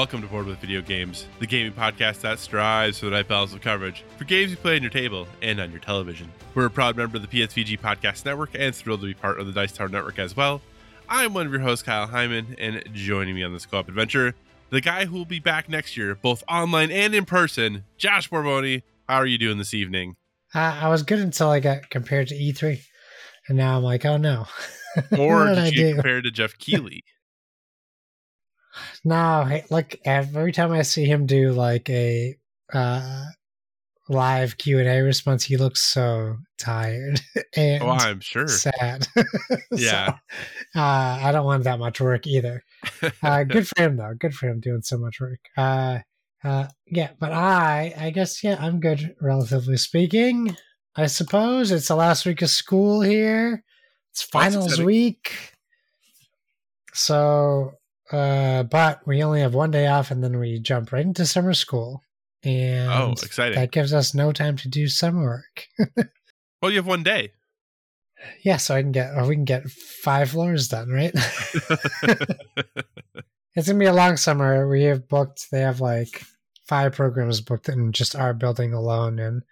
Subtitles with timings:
[0.00, 3.52] Welcome to Board with Video Games, the gaming podcast that strives for the right balance
[3.52, 6.32] of coverage for games you play on your table and on your television.
[6.54, 9.46] We're a proud member of the PSVG Podcast Network and thrilled to be part of
[9.46, 10.62] the Dice Tower Network as well.
[11.06, 14.34] I'm one of your hosts, Kyle Hyman, and joining me on this co-op adventure,
[14.70, 18.82] the guy who will be back next year, both online and in person, Josh Borboni.
[19.06, 20.16] How are you doing this evening?
[20.54, 22.80] Uh, I was good until I got compared to E3,
[23.48, 24.46] and now I'm like, oh no.
[25.18, 25.94] Or did you do?
[25.96, 27.04] compare to Geoff Keighley?
[29.04, 32.36] No, look, every time I see him do like a
[32.72, 33.24] uh,
[34.08, 37.20] live Q and A response, he looks so tired
[37.56, 38.48] and oh, I'm sure.
[38.48, 39.06] sad.
[39.72, 40.18] Yeah.
[40.74, 42.62] So, uh, I don't want that much work either.
[43.22, 44.14] Uh, good for him though.
[44.18, 45.40] Good for him doing so much work.
[45.56, 45.98] Uh,
[46.42, 50.56] uh, yeah, but I, I guess, yeah, I'm good, relatively speaking.
[50.96, 53.62] I suppose it's the last week of school here.
[54.12, 55.52] It's finals week.
[56.94, 57.72] So,
[58.12, 61.54] uh, but we only have one day off and then we jump right into summer
[61.54, 62.02] school.
[62.42, 63.58] And oh, exciting.
[63.58, 65.66] that gives us no time to do summer work.
[66.62, 67.32] well, you have one day.
[68.42, 71.12] Yeah, so I can get, or we can get five floors done, right?
[73.54, 74.68] it's gonna be a long summer.
[74.68, 75.50] We have booked.
[75.50, 76.22] They have like
[76.66, 79.42] five programs booked in just our building alone, and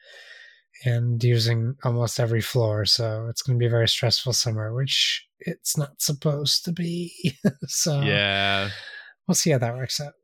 [0.84, 2.84] and using almost every floor.
[2.84, 7.36] So it's gonna be a very stressful summer, which it's not supposed to be.
[7.66, 8.70] so yeah.
[9.26, 10.14] we'll see how that works out.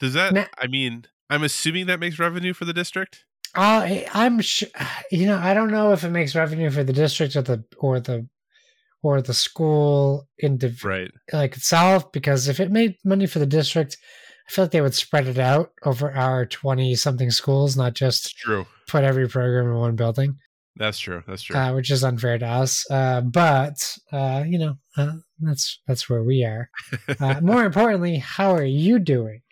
[0.00, 0.34] Does that?
[0.34, 0.44] Nah.
[0.58, 3.24] I mean, I'm assuming that makes revenue for the district.
[3.54, 4.68] Uh, I'm sure.
[5.10, 8.00] You know, I don't know if it makes revenue for the district or the or
[8.00, 8.26] the
[9.02, 11.10] or the school indiv- Right.
[11.32, 13.98] like itself because if it made money for the district
[14.48, 18.36] i feel like they would spread it out over our 20 something schools not just
[18.36, 18.66] true.
[18.86, 20.36] put every program in one building
[20.76, 21.22] That's true.
[21.26, 21.56] That's true.
[21.56, 26.22] uh, which is unfair to us uh, but uh, you know uh, that's that's where
[26.22, 26.70] we are
[27.20, 29.42] uh, more importantly how are you doing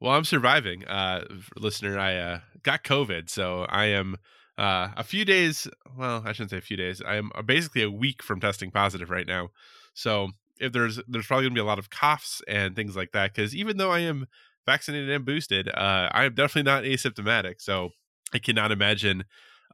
[0.00, 0.84] well, I'm surviving.
[0.86, 1.24] Uh,
[1.56, 4.16] listener, I uh, got COVID, so I am
[4.56, 5.66] uh, a few days.
[5.96, 7.02] Well, I shouldn't say a few days.
[7.04, 9.50] I am basically a week from testing positive right now.
[9.94, 10.28] So
[10.60, 13.34] if there's there's probably gonna be a lot of coughs and things like that.
[13.34, 14.26] Because even though I am
[14.66, 17.54] vaccinated and boosted, uh, I am definitely not asymptomatic.
[17.58, 17.90] So
[18.32, 19.24] I cannot imagine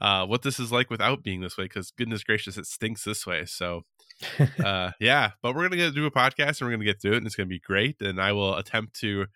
[0.00, 1.64] uh, what this is like without being this way.
[1.64, 3.44] Because goodness gracious, it stinks this way.
[3.44, 3.82] So
[4.64, 7.18] uh, yeah, but we're gonna get, do a podcast and we're gonna get through it,
[7.18, 8.00] and it's gonna be great.
[8.00, 9.26] And I will attempt to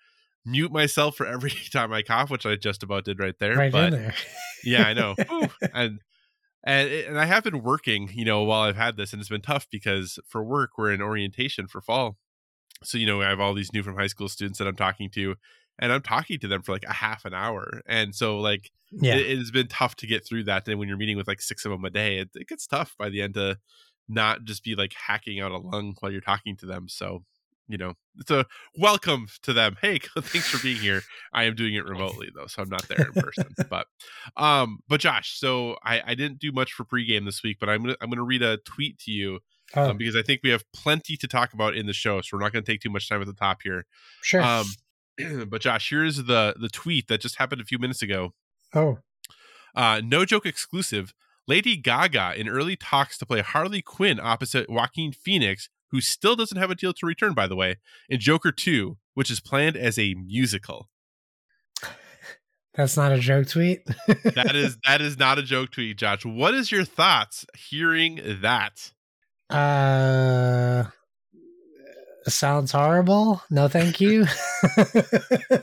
[0.45, 3.57] mute myself for every time I cough, which I just about did right there.
[3.57, 4.15] right but in there
[4.65, 5.15] yeah, I know.
[5.29, 5.49] Whew.
[5.75, 6.01] and
[6.69, 9.31] and eh, and I have been working, you know, while I've had this, and it's
[9.31, 12.19] been tough because for work we're in orientation for fall.
[12.85, 15.11] So you know, I have all these new from high school students that I'm talking
[15.15, 15.35] to,
[15.79, 19.17] and I'm talking to them for like a half an hour, and so like yeah
[19.17, 20.67] it, has been tough to get through that.
[20.67, 22.95] Then when you're meeting with like six of them a day, it, it gets tough
[22.99, 23.59] by the end to
[24.09, 26.87] not just be like hacking out a lung while you're talking to them.
[26.89, 27.25] So
[27.69, 28.47] you know, it's a
[28.77, 29.77] welcome to them.
[29.81, 31.03] Hey, thanks for being here.
[31.33, 33.55] I am doing it remotely though, so I'm not there in person.
[33.71, 33.87] but
[34.37, 37.83] um, but Josh, so I I didn't do much for pregame this week, but I'm
[37.83, 39.41] gonna I'm gonna read a tweet to you
[39.77, 42.37] oh, um, because I think we have plenty to talk about in the show, so
[42.37, 43.85] we're not gonna take too much time at the top here.
[44.23, 44.67] sure Um,
[45.49, 48.35] but Josh, here's the the tweet that just happened a few minutes ago.
[48.75, 48.99] oh
[49.75, 51.13] Uh, no joke exclusive.
[51.47, 56.59] Lady Gaga in early talks to play Harley Quinn opposite Joaquin Phoenix, who still doesn't
[56.59, 57.77] have a deal to return, by the way,
[58.09, 60.89] in Joker 2, which is planned as a musical.
[62.75, 63.87] that's not a joke tweet
[64.35, 66.25] That is that is not a joke tweet, Josh.
[66.25, 68.93] What is your thoughts hearing that?
[69.51, 70.85] Uh,
[72.27, 73.43] sounds horrible.
[73.51, 74.27] No, thank you.
[74.79, 75.59] uh,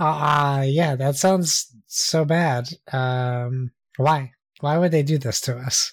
[0.00, 2.68] uh, yeah, that sounds so bad.
[2.90, 4.32] Um, why?
[4.60, 5.92] Why would they do this to us?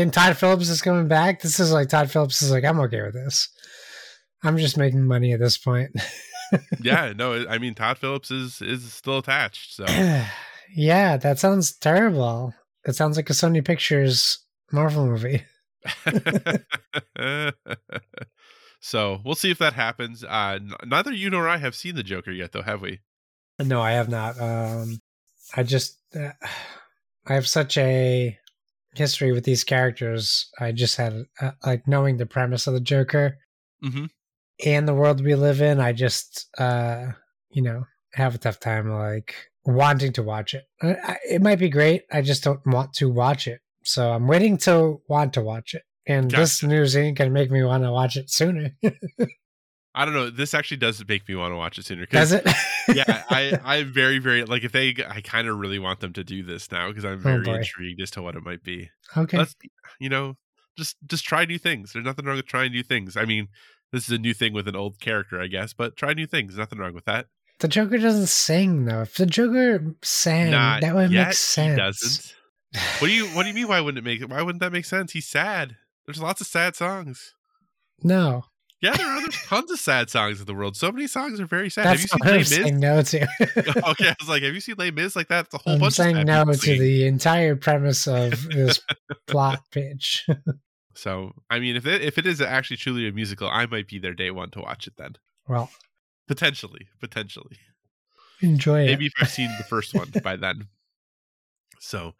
[0.00, 1.40] And Todd Phillips is coming back.
[1.40, 3.48] This is like Todd Phillips is like, I'm okay with this.
[4.42, 5.90] I'm just making money at this point.
[6.80, 9.74] Yeah, no, I mean Todd Phillips is is still attached.
[9.74, 9.84] So
[10.76, 12.54] yeah, that sounds terrible.
[12.84, 14.38] It sounds like a Sony Pictures
[14.70, 15.42] Marvel movie.
[18.80, 20.22] so we'll see if that happens.
[20.22, 23.00] Uh, neither you nor I have seen the Joker yet, though, have we?
[23.58, 24.40] No, I have not.
[24.40, 25.00] Um,
[25.56, 26.30] I just, uh,
[27.26, 28.38] I have such a
[28.98, 30.50] history with these characters.
[30.58, 33.38] I just had uh, like knowing the premise of the Joker
[33.84, 34.06] Mm-hmm.
[34.64, 35.80] and the world we live in.
[35.80, 37.08] I just, uh,
[37.50, 37.84] you know,
[38.14, 39.34] have a tough time like
[39.66, 40.64] wanting to watch it.
[40.82, 42.02] I, I, it might be great.
[42.10, 43.60] I just don't want to watch it.
[43.84, 45.82] So I'm waiting to want to watch it.
[46.06, 46.66] And this Gotcha.
[46.68, 48.70] news ain't gonna make me want to watch it sooner.
[49.98, 50.28] I don't know.
[50.30, 52.04] This actually does make me want to watch it sooner.
[52.06, 52.46] Does it?
[52.94, 56.22] yeah, I I'm very very like if they I kind of really want them to
[56.22, 57.54] do this now because I'm Oh, very boy.
[57.56, 58.90] intrigued as to what it might be.
[59.16, 59.38] okay.
[59.38, 59.56] Let's
[59.98, 60.36] you know
[60.76, 61.92] just just try new things.
[61.92, 63.16] There's nothing wrong with trying new things.
[63.16, 63.48] I mean,
[63.90, 66.58] this is a new thing with an old character, I guess, but try new things.
[66.58, 67.26] Nothing wrong with that.
[67.60, 69.00] The Joker doesn't sing though.
[69.00, 71.70] If the Joker sang, Not that would yet, make sense.
[71.70, 72.34] He doesn't.
[73.00, 73.68] What do you What do you mean?
[73.68, 74.20] Why wouldn't it make?
[74.30, 75.12] Why wouldn't that make sense?
[75.12, 75.76] He's sad.
[76.04, 77.32] There's lots of sad songs.
[78.02, 78.44] No,
[78.82, 80.76] Yeah, there are there's tons of sad songs in the world.
[80.76, 81.86] So many songs are very sad.
[81.86, 82.48] that's Have you seen I'm Les Mis?
[82.48, 83.22] saying no to.
[83.90, 85.16] okay, I was like, have you seen Les Mis?
[85.16, 85.94] Like that's a whole I'm bunch.
[85.94, 88.80] saying of no to the entire premise of this
[89.26, 90.26] plot pitch.
[90.98, 93.98] So, I mean, if it, if it is actually truly a musical, I might be
[93.98, 94.94] there day one to watch it.
[94.96, 95.68] Then well,
[96.26, 97.58] potentially, potentially,
[98.40, 98.86] enjoy it.
[98.86, 100.68] maybe if I've seen the first one by then.
[101.80, 102.14] So,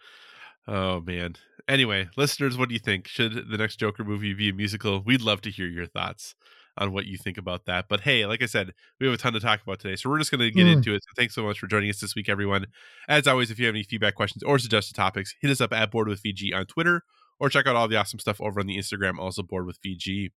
[0.68, 1.36] oh man.
[1.68, 3.08] Anyway, listeners, what do you think?
[3.08, 5.00] Should the next Joker movie be a musical?
[5.02, 6.34] We'd love to hear your thoughts
[6.78, 7.86] on what you think about that.
[7.88, 10.18] But hey, like I said, we have a ton to talk about today, so we're
[10.18, 10.74] just going to get Mm.
[10.74, 11.02] into it.
[11.02, 12.66] So thanks so much for joining us this week, everyone.
[13.08, 15.90] As always, if you have any feedback, questions, or suggested topics, hit us up at
[15.90, 17.02] Board with VG on Twitter,
[17.40, 20.30] or check out all the awesome stuff over on the Instagram, also Board with VG.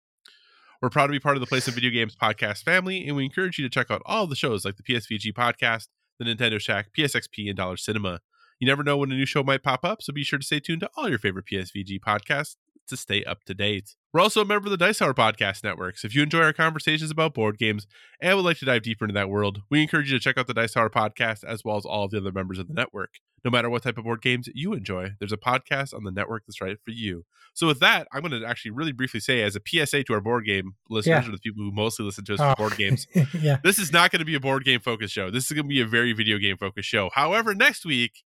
[0.82, 3.26] We're proud to be part of the Play Some Video Games podcast family, and we
[3.26, 5.88] encourage you to check out all the shows like the PSVG podcast,
[6.20, 8.22] the Nintendo Shack, PSXP, and Dollar Cinema.
[8.60, 10.60] You never know when a new show might pop up, so be sure to stay
[10.60, 12.56] tuned to all your favorite PSVG podcasts
[12.88, 13.96] to stay up to date.
[14.14, 16.54] We're also a member of the Dice Tower Podcast Network, so if you enjoy our
[16.54, 17.86] conversations about board games
[18.20, 20.48] and would like to dive deeper into that world, we encourage you to check out
[20.48, 23.12] the Dice Tower Podcast as well as all of the other members of the network.
[23.46, 26.44] No matter what type of board games you enjoy, there's a podcast on the network
[26.46, 27.24] that's right for you.
[27.54, 30.20] So with that, I'm going to actually really briefly say as a PSA to our
[30.20, 31.30] board game listeners, Yeah.
[31.30, 32.50] or the people who mostly listen to us Oh.
[32.52, 33.08] for board games,
[33.42, 33.60] yeah.
[33.64, 35.30] this is not going to be a board game focused show.
[35.32, 37.10] This is going to be a very video game focused show.
[37.14, 38.24] However, next week,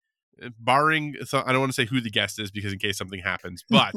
[0.59, 3.21] barring so I don't want to say who the guest is because in case something
[3.21, 3.95] happens, but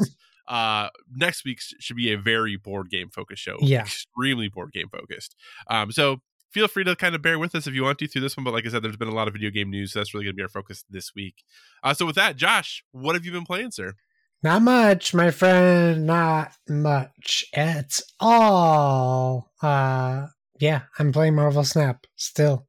[0.48, 3.58] uh next week should be a very board game focused show.
[3.62, 3.82] Yeah.
[3.82, 5.36] Extremely board game focused.
[5.70, 6.22] Um so
[6.52, 8.44] feel free to kind of bear with us if you want to through this one,
[8.44, 9.94] but like I said, there's been a lot of video game news.
[9.94, 11.44] So that's really going to be our focus this week.
[11.84, 13.94] Uh, so with that, Josh, what have you been playing, sir?
[14.42, 16.08] Not much, my friend.
[16.08, 19.52] Not much at all.
[19.62, 20.26] Uh,
[20.60, 22.66] yeah, I'm playing Marvel Snap still.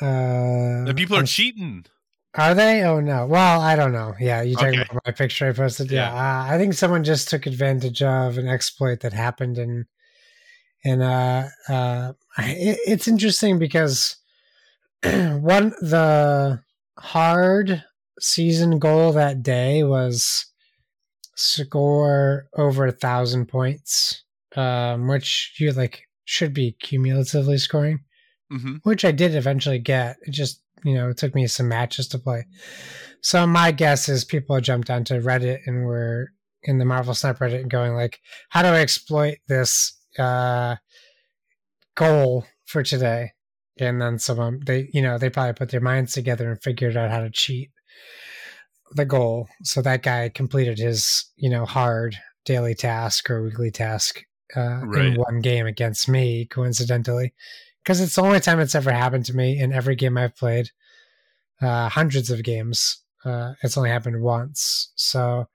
[0.00, 0.04] Uh,
[0.86, 1.86] And people are I'm- cheating.
[2.36, 2.82] Are they?
[2.82, 3.26] Oh no.
[3.26, 4.14] Well, I don't know.
[4.20, 4.82] Yeah, you talking Okay.
[4.90, 5.90] about my picture I posted?
[5.90, 9.86] Yeah, Uh, I think someone just took advantage of an exploit that happened, and
[10.84, 14.16] and uh, uh, it, it's interesting because
[15.02, 16.62] one the
[16.98, 17.84] hard
[18.20, 20.46] season goal that day was
[21.36, 24.24] score over a thousand points,
[24.56, 28.00] um, which you like should be cumulatively scoring
[28.50, 30.16] hmm which I did eventually get.
[30.22, 32.46] It just, you know, it took me some matches to play.
[33.22, 36.30] So my guess is people jumped onto Reddit and were
[36.62, 38.20] in the Marvel Snap Reddit and going like,
[38.50, 40.76] how do I exploit this uh,
[41.96, 43.32] goal for today?
[43.78, 47.10] And then someone they, you know, they probably put their minds together and figured out
[47.10, 47.70] how to cheat
[48.92, 49.48] the goal.
[49.64, 54.22] So that guy completed his, you know, hard daily task or weekly task
[54.56, 55.06] uh, Right.
[55.06, 57.34] in one game against me, coincidentally
[57.86, 60.70] because it's the only time it's ever happened to me in every game I've played.
[61.62, 62.98] Uh, hundreds of games.
[63.24, 64.90] Uh, it's only happened once.
[64.96, 65.46] So,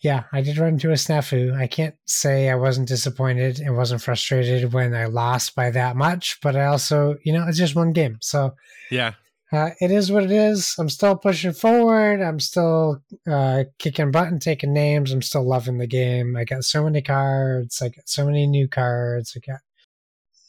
[0.00, 1.58] yeah, I did run into a snafu.
[1.58, 6.38] I can't say I wasn't disappointed and wasn't frustrated when I lost by that much,
[6.42, 8.18] but I also, you know, it's just one game.
[8.20, 8.54] So,
[8.90, 9.14] Yeah.
[9.52, 10.74] uh, it is what it is.
[10.78, 12.20] I'm still pushing forward.
[12.20, 15.12] I'm still uh, kicking butt and taking names.
[15.12, 16.36] I'm still loving the game.
[16.36, 17.80] I got so many cards.
[17.80, 19.34] I got so many new cards.
[19.34, 19.60] I got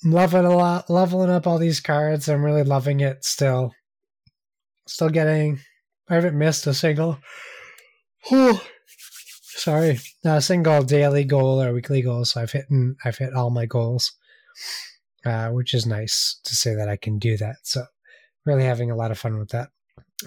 [0.03, 2.27] I'm loving a lot, leveling up all these cards.
[2.27, 3.73] I'm really loving it still.
[4.87, 5.59] Still getting.
[6.09, 7.19] I haven't missed a single.
[8.27, 8.59] Whew,
[9.43, 12.25] sorry, a single daily goal or weekly goal.
[12.25, 12.65] So I've hit
[13.05, 14.11] I've hit all my goals,
[15.25, 17.57] uh, which is nice to say that I can do that.
[17.63, 17.85] So
[18.45, 19.69] really having a lot of fun with that.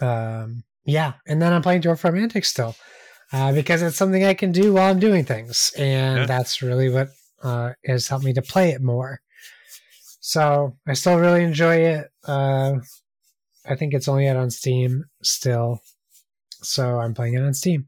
[0.01, 2.77] Um, yeah, and then I'm playing Dorfromantik still
[3.33, 6.27] uh, because it's something I can do while I'm doing things, and Yeah.
[6.27, 7.09] that's really what
[7.43, 9.21] uh, has helped me to play it more.
[10.27, 12.11] So I still really enjoy it.
[12.27, 12.79] Uh,
[13.65, 15.81] I think it's only out on Steam still,
[16.51, 17.87] so I'm playing it on Steam,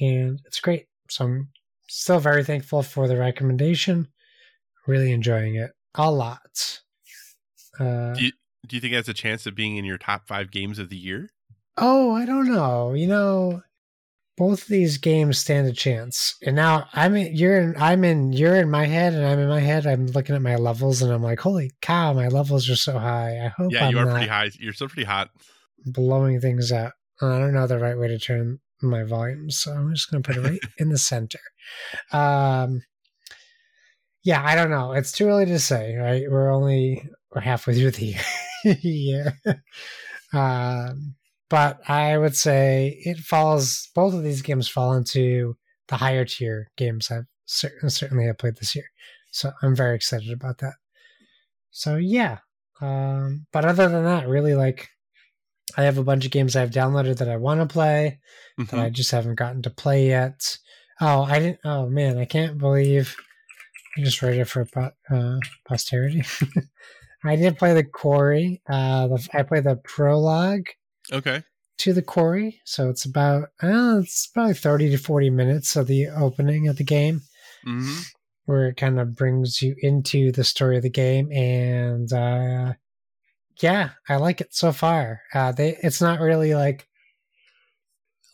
[0.00, 0.86] and it's great.
[1.08, 1.48] So I'm
[1.86, 4.08] still very thankful for the recommendation.
[4.88, 6.80] Really enjoying it a lot.
[7.78, 8.32] Uh, Do you,
[8.66, 10.88] do you think it has a chance of being in your top five games of
[10.88, 11.30] the year?
[11.76, 12.94] Oh, I don't know.
[12.94, 13.62] You know,
[14.36, 16.36] both of these games stand a chance.
[16.44, 19.48] And now I'm in, you're in, I'm in, you're in my head, and I'm in
[19.48, 19.86] my head.
[19.86, 23.44] I'm looking at my levels, and I'm like, holy cow, my levels are so high.
[23.44, 24.50] I hope Yeah, I'm you are pretty high.
[24.58, 25.30] You're still pretty hot.
[25.84, 26.92] blowing things out.
[27.22, 30.26] I don't know the right way to turn my volume, so I'm just going to
[30.26, 31.38] put it right in the center.
[32.12, 32.82] Um,
[34.22, 34.92] yeah, I don't know.
[34.92, 36.24] It's too early to say, right?
[36.28, 38.16] We're only we're halfway through the
[38.82, 39.38] year.
[40.34, 41.14] um,
[41.48, 43.88] but I would say it falls.
[43.94, 45.56] Both of these games fall into
[45.88, 48.86] the higher tier games I've cer- certainly have played this year.
[49.30, 50.74] So I'm very excited about that.
[51.70, 52.38] So yeah.
[52.80, 54.88] Um, but other than that, really like
[55.76, 58.18] I have a bunch of games I've downloaded that I want to play
[58.58, 58.78] that Mhm.
[58.78, 60.58] I just haven't gotten to play yet.
[61.00, 61.60] Oh, I didn't.
[61.64, 63.14] Oh man, I can't believe
[63.96, 64.66] I just read it for
[65.10, 66.24] uh, posterity.
[67.24, 68.62] I did play the quarry.
[68.68, 70.66] Uh, the, I played the prologue
[71.12, 71.42] Okay.
[71.78, 76.08] to the quarry, so it's about uh, it's probably thirty to forty minutes of the
[76.08, 77.22] opening of the game,
[77.64, 78.00] hmm
[78.46, 82.74] where it kind of brings you into the story of the game, and uh,
[83.60, 85.22] yeah, I like it so far.
[85.34, 86.86] Uh, they it's not really like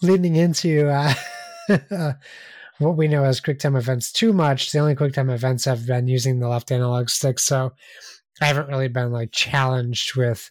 [0.03, 1.15] leaning into uh,
[2.79, 4.71] what we know as QuickTime events too much.
[4.73, 7.73] The only QuickTime events have been using the left analog stick, so
[8.41, 10.51] I haven't really been like challenged with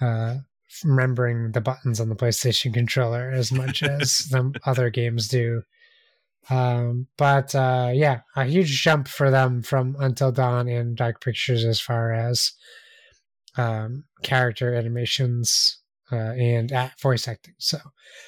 [0.00, 0.36] uh,
[0.84, 5.62] remembering the buttons on the PlayStation controller as much as the other games do.
[6.48, 11.64] Um, but uh, yeah, a huge jump for them from Until Dawn and Dark Pictures
[11.64, 12.52] as far as
[13.56, 15.78] um, character animations
[16.12, 17.54] uh, and uh, voice acting.
[17.58, 17.78] So,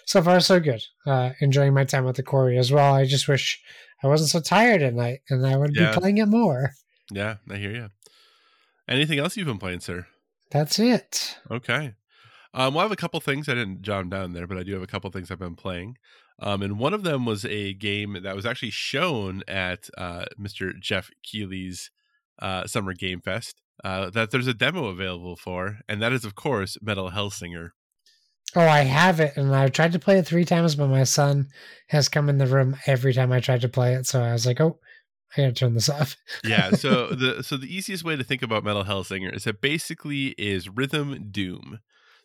[0.06, 0.82] so far so good.
[1.06, 2.94] Uh, enjoying my time with the quarry as well.
[2.94, 3.60] I just wish
[4.04, 5.92] I wasn't so tired at night and I would Yeah.
[5.94, 6.72] be playing it more.
[7.10, 7.88] Yeah, I hear you.
[8.88, 10.06] Anything else you've been playing, sir?
[10.50, 11.38] That's it.
[11.50, 11.94] Okay.
[12.54, 14.74] Um, well, I have a couple things I didn't jot down there, but I do
[14.74, 15.96] have a couple things I've been playing.
[16.38, 20.78] Um, and one of them was a game that was actually shown at uh, Mr.
[20.78, 21.90] Geoff Keighley's
[22.40, 26.34] uh, Summer Game Fest uh, that there's a demo available for, and that is, of
[26.34, 27.70] course, Metal Hellsinger.
[28.54, 31.48] Oh, I have it, and I've tried to play it three times, but my son
[31.88, 34.06] has come in the room every time I tried to play it.
[34.06, 34.78] So I was like, "Oh,
[35.36, 38.64] I gotta turn this off." yeah so the so the easiest way to think about
[38.64, 41.80] metal hellsinger is it basically is rhythm doom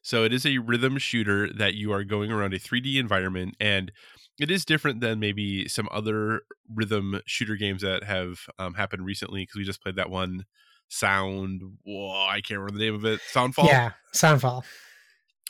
[0.07, 3.91] so it is a rhythm shooter that you are going around a 3d environment and
[4.39, 6.41] it is different than maybe some other
[6.73, 10.45] rhythm shooter games that have um, happened recently because we just played that one
[10.87, 14.63] sound whoa i can't remember the name of it soundfall Yeah, Soundfall.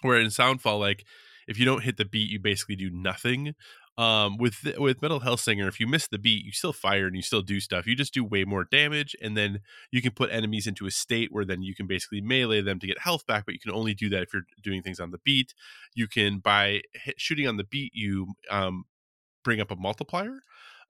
[0.02, 1.06] where in soundfall like
[1.48, 3.54] if you don't hit the beat you basically do nothing
[3.98, 7.22] um with with metal hellsinger if you miss the beat you still fire and you
[7.22, 7.88] still do stuff.
[7.88, 9.62] You just do way more damage and then
[9.92, 12.88] you can put enemies into a state where then you can basically melee them to
[12.88, 15.20] get health back but you can only do that if you're doing things on the
[15.26, 15.54] beat.
[15.96, 18.86] You can by hit, shooting on the beat you um
[19.44, 20.40] bring up a multiplier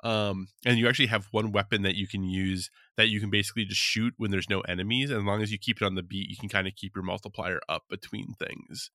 [0.04, 3.66] um and you actually have one weapon that you can use that you can basically
[3.66, 6.04] just shoot when there's no enemies and as long as you keep it on the
[6.04, 8.92] beat you can kind of keep your multiplier up between things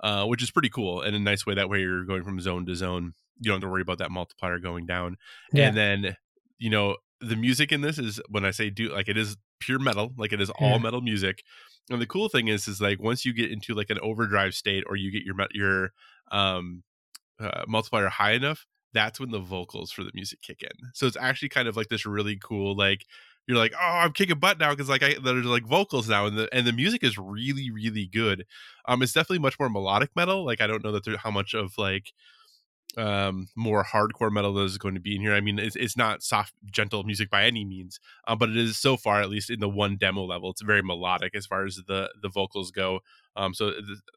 [0.00, 2.64] uh which is pretty cool and a nice way that way you're going from zone
[2.66, 3.12] to zone.
[3.38, 5.16] You don't have to worry about that multiplier going down.
[5.52, 6.16] Yeah, and then
[6.58, 9.78] you know the music in this is when i say do like it is pure
[9.78, 10.78] metal like it is all Yeah.
[10.78, 11.42] metal music
[11.90, 14.84] and the cool thing is is like once you get into like an overdrive state
[14.86, 15.92] or you get your your
[16.30, 16.82] um
[17.38, 18.66] uh, multiplier high enough
[18.96, 20.90] that's when the vocals for the music kick in.
[20.94, 23.04] So it's actually kind of like this really cool like
[23.46, 26.36] you're like oh i'm kicking butt now because like I, there's like vocals now and
[26.36, 28.44] the and the music is really really good.
[28.86, 31.54] Um it's definitely much more melodic metal like i don't know that there's how much
[31.54, 32.12] of like
[32.96, 35.34] um more hardcore metal that is going to be in here.
[35.34, 38.78] I mean it's, it's not soft gentle music by any means um, but it is
[38.78, 41.76] so far at least in the one demo level it's very melodic as far as
[41.86, 43.00] the the vocals go.
[43.36, 43.72] Um so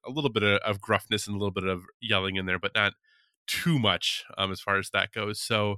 [0.07, 2.73] a little bit of, of gruffness and a little bit of yelling in there but
[2.73, 2.93] not
[3.49, 5.41] too much um as far as that goes.
[5.41, 5.77] So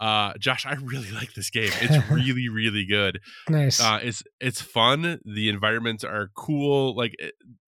[0.00, 1.70] uh josh i really like this game.
[1.80, 3.20] It's really really good.
[3.48, 3.80] Nice.
[3.80, 5.20] uh it's it's fun.
[5.24, 6.96] The environments are cool.
[6.96, 7.14] Like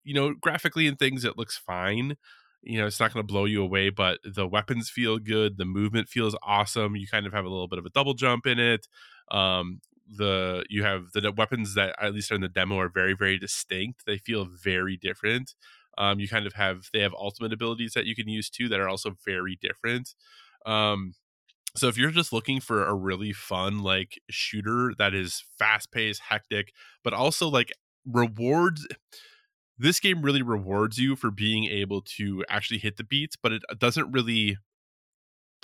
[0.04, 2.16] you know graphically and things it looks fine.
[2.62, 5.58] You know it's not going to blow you away but the weapons feel good.
[5.58, 6.96] The movement feels awesome.
[6.96, 8.86] You kind of have a little bit of a double jump in it.
[9.30, 9.80] Um
[10.14, 13.38] the you have the weapons that at least are in the demo are very very
[13.38, 14.04] distinct.
[14.06, 15.54] They feel very different
[15.98, 18.80] um you kind of have they have ultimate abilities that you can use too that
[18.80, 20.14] are also very different
[20.66, 21.14] um
[21.74, 26.22] so if you're just looking for a really fun like shooter that is fast paced
[26.28, 26.72] hectic
[27.02, 27.72] but also like
[28.06, 28.86] rewards
[29.78, 33.62] this game really rewards you for being able to actually hit the beats but it
[33.78, 34.58] doesn't really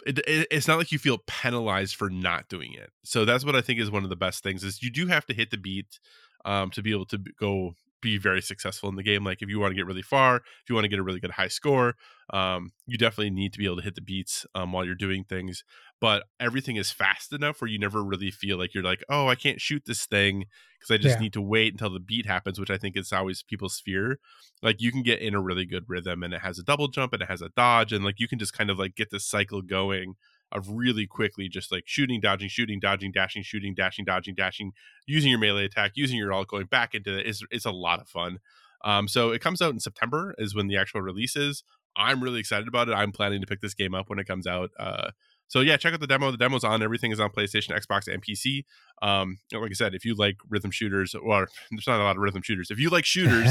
[0.06, 3.56] it, it, it's not like you feel penalized for not doing it so that's what
[3.56, 5.56] i think is one of the best things is you do have to hit the
[5.56, 5.98] beat
[6.44, 9.24] um, to be able to go be very successful in the game.
[9.24, 11.20] Like if you want to get really far, if you want to get a really
[11.20, 11.96] good high score,
[12.30, 15.24] um, you definitely need to be able to hit the beats um, while you're doing
[15.24, 15.64] things.
[16.00, 19.34] But everything is fast enough where you never really feel like you're like, oh, I
[19.34, 20.44] can't shoot this thing
[20.78, 21.20] because I just Yeah.
[21.20, 24.18] need to wait until the beat happens, which I think is always people's fear.
[24.62, 27.12] Like you can get in a really good rhythm and it has a double jump
[27.12, 29.26] and it has a dodge and like you can just kind of like get this
[29.26, 30.14] cycle going
[30.52, 34.72] of really quickly just like shooting, dodging, shooting, dodging, dashing, shooting, dashing, dodging, dashing,
[35.06, 37.26] using your melee attack, using your ult, going back into it.
[37.26, 38.38] It's, it's a lot of fun.
[38.84, 41.64] Um, so it comes out in September is when the actual release is.
[41.96, 42.92] I'm really excited about it.
[42.92, 44.70] I'm planning to pick this game up when it comes out.
[44.78, 45.10] Uh,
[45.48, 46.30] so yeah, check out the demo.
[46.30, 46.82] The demo's on.
[46.82, 48.64] Everything is on PlayStation, Xbox, and PC.
[49.02, 52.22] Um, like I said, if you like rhythm shooters, or there's not a lot of
[52.22, 52.70] rhythm shooters.
[52.70, 53.48] If you like shooters,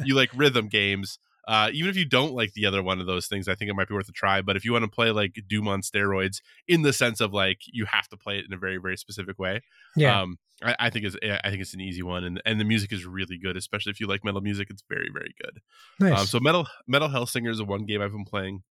[0.04, 1.18] you like rhythm games.
[1.46, 3.74] Uh, even if you don't like the other one of those things, I think it
[3.74, 4.40] might be worth a try.
[4.40, 7.58] But if you want to play like Doom on steroids, in the sense of like
[7.66, 9.60] you have to play it in a very very specific way,
[9.96, 10.22] yeah.
[10.22, 12.92] um, I, I think it's I think it's an easy one, and and the music
[12.92, 14.68] is really good, especially if you like metal music.
[14.70, 15.60] It's very very good.
[16.00, 16.20] nice.
[16.20, 18.62] Um, so metal metal Hellsinger is the one game I've been playing.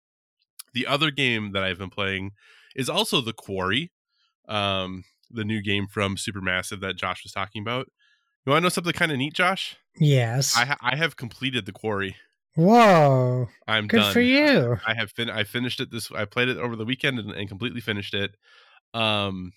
[0.73, 2.31] The other game that I've been playing
[2.75, 3.91] is also the Quarry,
[4.49, 7.87] um, the new game from Supermassive that Josh was talking about.
[8.45, 9.77] You want to know something kind of neat, Josh?
[9.99, 10.57] yes.
[10.57, 12.15] I ha- I have completed the Quarry.
[12.55, 13.47] Whoa.
[13.67, 14.13] I'm Good done.
[14.13, 14.77] for you.
[14.85, 16.11] I have fin- I finished it this.
[16.11, 18.35] I played it over the weekend and, and completely finished it.
[18.93, 19.53] Um,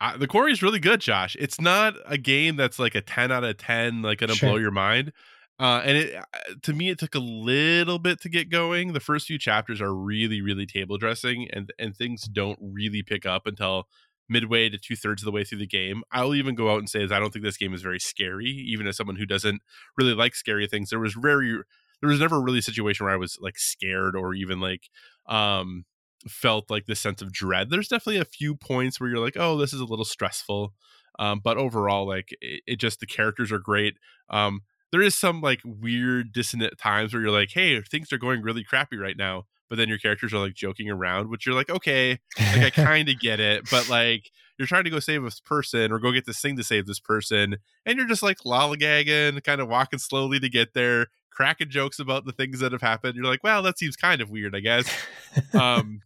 [0.00, 1.36] I, the Quarry is really good, Josh.
[1.38, 4.50] It's not a game that's like a ten out of ten, like gonna Sure.
[4.50, 5.12] blow your mind.
[5.60, 6.22] Uh, and it uh,
[6.62, 8.94] to me, it took a little bit to get going.
[8.94, 13.26] The first few chapters are really, really table dressing, and and things don't really pick
[13.26, 13.84] up until
[14.28, 16.02] midway to two thirds of the way through the game.
[16.10, 18.46] I'll even go out and say is I don't think this game is very scary,
[18.46, 19.60] even as someone who doesn't
[19.98, 20.88] really like scary things.
[20.88, 21.60] There was very
[22.02, 24.90] there was never really a situation where I was like scared or even like
[25.26, 25.84] um
[26.28, 27.70] felt like this sense of dread.
[27.70, 30.74] There's definitely a few points where you're like, oh, this is a little stressful.
[31.18, 33.94] Um, but overall, like it, it just the characters are great.
[34.30, 38.42] Um, there is some like weird dissonant times where you're like, hey, things are going
[38.42, 41.70] really crappy right now, but then your characters are like joking around, which you're like,
[41.70, 45.40] okay, like I kind of get it, but like you're trying to go save this
[45.40, 49.42] person or go get this thing to save this person, and you're just like lollygagging,
[49.44, 53.16] kind of walking slowly to get there, cracking jokes about the things that have happened.
[53.16, 54.92] You're like, well, that seems kind of weird, I guess.
[55.54, 56.00] um,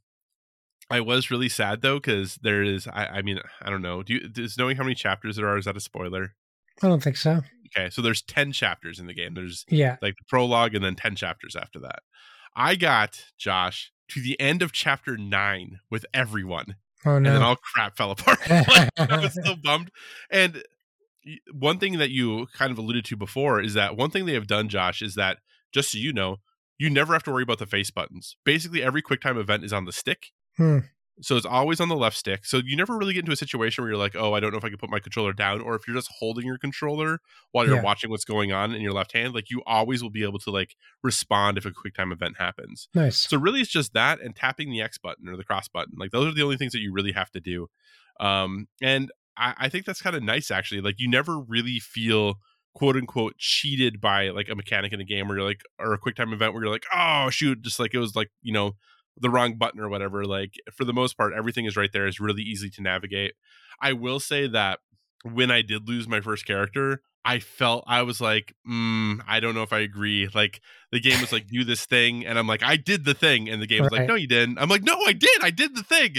[0.90, 4.02] I was really sad though because there is, I, I mean, I don't know.
[4.02, 6.34] Do you does knowing how many chapters there are is that a spoiler?
[6.82, 7.42] I don't think so.
[7.76, 9.34] Okay, so there's ten chapters in the game.
[9.34, 9.96] There's Yeah.
[10.00, 12.00] like the prologue and then 10 chapters after that.
[12.54, 17.56] I got Josh to the end of chapter 9 with everyone Oh and then all
[17.56, 18.38] crap fell apart.
[18.50, 19.90] like, I was so bummed.
[20.30, 20.62] And
[21.52, 24.46] one thing that you kind of alluded to before is that one thing they have
[24.46, 25.38] done Josh is that
[25.72, 26.36] just so you know,
[26.78, 28.36] you never have to worry about the face buttons.
[28.44, 30.28] Basically every QuickTime event is on the stick.
[30.56, 30.78] Hmm.
[31.22, 32.44] So it's always on the left stick.
[32.44, 34.58] So you never really get into a situation where you're like, oh, I don't know
[34.58, 37.20] if I can put my controller down, or if you're just holding your controller
[37.52, 37.82] while you're Yeah.
[37.82, 40.50] watching what's going on in your left hand, like you always will be able to
[40.50, 42.88] like respond if a quick time event happens.
[42.94, 43.16] nice.
[43.16, 45.94] So really it's just that and tapping the X button or the cross button.
[45.98, 47.68] Like those are the only things that you really have to do.
[48.20, 50.80] Um, and I, I think that's kind of nice actually.
[50.80, 52.36] Like you never really feel
[52.74, 55.98] quote unquote cheated by like a mechanic in a game where you're like or a
[55.98, 58.72] quick time event where you're like, oh shoot, just like it was like, you know,
[59.16, 60.24] the wrong button or whatever.
[60.24, 62.06] Like for the most part, everything is right there.
[62.06, 63.32] It's really easy to navigate.
[63.80, 64.80] I will say that
[65.24, 69.54] when I did lose my first character, I felt I was like, mm, I don't
[69.54, 70.28] know if I agree.
[70.32, 70.60] Like
[70.92, 73.60] the game was like, do this thing, and I'm like, I did the thing, and
[73.60, 74.58] the game was like, no, you didn't.
[74.58, 75.42] I'm like, no, I did.
[75.42, 76.16] I did the thing,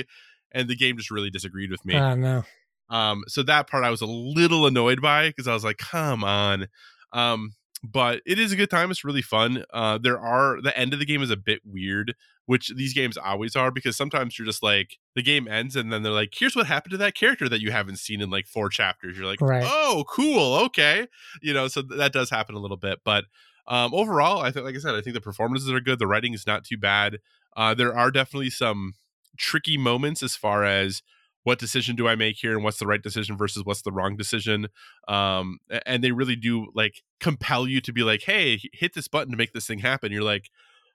[0.51, 1.95] and the game just really disagreed with me.
[1.95, 2.43] Oh no.
[2.89, 6.23] Um, so that part I was a little annoyed by because I was like, come
[6.23, 6.67] on.
[7.13, 8.89] Um, but it is a good time.
[8.91, 9.63] It's really fun.
[9.71, 13.17] Uh, there are the end of the game is a bit weird, which these games
[13.17, 16.56] always are because sometimes you're just like the game ends and then they're like, here's
[16.56, 19.17] what happened to that character that you haven't seen in like four chapters.
[19.17, 19.63] You're like, Right.
[19.65, 21.08] oh, cool, okay,
[21.41, 21.67] you know.
[21.67, 23.26] So that does happen a little bit, but
[23.67, 26.00] um, overall, I think, like I said, I think the performances are good.
[26.00, 27.19] The writing is not too bad.
[27.56, 28.93] Uh, there are definitely some
[29.38, 31.04] tricky moments as far as
[31.43, 34.17] what decision do I make here and what's the right decision versus what's the wrong
[34.17, 34.67] decision.
[35.08, 39.32] Um, and they really do like compel you to be like, hey, hit this button
[39.32, 40.12] to make this thing happen.
[40.12, 40.50] You're like,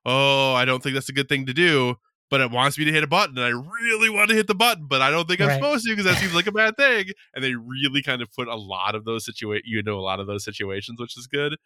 [0.05, 1.95] oh, I don't think that's a good thing to do,
[2.29, 4.55] but it wants me to hit a button and I really want to hit the
[4.55, 5.55] button, but I don't think I'm Right.
[5.55, 7.07] supposed to because that seems like a bad thing.
[7.35, 10.21] And they really kind of put a lot of those situa you know, a lot
[10.21, 11.57] of those situations, which is good.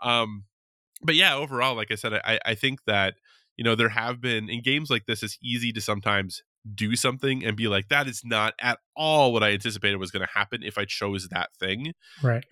[0.00, 0.44] Um,
[1.02, 3.14] but yeah, overall, like I said, I, I think that
[3.56, 6.42] you know there have been in games like this, it's easy to sometimes
[6.74, 10.26] do something and be like, that is not at all what I anticipated was going
[10.26, 11.92] to happen if I chose that thing.
[12.22, 12.44] Right.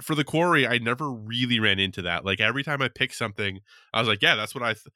[0.00, 2.24] For the quarry, I never really ran into that.
[2.24, 3.60] Like every time I picked something,
[3.92, 4.86] I was like, yeah, that's what I th-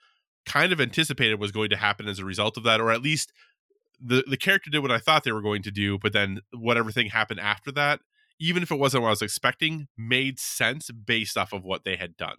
[0.45, 3.33] kind of anticipated was going to happen as a result of that, or at least
[4.01, 6.91] the the character did what I thought they were going to do, but then whatever
[6.91, 8.01] thing happened after that
[8.39, 11.97] even if it wasn't what I was expecting, made sense based off of what they
[11.97, 12.37] had done,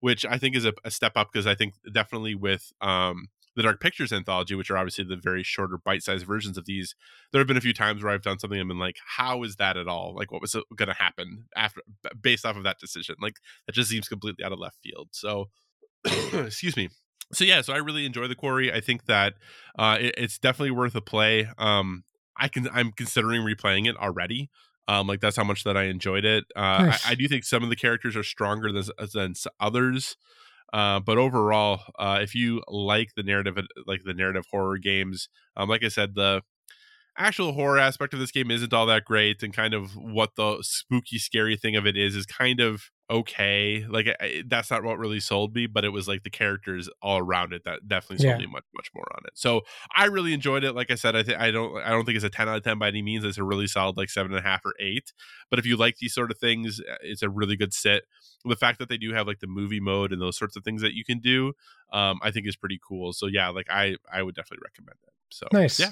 [0.00, 3.62] which I think is a, a step up because I think definitely with um, the
[3.62, 6.94] Dark Pictures anthology, which are obviously the very shorter, bite-sized versions of these,
[7.32, 9.56] there have been a few times where I've done something and been like, "How is
[9.56, 10.14] that at all?
[10.14, 11.80] Like, what was going to happen after
[12.20, 13.16] based off of that decision?
[13.20, 13.36] Like,
[13.66, 15.48] that just seems completely out of left field." So,
[16.04, 16.88] excuse me.
[17.32, 18.72] So yeah, so I really enjoy the quarry.
[18.72, 19.34] I think that
[19.78, 21.48] uh, it, it's definitely worth a play.
[21.58, 22.04] Um,
[22.36, 24.50] I can I'm considering replaying it already.
[24.88, 26.44] Um, like that's how much that I enjoyed it.
[26.56, 26.90] Uh.
[26.92, 30.16] I, I do think some of the characters are stronger than than others.
[30.72, 35.68] Uh, but overall, uh, if you like the narrative, like the narrative horror games, um,
[35.68, 36.42] like I said, the
[37.18, 40.58] actual horror aspect of this game isn't all that great, and kind of what the
[40.62, 43.84] spooky, scary thing of it is is kind of okay.
[43.88, 47.18] Like I- that's not what really sold me, but it was like the characters all
[47.18, 48.46] around it that definitely sold Yeah.
[48.46, 49.32] me much, much more on it.
[49.34, 49.62] So
[49.96, 50.74] I really enjoyed it.
[50.74, 52.62] Like I said, I think I don't, I don't think it's a ten out of
[52.62, 53.24] ten by any means.
[53.24, 55.12] It's a really solid like seven and a half or eight.
[55.50, 58.04] But if you like these sort of things, uh, it's a really good sit.
[58.44, 60.80] The fact that they do have like the movie mode and those sorts of things
[60.80, 61.52] that you can do,
[61.92, 63.12] um, I think is pretty cool.
[63.12, 65.12] So yeah, like I, I would definitely recommend it.
[65.30, 65.80] So Nice.
[65.80, 65.90] yeah.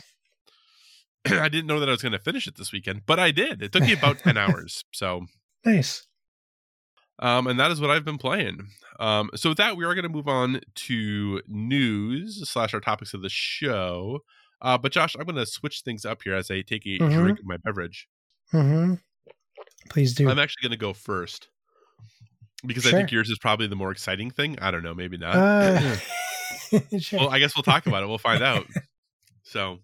[1.42, 3.62] I didn't know that I was going to finish it this weekend, but I did.
[3.62, 4.84] It took me about 10 hours.
[4.92, 5.26] So,
[5.64, 6.06] Nice.
[7.18, 8.68] um, and that is what I've been playing.
[9.00, 13.14] Um, so with that, we are going to move on to news slash our topics
[13.14, 14.20] of the show.
[14.60, 17.12] Uh, but Josh, I'm going to switch things up here as I take a Mhm.
[17.12, 18.08] drink of my beverage.
[18.52, 18.94] Mm-hmm.
[19.88, 20.28] Please do.
[20.28, 21.48] I'm actually going to go first
[22.66, 24.58] because I think yours is probably the more exciting thing.
[24.60, 25.36] I don't know, maybe not.
[25.36, 25.96] Uh,
[26.98, 27.20] sure.
[27.20, 28.06] well, I guess we'll talk about it.
[28.08, 28.66] We'll find out.
[29.44, 29.78] So,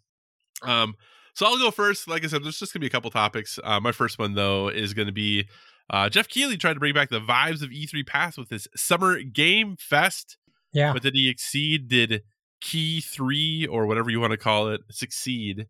[0.62, 0.94] um,
[1.34, 2.08] so I'll go first.
[2.08, 3.58] Like I said, there's just gonna be a couple topics.
[3.62, 5.48] Uh, my first one though is gonna be
[5.90, 9.22] uh, Geoff Keighley tried to bring back the vibes of E3 Pass with his Summer
[9.22, 10.38] Game Fest,
[10.72, 10.92] yeah.
[10.92, 11.88] but did he exceed?
[11.88, 12.22] Did
[12.60, 15.66] Key Three or whatever you want to call it succeed?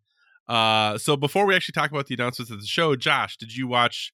[0.46, 3.66] Uh, so before we actually talk about the announcements of the show, Josh, did you
[3.66, 4.12] watch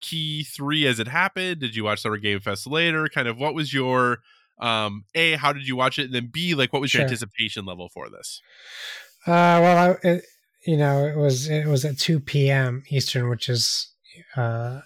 [0.00, 1.60] Key Three as it happened?
[1.60, 3.08] Did you watch Summer Game Fest later?
[3.08, 4.18] Kind of what was your
[4.60, 7.64] um a how did you watch it and then b like what was your anticipation
[7.64, 8.42] level for this
[9.24, 10.24] Uh, well, I, it,
[10.68, 12.82] you know, it was it was at two p.m.
[12.90, 13.90] Eastern, which is
[14.36, 14.80] uh,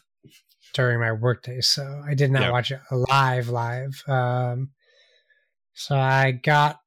[0.75, 2.51] during my workday, so I did not Yeah.
[2.53, 3.49] watch it live.
[3.49, 4.01] Live.
[4.07, 4.71] Um,
[5.75, 6.79] so I got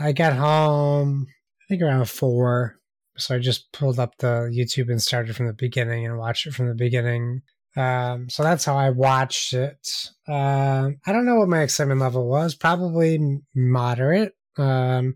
[0.00, 1.26] I got home
[1.60, 2.80] I think around four.
[3.16, 6.54] So I just pulled up the YouTube and started from the beginning and watched it
[6.54, 7.42] from the beginning.
[7.76, 9.78] Um, so that's how I watched it.
[10.26, 12.56] Um, I don't know what my excitement level was.
[12.56, 13.20] Probably
[13.54, 14.32] moderate.
[14.58, 15.14] Um,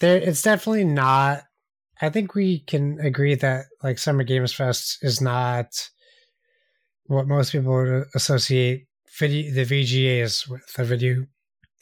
[0.00, 1.44] there, it's definitely not.
[2.00, 5.88] I think we can agree that like Summer Games Fest is not
[7.06, 8.86] what most people would associate
[9.18, 11.26] video the VGAs with the video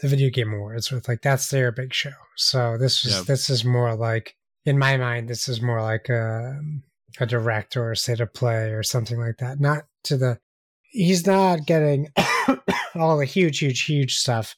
[0.00, 2.10] the video game awards with like that's their big show.
[2.36, 3.22] So this is Yeah.
[3.26, 6.82] this is more like in my mind this is more like um,
[7.20, 9.60] a a direct or a state of play or something like that.
[9.60, 10.38] Not to the
[10.90, 12.08] he's not getting
[12.96, 14.56] all the huge huge huge stuff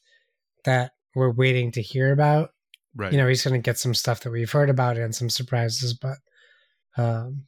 [0.65, 2.49] that we're waiting to hear about
[2.95, 3.11] right.
[3.11, 5.93] you know he's going to get some stuff that we've heard about and some surprises
[5.93, 6.17] but
[6.97, 7.45] um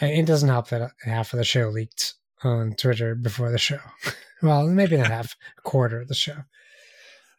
[0.00, 3.80] it doesn't help that half of the show leaked on twitter before the show.
[4.42, 6.36] Well maybe not half a quarter of the show.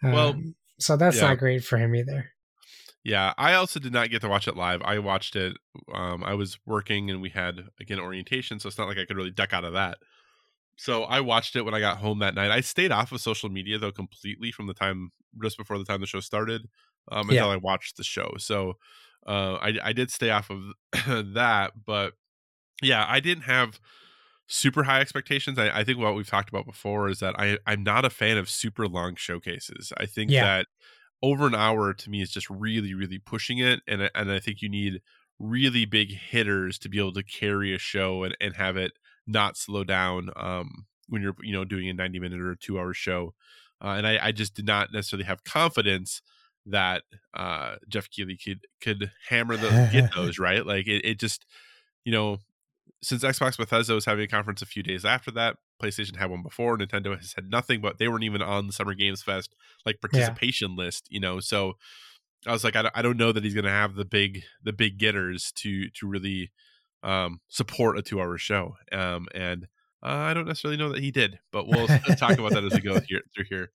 [0.04, 1.30] Well, Um, so that's yeah.
[1.30, 2.30] not great for him either.
[3.04, 4.82] Yeah i also did not get to watch it live.
[4.84, 5.58] I watched it
[5.94, 9.18] um i was working and we had again orientation so it's not like i could
[9.18, 9.98] really duck out of that.
[10.76, 12.52] So i watched it when i got home that night.
[12.52, 15.10] I stayed off of social media though completely from the time
[15.42, 16.68] just before the time the show started
[17.12, 17.50] um until Yeah.
[17.50, 18.74] i watched the show so
[19.28, 20.64] uh i i did stay off of
[21.34, 22.14] that but
[22.82, 23.80] yeah i didn't have
[24.48, 27.84] super high expectations I, I think what we've talked about before is that i i'm
[27.84, 30.42] not a fan of super long showcases i think Yeah.
[30.42, 30.68] that
[31.24, 34.40] over an hour to me is just really really pushing it and I- and i
[34.40, 35.02] think you need
[35.40, 38.92] really big hitters to be able to carry a show and, and have it
[39.28, 42.94] not slow down um when you're you know doing a 90 minute or two hour
[42.94, 43.34] show
[43.84, 46.22] uh, and I, I just did not necessarily have confidence
[46.66, 50.66] that uh geoff keighley could could hammer the get those right?
[50.66, 51.46] Like it, it just
[52.06, 52.38] you know
[53.04, 56.44] since xbox bethesda was having a conference a few days after that playstation had one
[56.44, 59.56] before nintendo has had nothing but they weren't even on the summer games fest
[59.88, 61.40] like participation list you know?
[61.40, 61.74] So
[62.46, 64.44] i was like I don't, I don't know that he's going to have the big
[64.64, 66.52] the big getters to to really
[67.02, 69.68] um support a two hour show um and
[70.04, 72.82] uh, i don't necessarily know that he did but we'll talk about that as we
[72.82, 73.72] go here through here.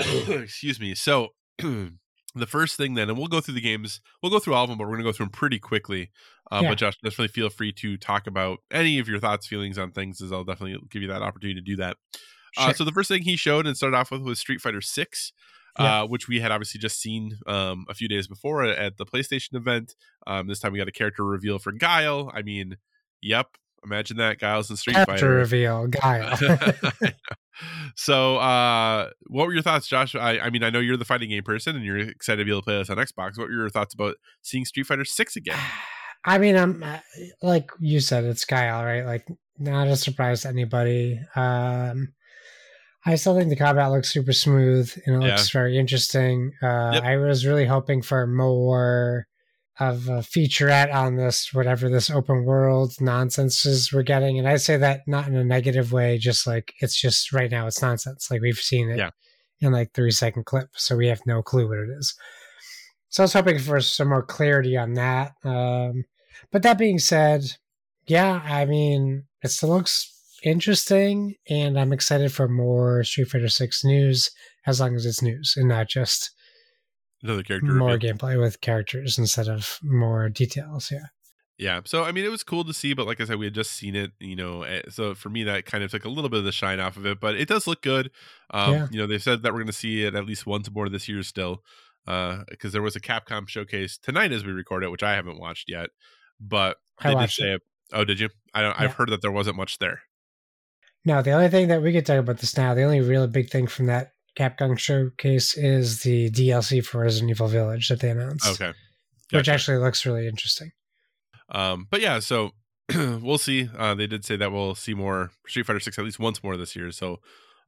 [0.42, 0.94] Excuse me.
[0.94, 1.28] So
[2.34, 4.68] the first thing then and we'll go through the games we'll go through all of
[4.70, 6.10] them but we're going to go through them pretty quickly
[6.52, 6.68] uh, Yeah.
[6.70, 10.20] but josh definitely feel free to talk about any of your thoughts feelings on things
[10.22, 11.96] as i'll definitely give you that opportunity to do that
[12.56, 15.32] uh, so the first thing he showed and started off with was street fighter 6
[15.78, 16.02] Yeah.
[16.02, 19.54] uh, which we had obviously just seen um, a few days before at the playstation
[19.54, 19.94] event
[20.26, 22.76] um, this time we got a character reveal for guile i mean
[23.22, 25.30] yep Imagine that, Guile's in Street Character Fighter.
[25.30, 26.36] reveal, Guile.
[27.96, 30.14] so, uh, what were your thoughts, Josh?
[30.14, 32.50] I, I mean, I know you're the fighting game person, and you're excited to be
[32.50, 33.38] able to play this on Xbox.
[33.38, 35.58] What were your thoughts about seeing Street Fighter Six again?
[36.24, 36.98] I mean, I'm uh,
[37.42, 39.04] like you said, it's Guile, right?
[39.06, 39.26] Like,
[39.58, 41.18] not a surprise to anybody.
[41.34, 42.12] Um,
[43.06, 45.32] I still think the combat looks super smooth and it Yeah.
[45.36, 46.52] looks very interesting.
[46.62, 47.02] Uh, Yep.
[47.02, 49.26] I was really hoping for more
[49.80, 54.38] of a featurette on this, whatever this open world nonsense is we're getting.
[54.38, 57.66] And I say that not in a negative way, just like it's just right now
[57.66, 58.30] it's nonsense.
[58.30, 59.10] Like we've seen it Yeah.
[59.60, 62.14] in like three second clip, so we have no clue what it is.
[63.08, 65.32] So I was hoping for some more clarity on that.
[65.44, 66.04] Um,
[66.52, 67.42] but that being said,
[68.06, 70.12] yeah, I mean, it still looks
[70.42, 74.30] interesting, and I'm excited for more Street Fighter Six news
[74.66, 76.30] as long as it's news and not just
[77.22, 78.14] Another character more reveal.
[78.14, 80.90] gameplay with characters instead of more details.
[80.90, 81.06] Yeah,
[81.58, 81.80] Yeah.
[81.84, 83.72] So I mean, it was cool to see, but like I said, we had just
[83.72, 84.12] seen it.
[84.18, 86.52] You know, eh, so for me, that kind of took a little bit of the
[86.52, 87.20] shine off of it.
[87.20, 88.10] But it does look good.
[88.50, 88.88] Um, Yeah.
[88.90, 91.08] You know, they said that we're going to see it at least once more this
[91.08, 91.62] year still,
[92.06, 95.38] Uh because there was a Capcom showcase tonight as we record it, which I haven't
[95.38, 95.90] watched yet.
[96.40, 97.58] But I did watched say,
[97.92, 98.80] "Oh, did you?" I don't.
[98.80, 100.00] I've heard that there wasn't much there.
[101.04, 103.48] Now, the only thing that we could talk about this now, the only real big
[103.50, 108.60] thing from that Capcom showcase is the DLC for Resident Evil Village that they announced,
[108.60, 108.72] Okay.
[109.32, 110.70] which actually looks really interesting.
[111.48, 112.52] Um, but yeah, so
[112.94, 113.68] we'll see.
[113.76, 116.56] Uh, they did say that we'll see more Street Fighter Six at least once more
[116.56, 116.90] this year.
[116.92, 117.18] So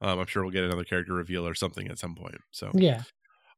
[0.01, 2.37] um, I'm sure we'll get another character reveal or something at some point.
[2.53, 3.03] So Yeah,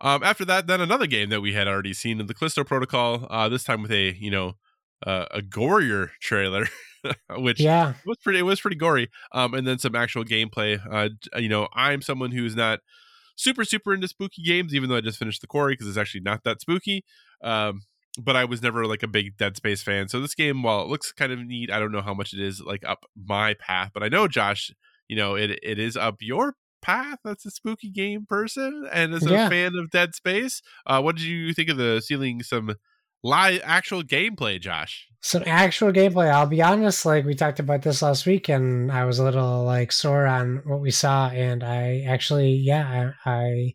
[0.01, 3.27] um, after that, then another game that we had already seen in the Callisto Protocol.
[3.31, 4.57] Uh, this time with a you know
[5.05, 6.67] uh, a gorier trailer,
[7.31, 8.39] which yeah, was pretty.
[8.41, 9.11] It was pretty gory.
[9.33, 10.81] Um, and then some actual gameplay.
[10.91, 12.81] Uh, you know, I'm someone who's not
[13.37, 16.21] super super into spooky games, even though I just finished the quarry because it's actually
[16.23, 17.05] not that spooky.
[17.43, 17.83] Um,
[18.23, 20.09] but I was never like a big Dead Space fan.
[20.09, 22.41] So this game, while it looks kind of neat, I don't know how much it
[22.41, 23.91] is like up my path.
[23.93, 24.71] But I know Josh,
[25.09, 27.19] you know, it it is up your path.
[27.25, 29.49] That's a spooky game person, and as a Yeah.
[29.49, 32.77] fan of Dead Space, uh, what did you think of the ceiling some
[33.25, 35.09] live actual gameplay, Josh?
[35.25, 36.31] some actual gameplay.
[36.31, 39.65] I'll be honest, like we talked about this last week, and I was a little
[39.65, 43.75] like sore on what we saw, and I actually, yeah, I, I,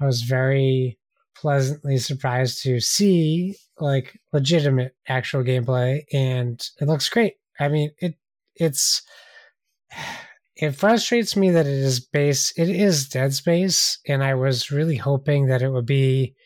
[0.00, 1.00] I was very
[1.34, 7.34] pleasantly surprised to see like legitimate actual gameplay, and it looks great.
[7.58, 8.14] I mean, it,
[8.54, 9.02] it's,
[10.54, 14.96] it frustrates me that it is base, it is Dead Space, and I was really
[14.96, 16.36] hoping that it would be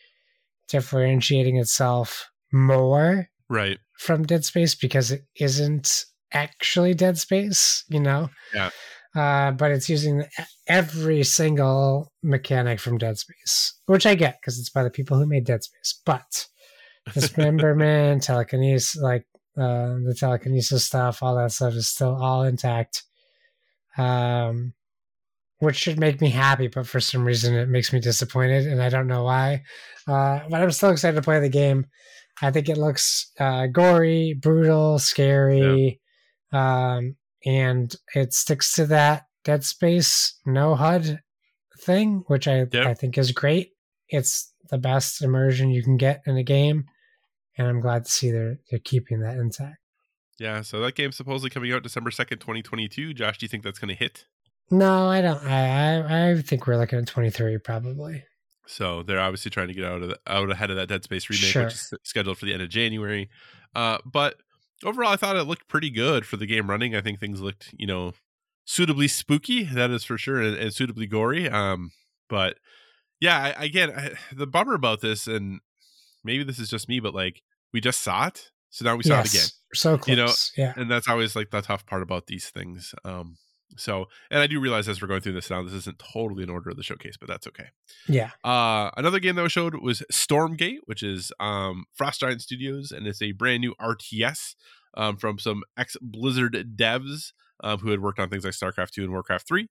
[0.71, 3.77] differentiating itself more Right.
[3.99, 8.29] from Dead Space because it isn't actually Dead Space, you know?
[8.53, 8.69] Yeah.
[9.13, 10.23] Uh, but it's using
[10.67, 15.25] every single mechanic from Dead Space, which I get because it's by the people who
[15.25, 15.99] made Dead Space.
[16.05, 16.47] But
[17.13, 19.25] dismemberment, telekinesis, like
[19.57, 23.03] uh, the telekinesis stuff, all that stuff is still all intact.
[23.97, 24.73] Um,
[25.61, 28.89] which should make me happy, but for some reason it makes me disappointed, and I
[28.89, 29.61] don't know why.
[30.07, 31.85] Uh, but I'm still excited to play the game.
[32.41, 36.01] I think it looks uh, gory, brutal, scary,
[36.51, 41.21] um, and it sticks to that Dead Space no HUD
[41.79, 42.73] thing, which I Yep.
[42.73, 43.69] I think is great.
[44.09, 46.85] It's the best immersion you can get in a game,
[47.55, 49.77] and I'm glad to see they're they're keeping that intact.
[50.39, 53.13] Yeah, so that game's supposedly coming out December second, twenty twenty two.
[53.13, 54.25] Josh, do you think that's going to hit?
[54.71, 55.43] No, I don't.
[55.43, 58.23] I I, I think we're looking at 23 probably.
[58.67, 61.29] So they're obviously trying to get out of the, out ahead of that Dead Space
[61.29, 61.65] remake, Sure.
[61.65, 63.29] which is scheduled for the end of January.
[63.75, 64.35] Uh, but
[64.85, 66.95] overall, I thought it looked pretty good for the game running.
[66.95, 68.13] I think things looked, you know,
[68.65, 69.63] suitably spooky.
[69.63, 71.49] That is for sure, and, and suitably gory.
[71.49, 71.91] Um,
[72.29, 72.57] but
[73.19, 75.59] yeah, I, again, I, the bummer about this, and
[76.23, 77.41] maybe this is just me, but like
[77.73, 79.47] we just saw it, so now we saw it again.
[79.73, 80.07] So close.
[80.07, 80.73] You know, yeah.
[80.77, 83.37] and that's always like the tough part about these things um
[83.77, 86.49] so and i do realize as we're going through this now this isn't totally in
[86.49, 87.67] order of the showcase but that's okay
[88.07, 88.31] Yeah.
[88.43, 93.07] uh another game that was showed was stormgate which is um frost giant studios and
[93.07, 94.55] it's a brand new rts
[94.95, 97.31] um from some ex blizzard devs
[97.63, 99.67] um, who had worked on things like starcraft 2 and warcraft 3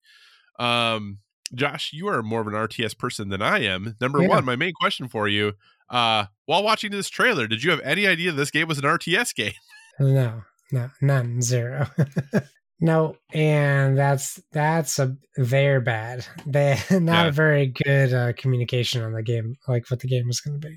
[0.58, 1.18] um
[1.54, 4.28] josh you are more of an rts person than i am number Yeah.
[4.28, 5.54] one my main question for you
[5.88, 9.34] uh while watching this trailer did you have any idea this game was an rts
[9.34, 9.52] game
[9.98, 11.88] No, no, none, zero.
[12.80, 16.26] no, and that's that's a they're bad.
[16.46, 17.26] They not Yeah.
[17.28, 20.68] a very good uh, communication on the game, like what the game was going to
[20.68, 20.76] be.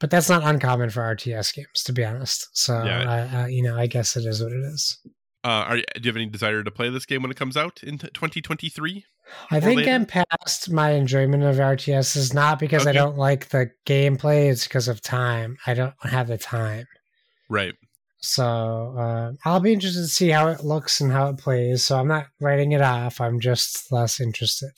[0.00, 2.48] But that's not uncommon for RTS games, to be honest.
[2.52, 3.10] So, Yeah.
[3.10, 4.96] I, I, you know, I guess it is what it is.
[5.44, 7.82] Uh, are do you have any desire to play this game when it comes out
[7.82, 9.04] in 2023?
[9.50, 9.90] I think later?
[9.92, 14.64] I'm past my enjoyment of RTS is not because I don't like the gameplay; it's
[14.66, 15.56] because of time.
[15.66, 16.86] I don't have the time.
[17.48, 17.74] Right.
[18.20, 18.44] So
[18.98, 21.84] uh, I'll be interested to see how it looks and how it plays.
[21.84, 23.20] So I'm not writing it off.
[23.20, 24.70] I'm just less interested.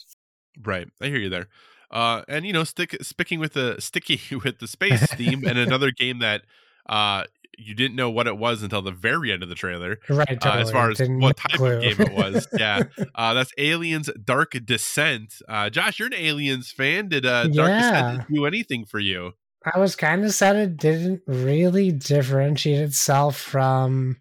[0.62, 1.48] Right, I hear you there.
[1.90, 5.90] Uh, and you know, stick sticking with the sticky with the space theme, and another
[5.90, 6.42] game that
[6.88, 7.24] uh
[7.58, 9.98] you didn't know what it was until the very end of the trailer.
[10.08, 11.76] Right, Uh, as far as Didn't what type clue.
[11.76, 15.34] of game it was, yeah, uh, that's Aliens: Dark Descent.
[15.48, 17.08] Uh, Josh, you're an Aliens fan.
[17.08, 17.80] Did uh, Dark Yeah.
[18.12, 19.32] Descent do anything for you?
[19.64, 24.16] I was kind of sad it didn't really differentiate itself from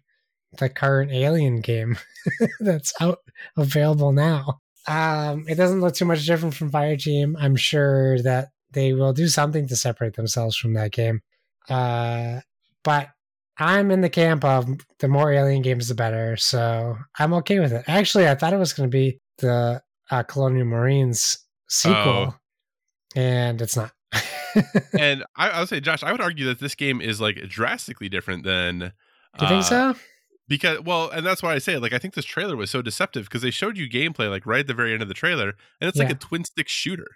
[0.58, 1.96] the current Alien game
[2.60, 3.18] that's out
[3.56, 4.60] available now.
[4.86, 7.34] Um, it doesn't look too much different from Fireteam.
[7.38, 11.20] I'm sure that they will do something to separate themselves from that game.
[11.68, 12.40] Uh,
[12.82, 13.08] but
[13.58, 16.36] I'm in the camp of the more Alien games, the better.
[16.36, 17.84] So I'm okay with it.
[17.86, 22.34] Actually, I thought it was going to be the uh, Colonial Marines sequel, Oh.
[23.14, 23.92] and it's not.
[24.98, 28.08] and I, I would say, Josh, I would argue that this game is like drastically
[28.08, 28.92] different than.
[29.38, 29.94] Do you think uh, so?
[30.48, 33.24] Because well, and that's why I say like I think this trailer was so deceptive
[33.26, 35.88] because they showed you gameplay like right at the very end of the trailer, and
[35.88, 37.06] it's like a twin stick shooter.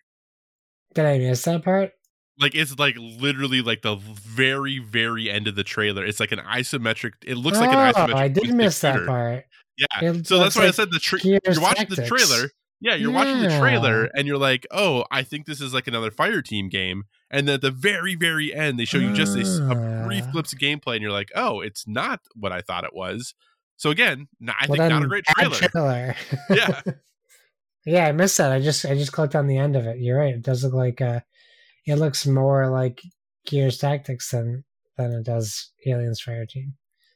[0.94, 1.92] Did I miss that part?
[2.38, 6.04] Like it's like literally like the very very end of the trailer.
[6.04, 7.12] It's like an isometric.
[7.24, 8.14] It looks like an Oh, isometric.
[8.14, 9.06] I did miss that shooter.
[9.06, 9.44] part.
[9.76, 10.10] Yeah.
[10.10, 12.50] It so that's why I said the tra- you're watching the trailer.
[12.80, 16.10] Yeah, you're watching the trailer and you're like, oh, I think this is like another
[16.10, 17.04] fire team game.
[17.34, 20.30] And then at the very, very end, they show you just a brief Ah.
[20.30, 23.34] glimpse of gameplay, and you're like, oh, it's not what I thought it was.
[23.76, 25.54] So again, i Well, think not a great trailer.
[25.56, 26.14] trailer.
[26.48, 26.80] Yeah.
[27.84, 28.52] yeah, I missed that.
[28.52, 29.98] I just I just clicked on the end of it.
[29.98, 30.34] You're right.
[30.34, 31.20] It does look like uh
[31.86, 33.02] it looks more like
[33.46, 34.64] Gears Tactics than
[34.96, 36.74] than it does Aliens Fire Team.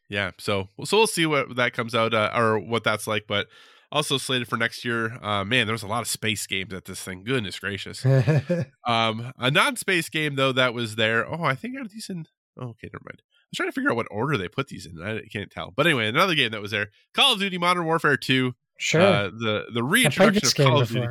[0.08, 3.26] Yeah, so so we'll see what that comes out uh, or what that's like.
[3.28, 3.46] But
[3.90, 5.18] also slated for next year.
[5.22, 7.24] Uh, man, there was a lot of space games at this thing.
[7.24, 8.04] Goodness gracious.
[8.86, 11.30] Um, a non-space game though that was there.
[11.30, 12.24] Oh, I think are these in?
[12.58, 13.20] Oh, okay, never mind.
[13.20, 15.02] I was trying to figure out what order they put these in.
[15.02, 15.72] I can't tell.
[15.76, 18.54] But anyway, another game that was there: Call of Duty Modern Warfare Two.
[18.78, 19.00] sure.
[19.02, 21.06] Uh, the the reintroduction of Call of Duty.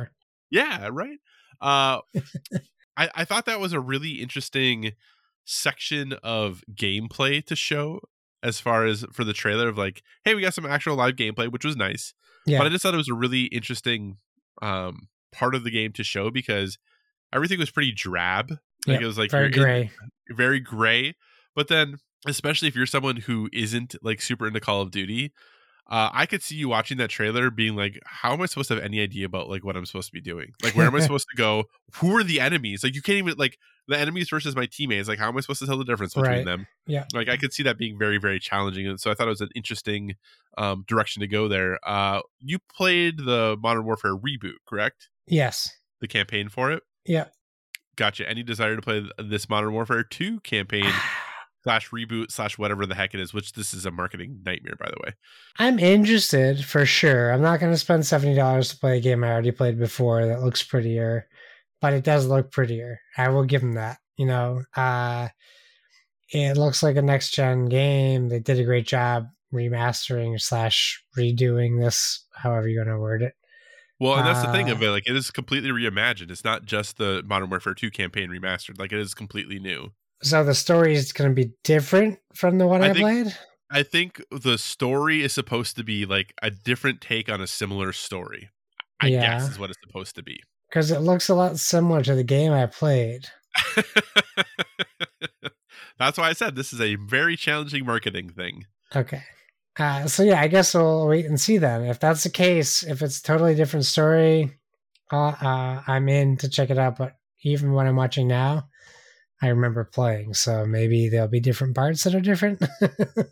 [0.50, 0.88] Yeah.
[0.90, 1.18] right.
[1.60, 2.00] Uh,
[2.96, 4.92] I I thought that was a really interesting
[5.44, 8.00] section of gameplay to show
[8.42, 11.50] as far as for the trailer of like, hey, we got some actual live gameplay,
[11.50, 12.14] which was nice.
[12.48, 12.58] Yeah.
[12.58, 14.16] But I just thought it was a really interesting
[14.62, 16.78] um part of the game to show because
[17.32, 18.50] everything was pretty drab.
[18.86, 19.90] Like Yep, it was like Very gray.
[20.30, 21.14] very gray.
[21.54, 25.32] But then, especially if you're someone who isn't like super into Call of Duty,
[25.90, 28.74] uh, I could see you watching that trailer being like, "How am I supposed to
[28.74, 30.52] have any idea about like what I'm supposed to be doing?
[30.62, 31.64] Like, where am I supposed to go?
[31.96, 32.84] Who are the enemies?
[32.84, 35.08] Like, you can't even like the enemies versus my teammates.
[35.08, 36.44] Like, how am I supposed to tell the difference between Right.
[36.44, 36.66] them?
[36.86, 37.04] Yeah.
[37.14, 39.40] like I could see that being very very challenging, and so I thought it was
[39.40, 40.14] an interesting
[40.56, 41.78] um, direction to go there.
[41.86, 45.08] Uh, you played the Modern Warfare reboot, correct?
[45.26, 45.70] Yes.
[46.00, 46.82] The campaign for it.
[47.04, 47.26] Yeah.
[47.96, 48.28] Gotcha.
[48.28, 50.84] Any desire to play this Modern Warfare 2 campaign
[51.64, 54.86] slash reboot slash whatever the heck it is, which this is a marketing nightmare, by
[54.88, 55.14] the way.
[55.58, 57.32] I'm interested for sure.
[57.32, 60.26] I'm not going to spend seventy dollars to play a game I already played before
[60.26, 61.26] that looks prettier,
[61.80, 63.00] but it does look prettier.
[63.16, 63.98] I will give them that.
[64.16, 65.28] You know, uh,
[66.30, 68.28] it looks like a next gen game.
[68.28, 73.32] They did a great job remastering slash redoing this, however you want to word it.
[74.00, 74.90] Well, and that's the thing of Uh, it.
[74.90, 76.30] Like, it is completely reimagined.
[76.30, 78.78] It's not just the Modern Warfare 2 campaign remastered.
[78.78, 79.92] Like, it is completely new.
[80.22, 83.38] So the story is going to be different from the one I I, think- played.
[83.70, 87.92] I think the story is supposed to be like a different take on a similar
[87.92, 88.50] story.
[89.00, 89.20] I Yeah.
[89.38, 90.40] guess is what it's supposed to be.
[90.68, 93.26] Because it looks a lot similar to the game I played.
[95.98, 98.66] That's why I said this is a very challenging marketing thing.
[98.94, 99.22] Okay.
[99.78, 101.84] Uh, so yeah, I guess we'll wait and see then.
[101.84, 104.58] If that's the case, if it's a totally different story,
[105.12, 106.98] uh, uh, I'm in to check it out.
[106.98, 108.68] But even when I'm watching now,
[109.40, 112.60] I remember playing, so maybe there'll be different parts that are different.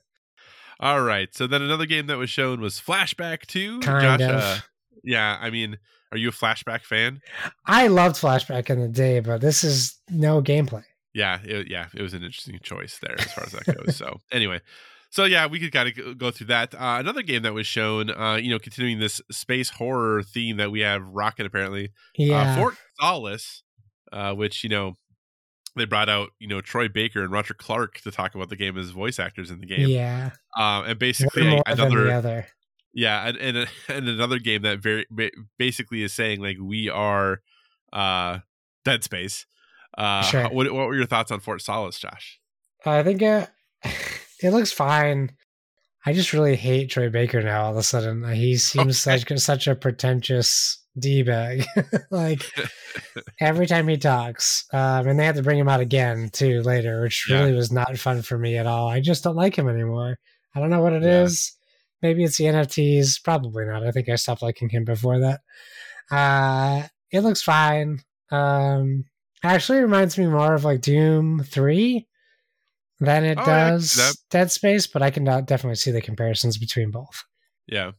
[0.81, 1.35] All right.
[1.35, 3.81] So then another game that was shown was Flashback 2.
[3.81, 4.31] kind of.
[4.31, 4.59] uh,
[5.03, 5.79] yeah, I mean,
[6.13, 7.21] are you a Flashback fan?
[7.67, 10.85] I loved Flashback in the day, but this is no gameplay.
[11.15, 13.97] Yeah, it, yeah, it was an interesting choice there as far as that goes.
[13.97, 14.61] so anyway,
[15.11, 16.75] so yeah, we could kind of go through that.
[16.75, 20.71] Uh, another game that was shown, uh, you know, continuing this space horror theme that
[20.71, 21.91] we have rocking apparently.
[22.17, 22.53] Yeah.
[22.53, 23.63] Uh, Fort Solis,
[24.13, 24.97] uh, which you know
[25.77, 28.77] they brought out, you know, Troy Baker and Roger Clark to talk about the game
[28.77, 29.89] as voice actors in the game.
[29.89, 30.31] yeah.
[30.57, 32.47] Um, and basically more than the another other.
[32.97, 35.07] Yeah, and and, and another game that very
[35.59, 37.43] basically is saying like we are
[37.93, 38.39] uh
[38.85, 39.47] Dead Space.
[39.97, 40.49] Uh Sure.
[40.49, 42.41] what what were your thoughts on Fort Solis, Josh?
[42.85, 43.47] I think uh,
[44.43, 45.33] it looks fine.
[46.07, 47.65] I just really hate Troy Baker now.
[47.65, 49.19] All of a sudden, he seems Okay.
[49.19, 51.65] such such a pretentious d bag.
[52.11, 52.43] like
[53.41, 57.03] every time he talks, um, and they had to bring him out again too later,
[57.03, 57.41] which Yeah.
[57.41, 58.89] really was not fun for me at all.
[58.89, 60.17] I just don't like him anymore.
[60.55, 61.25] I don't know what it Yeah.
[61.25, 61.53] is.
[62.07, 63.21] Maybe it's the NFTs.
[63.25, 63.85] Probably not.
[63.85, 65.41] I think I stopped liking him before that.
[66.09, 67.99] Uh, it looks fine.
[68.31, 69.07] Um,
[69.43, 72.07] actually reminds me more of like Doom Three
[73.01, 74.25] than it Oh, yeah, I can does.
[74.31, 77.25] Dead Space, but I can definitely see the comparisons between both.
[77.67, 77.91] Yeah.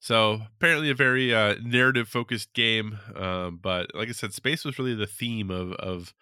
[0.00, 4.78] So apparently a very uh, narrative focused game, um, but like I said, space was
[4.78, 6.12] really the theme of of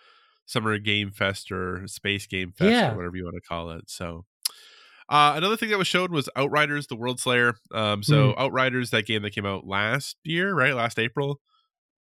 [0.47, 2.93] Summer Game Fest or Space Game Fest Yeah.
[2.93, 3.91] or whatever you want to call it.
[3.91, 4.25] So
[5.09, 7.55] uh, another thing that was showed was Outriders: The World Slayer.
[7.73, 8.41] Um, so Hmm.
[8.43, 10.75] Outriders, that game that came out last year, right?
[10.75, 11.41] Last April.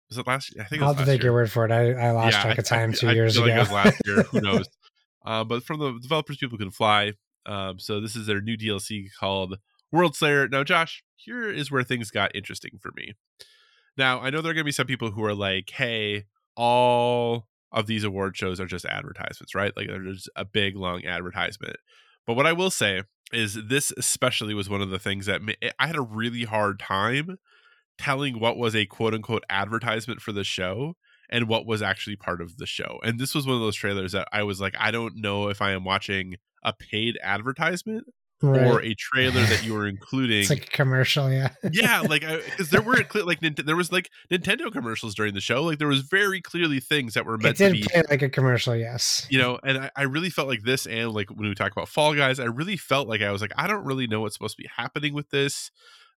[0.09, 0.55] Was it last?
[0.61, 1.71] I think I'll was last take your word for it.
[1.73, 3.47] I, I lost Yeah, track I- of time I, two years ago.
[3.47, 4.23] Like it was last year.
[4.25, 4.69] Who knows?
[5.25, 7.13] Uh, but from the developers, people can fly.
[7.45, 9.59] Um, so this is their new DLC called
[9.93, 10.49] World Slayer.
[10.49, 13.15] Now, Josh, here is where things got interesting for me.
[13.97, 16.25] Now, I know there are going to be some people who are like, "Hey,
[16.57, 19.73] all of these award shows are just advertisements, right?
[19.77, 20.05] Like they're
[20.37, 21.77] a big long advertisement."
[22.27, 23.03] But what I will say
[23.33, 26.79] is, this especially was one of the things that eh, I had a really hard
[26.79, 27.39] time
[27.99, 30.95] telling what was a quote unquote advertisement for the show
[31.31, 32.99] and what was actually part of the show.
[33.03, 35.61] And this was one of those trailers that I was like, I don't know if
[35.61, 38.07] I am watching a paid advertisement
[38.43, 38.67] Right.
[38.67, 40.41] or a trailer that you are including.
[40.41, 41.51] it's like a commercial, yeah.
[41.73, 45.63] yeah, like because there were like there was like Nintendo commercials during the show.
[45.63, 48.77] Like there was very clearly things that were meant to be play like a commercial,
[48.77, 49.27] yes.
[49.31, 51.89] you know and I, I really felt like this and like when we talk about
[51.89, 54.57] fall guys i really felt like i was like i don't really know what's supposed
[54.57, 55.71] to be happening with this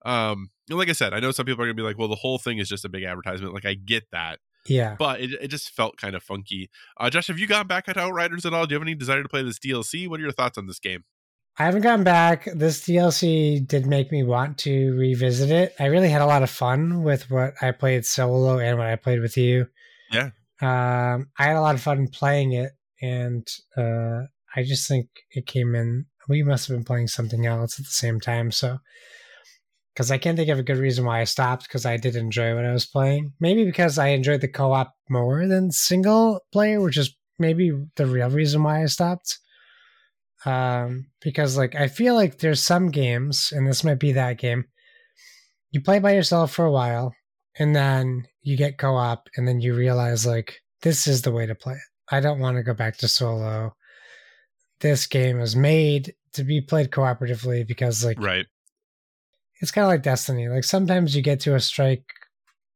[0.06, 2.16] um and like i said i know some people are gonna be like well the
[2.16, 4.96] whole thing is just a big advertisement like i get that Yeah.
[5.00, 7.98] but it, it just felt kind of funky uh josh have you gone back at
[7.98, 10.32] outriders at all do you have any desire to play this dlc what are your
[10.32, 11.04] thoughts on this game
[11.60, 12.48] I haven't gone back.
[12.56, 15.76] This DLC did make me want to revisit it.
[15.78, 18.96] I really had a lot of fun with what I played solo and what I
[18.96, 19.68] played with you.
[20.10, 20.30] Yeah.
[20.62, 23.46] Um, I had a lot of fun playing it, and
[23.76, 24.22] uh,
[24.56, 26.06] I just think it came in.
[26.30, 28.78] We must have been playing something else at the same time, so
[29.94, 31.64] because I can't think of a good reason why I stopped.
[31.64, 33.34] Because I did enjoy what I was playing.
[33.42, 38.30] Maybe because I enjoyed the co-op more than single player, which is maybe the real
[38.30, 39.40] reason why I stopped
[40.46, 44.64] um because like i feel like there's some games and this might be that game
[45.72, 47.14] you play by yourself for a while
[47.58, 51.56] and then you get co-op and then you realize like this is the way to
[51.56, 51.80] play it.
[52.12, 53.76] I don't want to go back to solo.
[54.80, 58.46] This game is made to be played cooperatively because like right.
[59.62, 60.48] it's kind of like destiny.
[60.48, 62.06] Like sometimes you get to a strike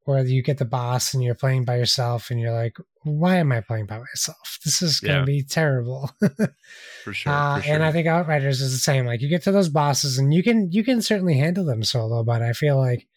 [0.05, 3.51] where you get the boss and you're playing by yourself and you're like why am
[3.51, 5.25] i playing by myself this is going to Yeah.
[5.37, 6.11] be terrible
[7.03, 7.73] for sure, uh, for sure.
[7.73, 9.05] And I think Outriders is the same.
[9.05, 12.23] Like you get to those bosses, and you can you can certainly handle them solo,
[12.23, 13.07] but I feel like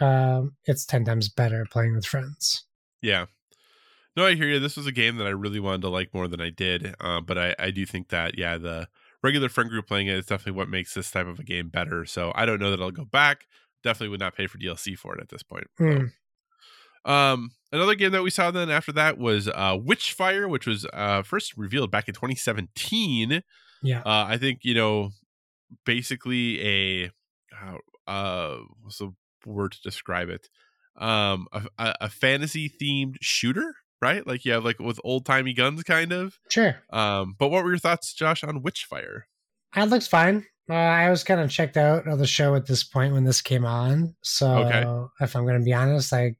[0.00, 2.64] um, it's ten times better playing with friends.
[3.00, 3.26] Yeah.
[4.16, 4.60] No, I hear you.
[4.60, 6.94] This was a game that I really wanted to like more than I did.
[7.00, 8.88] Uh, but I, I do think that, yeah, the
[9.24, 12.04] regular friend group playing it is definitely what makes this type of a game better.
[12.04, 13.46] So I don't know that I'll go back.
[13.84, 15.66] Definitely would not pay for DLC for it at this point.
[15.78, 16.06] Hmm.
[17.04, 21.22] Um, another game that we saw then after that was uh, Witchfire, which was uh,
[21.22, 23.42] first revealed back in 2017.
[23.82, 25.10] Yeah, Uh, I think you know,
[25.84, 27.10] basically a
[28.06, 29.12] uh, what's the
[29.46, 30.48] word to describe it?
[30.96, 34.26] Um, a, a, a fantasy themed shooter, right?
[34.26, 36.38] Like you have like with old timey guns, kind of.
[36.48, 36.76] sure.
[36.90, 39.22] Um, but what were your thoughts, Josh, on Witchfire?
[39.76, 40.46] It looks fine.
[40.68, 43.42] Uh, I was kind of checked out of the show at this point when this
[43.42, 44.14] came on.
[44.22, 44.84] So Okay.
[45.20, 46.36] if I'm going to be honest, I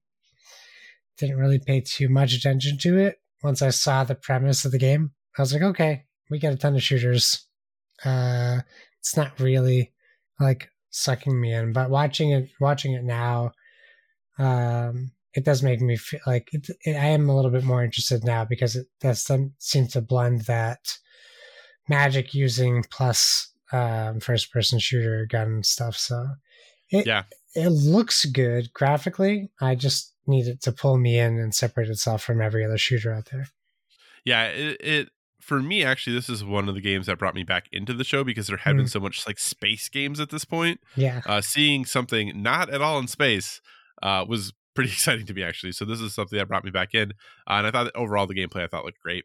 [1.18, 3.20] didn't really pay too much attention to it.
[3.42, 6.56] Once I saw the premise of the game, I was like, okay, we got a
[6.56, 7.46] ton of shooters.
[8.04, 8.60] Uh,
[8.98, 9.92] it's not really
[10.40, 13.52] like sucking me in, but watching it, watching it now,
[14.38, 17.84] um, it does make me feel like it, it, I am a little bit more
[17.84, 20.78] interested now because it does seem to blend that
[21.88, 25.96] magic using plus um, first person shooter gun stuff.
[25.96, 26.28] So
[26.90, 27.24] it, Yeah.
[27.54, 29.50] it looks good graphically.
[29.60, 33.12] I just need it to pull me in and separate itself from every other shooter
[33.12, 33.48] out there.
[34.24, 35.08] Yeah, it, it
[35.40, 38.04] for me actually this is one of the games that brought me back into the
[38.04, 40.80] show because there had been so much like space games at this point.
[40.96, 41.20] Yeah.
[41.26, 43.60] Uh, seeing something not at all in space
[44.02, 45.72] uh, was pretty exciting to me actually.
[45.72, 47.10] So this is something that brought me back in,
[47.46, 49.24] uh, and I thought overall the gameplay I thought looked great.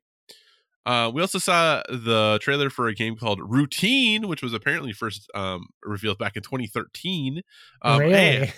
[0.89, 5.29] Uh, we also saw the trailer for a game called Routine, which was apparently first
[5.35, 7.43] um, revealed back in 2013.
[7.83, 8.51] Um, really?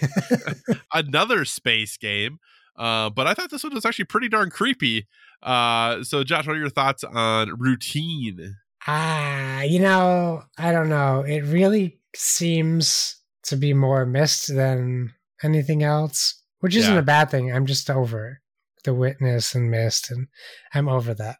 [0.93, 2.39] another space game.
[2.77, 5.07] Uh, but I thought this one was actually pretty darn creepy.
[5.43, 8.55] Uh, so, Josh, what are your thoughts on Routine?
[8.87, 11.21] Ah, you know, I don't know.
[11.27, 15.13] It really seems to be more Myst than
[15.43, 16.99] anything else, which isn't Yeah.
[16.99, 17.51] a bad thing.
[17.51, 18.39] I'm just over
[18.85, 20.27] the witness and Myst, and
[20.73, 21.37] I'm over that.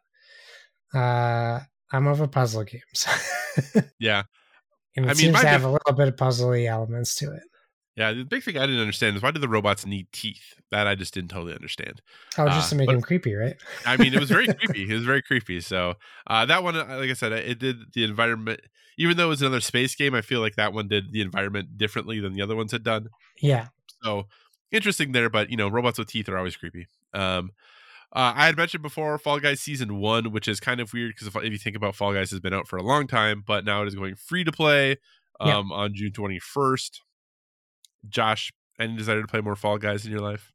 [0.94, 1.60] Uh,
[1.92, 3.06] I'm over puzzle games.
[3.98, 4.22] Yeah.
[4.96, 7.32] and it I mean, seems to have big- a little bit of puzzly elements to
[7.32, 7.42] it.
[7.94, 10.54] Yeah, the big thing I didn't understand is why do the robots need teeth?
[10.70, 12.00] That I just didn't totally understand.
[12.38, 13.54] Oh, Uh, just to make him creepy, right?
[13.84, 14.84] I mean, it was very creepy.
[14.90, 15.60] It was very creepy.
[15.60, 15.94] So
[16.26, 18.60] uh, that one, uh, like I said, it did the environment.
[18.96, 21.76] Even though it was another space game, I feel like that one did the environment
[21.76, 23.08] differently than the other ones had done.
[23.42, 23.68] Yeah.
[24.02, 24.24] So
[24.70, 26.86] interesting there, but you know, robots with teeth are always creepy.
[27.12, 27.50] Um,
[28.14, 31.28] uh, I had mentioned before Fall Guys season one, which is kind of weird because
[31.28, 33.64] if, if you think about Fall Guys has been out for a long time, but
[33.64, 34.96] now it is going free to play
[35.44, 35.56] Yeah.
[35.58, 37.02] um, on June twenty first.
[38.08, 40.52] Josh, any desire to play more Fall Guys in your life?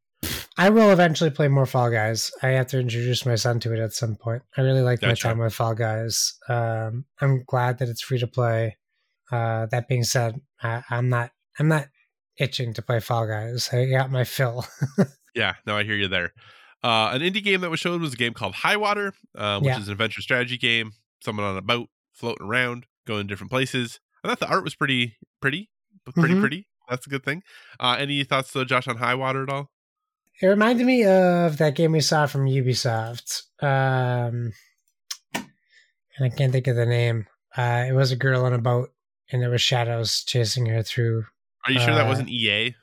[0.57, 2.31] I will eventually play more Fall Guys.
[2.41, 4.41] I have to introduce my son to it at some point.
[4.57, 6.33] I really like my time with Fall Guys.
[6.49, 8.77] Um, I'm glad that it's free to play.
[9.31, 11.31] Uh, that being said, I, I'm not.
[11.59, 11.87] I'm not
[12.39, 13.69] itching to play Fall Guys.
[13.71, 14.65] I got my fill.
[15.35, 16.33] Yeah, no, I hear you there.
[16.87, 19.73] Uh, an indie game that was shown was a game called High Water, um, which
[19.73, 19.79] Yeah.
[19.79, 20.93] is an adventure strategy game.
[21.21, 23.99] Someone on a boat floating around, going to different places.
[24.23, 25.69] I thought the art was pretty pretty,
[26.05, 26.39] but pretty Mhm.
[26.39, 26.67] pretty.
[26.89, 27.43] That's a good thing.
[27.79, 29.71] Uh, any thoughts though, Josh, on High Water at all?
[30.41, 33.41] It reminded me of that game we saw from Ubisoft.
[33.61, 34.53] Um,
[35.33, 35.45] and
[36.21, 37.27] I can't think of the name.
[37.57, 38.93] Uh, it was a girl on a boat,
[39.31, 41.25] and there was shadows chasing her through.
[41.65, 42.67] Are you sure that Uh, wasn't EA?
[42.67, 42.75] It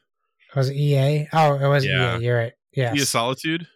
[0.57, 1.29] was EA?
[1.33, 2.19] Oh, it was Yeah.
[2.19, 2.23] EA.
[2.25, 2.53] You're right.
[2.73, 2.95] Yes.
[2.97, 3.69] Sea of Solitude.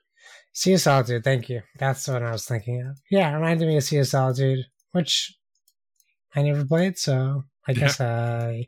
[0.59, 1.23] Sea of Solitude.
[1.23, 1.63] Thank you.
[1.79, 2.99] That's the one I was thinking of.
[3.13, 5.33] Yeah, it reminded me of Sea of Solitude, which
[6.35, 7.79] I never played, so I Yeah.
[7.79, 8.67] guess I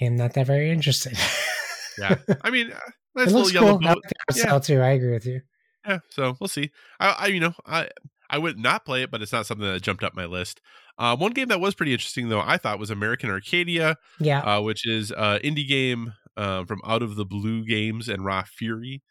[0.00, 1.16] am not that very interested.
[1.98, 2.78] Yeah, I mean, uh,
[3.14, 3.88] nice it little looks cool.
[3.88, 4.04] I boat.
[4.34, 4.58] Yeah.
[4.58, 4.80] too.
[4.82, 5.40] I agree with you.
[5.86, 6.70] Yeah, so we'll see.
[7.00, 7.88] I, I you know, I
[8.28, 10.60] I would not play it, but it's not something that jumped up my list.
[10.98, 13.96] Uh, one game that was pretty interesting though, I thought was American Arcadia.
[14.20, 14.40] Yeah.
[14.40, 18.42] uh, which is an indie game um, from Out of the Blue Games and Raw
[18.42, 19.02] Fury.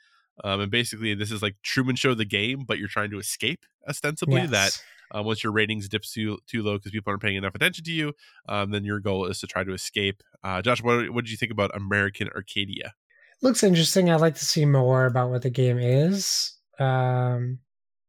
[0.44, 3.66] Um, and basically, this is like Truman Show the game, but you're trying to escape
[3.88, 4.42] ostensibly.
[4.42, 4.50] yes.
[4.50, 7.84] That uh, once your ratings dip too, too low because people aren't paying enough attention
[7.86, 8.14] to you,
[8.50, 10.22] um, then your goal is to try to escape.
[10.44, 12.94] Uh, Josh, what, what did you think about American Arcadia?
[13.42, 14.10] looks interesting.
[14.10, 16.54] I'd like to see more about what the game is.
[16.80, 17.60] Um,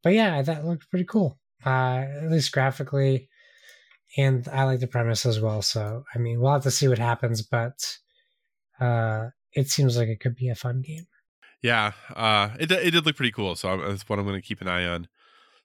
[0.03, 1.39] but yeah, that looked pretty cool.
[1.65, 3.29] Uh, at least graphically,
[4.17, 5.63] and I like the premise as well.
[5.63, 7.99] So I mean, we'll have to see what happens, but
[8.81, 11.07] uh, it seems like it could be a fun game.
[11.63, 13.57] Yeah, uh, it, it did look pretty cool.
[13.57, 15.09] So I'm, that's what I'm going to keep an eye on.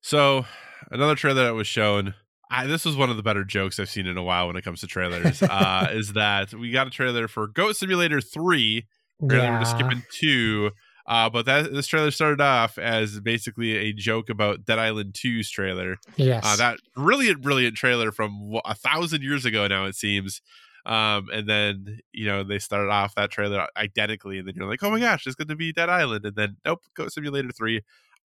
[0.01, 0.45] So
[0.89, 2.15] another trailer that was shown.
[2.49, 4.63] I, this was one of the better jokes I've seen in a while when it
[4.63, 5.41] comes to trailers.
[5.41, 8.85] uh, is that we got a trailer for Goat Simulator 3
[9.23, 10.71] Apparently, we're just skipping two.
[11.07, 15.49] Uh, but that this trailer started off as basically a joke about Dead Island 2's
[15.49, 15.97] trailer.
[16.15, 16.43] Yes.
[16.45, 20.41] Uh, that brilliant, brilliant trailer from a thousand years ago now, it seems.
[20.85, 24.83] Um, and then you know they started off that trailer identically, and then you're like,
[24.83, 27.81] oh my gosh, it's going to be Dead Island, and then nope, Goat Simulator Three.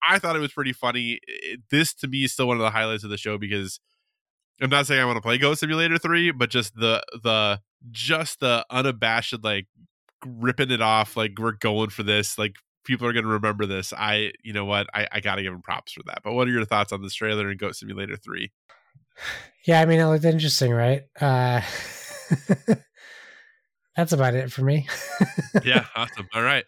[0.07, 1.21] I thought it was pretty funny.
[1.27, 3.81] It, this to me is still one of the highlights of the show because
[4.61, 8.41] I'm not saying I want to play Goat Simulator Three, but just the the just
[8.41, 9.67] the unabashed like
[10.25, 13.93] ripping it off, like we're going for this, like people are going to remember this.
[13.93, 16.21] I, you know what, I, I got to give him props for that.
[16.25, 18.53] But what are your thoughts on this trailer and Goat Simulator Three?
[19.67, 21.03] yeah, I mean, it looked interesting, right?
[21.21, 21.61] Uh,
[23.97, 24.87] that's about it for me.
[25.65, 26.29] yeah, awesome.
[26.35, 26.65] All right.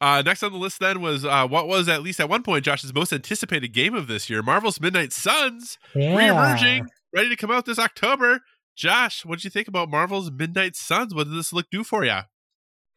[0.00, 2.64] Uh, next on the list then was uh, what was at least at one point
[2.64, 6.14] Josh's most anticipated game of this year, Marvel's Midnight Suns, yeah.
[6.16, 8.40] reemerging, ready to come out this October.
[8.76, 11.14] Josh, what did you think about Marvel's Midnight Suns?
[11.14, 12.20] What did this look do for you?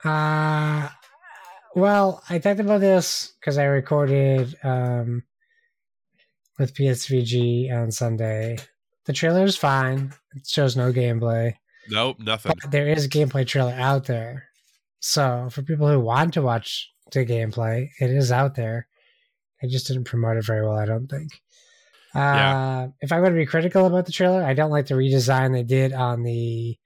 [0.03, 0.89] Uh,
[1.73, 5.23] well, I talked about this because I recorded um,
[6.57, 8.57] with PSVG on Sunday.
[9.05, 10.13] The trailer is fine.
[10.35, 11.53] It shows no gameplay,
[11.89, 12.53] Nope, nothing.
[12.61, 14.45] but there is a gameplay trailer out there.
[14.99, 18.87] So for people who want to watch the gameplay, it is out there.
[19.63, 21.31] I just didn't promote it very well, I don't think.
[22.15, 22.87] Uh, Yeah.
[23.01, 25.63] If I'm going to be critical about the trailer, I don't like the redesign they
[25.63, 26.77] did on the,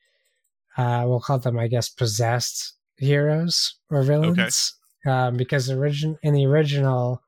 [0.78, 4.76] uh, we'll call them, I guess, possessed heroes or villains.
[5.06, 7.22] Um, because origin in the original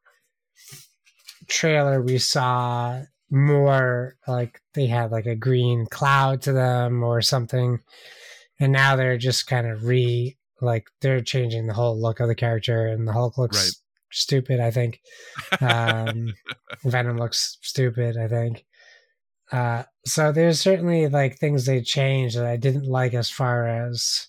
[1.49, 3.01] trailer, we saw
[3.35, 7.79] more like they had like a green cloud to them or something,
[8.59, 12.35] and now they're just kind of re like they're changing the whole look of the
[12.35, 13.73] character, and the Hulk looks Right.
[14.11, 14.59] stupid.
[14.59, 14.99] I think
[15.61, 16.33] um,
[16.85, 18.17] Venom looks stupid.
[18.17, 18.65] I think.
[19.51, 24.27] Uh, so there's certainly like things they changed that I didn't like as far as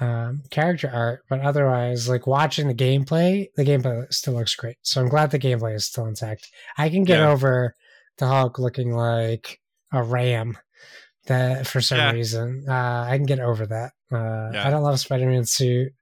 [0.00, 4.76] um, character art, but otherwise, like watching the gameplay, the gameplay still looks great.
[4.82, 6.48] So I'm glad the gameplay is still intact.
[6.78, 7.30] I can get Yeah.
[7.30, 7.74] over
[8.18, 9.60] the Hulk looking like
[9.92, 10.58] a ram
[11.26, 12.12] that for some Yeah.
[12.12, 12.64] reason.
[12.68, 13.92] Uh, I can get over that.
[14.12, 14.66] Uh, Yeah.
[14.66, 15.92] I don't love Spider-Man suit.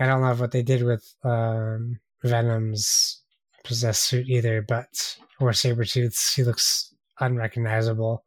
[0.00, 3.22] I don't love what they did with um, Venom's
[3.64, 6.34] possessed suit either, but or Sabretooth's.
[6.34, 8.24] He looks unrecognizable.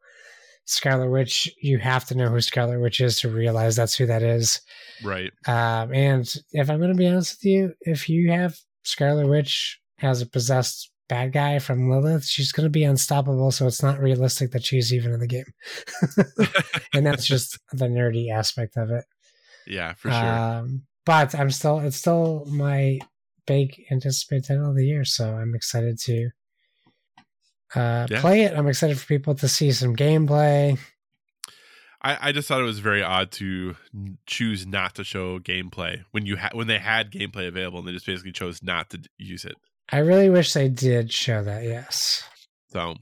[0.64, 4.22] Scarlet Witch, you have to know who Scarlet Witch is to realize that's who that
[4.22, 4.60] is.
[5.02, 5.32] Right.
[5.46, 9.80] Um, and if I'm going to be honest with you, if you have Scarlet Witch
[10.00, 13.50] as a possessed bad guy from Lilith, she's going to be unstoppable.
[13.50, 15.44] So it's not realistic that she's even in the game.
[16.94, 19.04] and that's just the nerdy aspect of it.
[19.66, 20.32] Yeah, for sure.
[20.32, 22.98] Um, but I'm still, it's still my
[23.46, 25.04] big anticipated title of the year.
[25.04, 26.30] So I'm excited to
[27.74, 28.20] uh, Yeah.
[28.22, 28.56] play it.
[28.56, 30.78] I'm excited for people to see some gameplay.
[32.00, 33.76] I, I just thought it was very odd to
[34.26, 37.92] choose not to show gameplay when you ha- when they had gameplay available and they
[37.92, 39.56] just basically chose not to use it.
[39.92, 41.64] I really wish they did show that.
[41.64, 42.24] Yes.
[42.70, 42.96] So,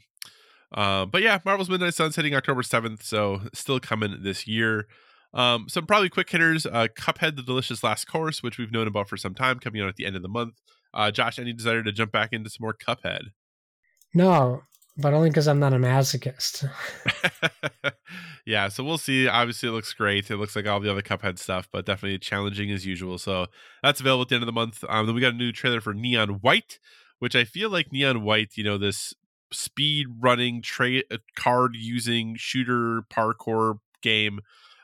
[0.75, 4.89] uh, but yeah, Marvel's Midnight Suns hitting October seventh, so still coming this year.
[5.33, 9.09] Um, some probably quick hitters: uh, Cuphead, the Delicious Last Course, which we've known about
[9.09, 10.55] for some time, coming out at the end of the month.
[10.93, 13.29] Uh, Josh, any desire to jump back into some more Cuphead?
[14.13, 14.63] No,
[15.01, 16.69] but only because I'm not a masochist.
[18.47, 19.27] yeah, so we'll see.
[19.29, 20.31] Obviously, it looks great.
[20.31, 23.19] It looks like all the other Cuphead stuff, but definitely challenging as usual.
[23.19, 23.47] So
[23.83, 24.85] that's available at the end of the month.
[24.89, 26.79] Um, then we got a new trailer for Neon White,
[27.19, 29.15] which I feel like Neon White, you know, this
[29.53, 34.41] speed running tra- uh, card using shooter parkour game.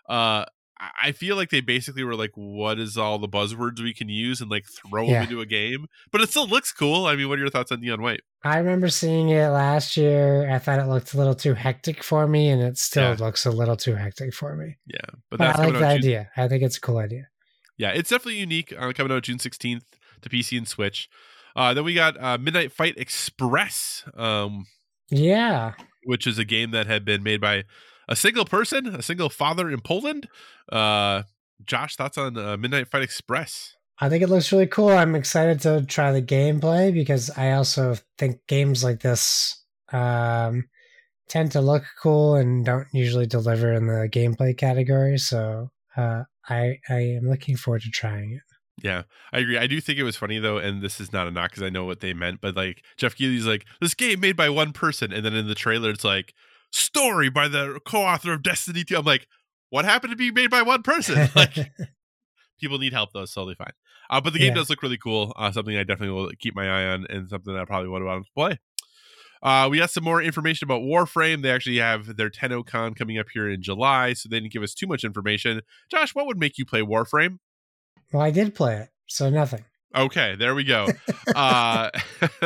[0.08, 0.44] Uh,
[0.78, 4.40] I- feel like they basically were like, "What is all the buzzwords we can use?"
[4.40, 5.14] and like throw Yeah.
[5.14, 5.86] them into a game.
[6.12, 7.06] But it still looks cool.
[7.06, 8.20] I mean, what are your thoughts on Neon White?
[8.44, 10.50] I remember seeing it last year.
[10.50, 13.16] I thought it looked a little too hectic for me, and it still Yeah.
[13.18, 14.76] looks a little too hectic for me.
[14.86, 14.98] Yeah,
[15.30, 16.30] but But that's I like the idea.
[16.36, 17.28] I think it's a cool idea.
[17.78, 18.72] Yeah, it's definitely unique.
[18.76, 19.84] Uh, coming out June 16th
[20.22, 21.08] to PC and Switch.
[21.54, 24.66] Uh, then we got uh, Midnight Fight Express, um,
[25.10, 25.72] Yeah.
[26.04, 27.64] which is a game that had been made by
[28.08, 30.28] a single person, a single father in Poland.
[30.70, 31.22] Uh,
[31.64, 33.76] Josh, thoughts on uh, Midnight Fight Express?
[33.98, 34.90] I think it looks really cool.
[34.90, 40.64] I'm excited to try the gameplay because I also think games like this um,
[41.28, 45.16] tend to look cool and don't usually deliver in the gameplay category.
[45.18, 48.42] So uh, I I am looking forward to trying it.
[48.82, 49.56] Yeah, I agree.
[49.56, 51.70] I do think it was funny though, and this is not a knock because I
[51.70, 55.12] know what they meant, but like Geoff Keighley's like this game made by one person,
[55.12, 56.34] and then in the trailer it's like
[56.72, 58.96] story by the co-author of Destiny 2.
[58.98, 59.26] I'm like,
[59.70, 61.28] what happened to be made by one person?
[61.34, 61.56] Like
[62.60, 63.72] people need help though, it's totally fine.
[64.08, 64.54] Uh, but the game Yeah.
[64.54, 65.32] does look really cool.
[65.36, 68.02] Uh, something I definitely will keep my eye on, and something that I probably would
[68.02, 68.58] want to play.
[69.42, 71.42] Uh, we got some more information about Warframe.
[71.42, 74.74] They actually have their TennoCon coming up here in July, so they didn't give us
[74.74, 75.60] too much information.
[75.90, 77.38] Josh, what would make you play Warframe?
[78.12, 79.64] well, I did play it, so nothing.
[79.94, 80.88] Okay, there we go.
[81.34, 81.90] uh,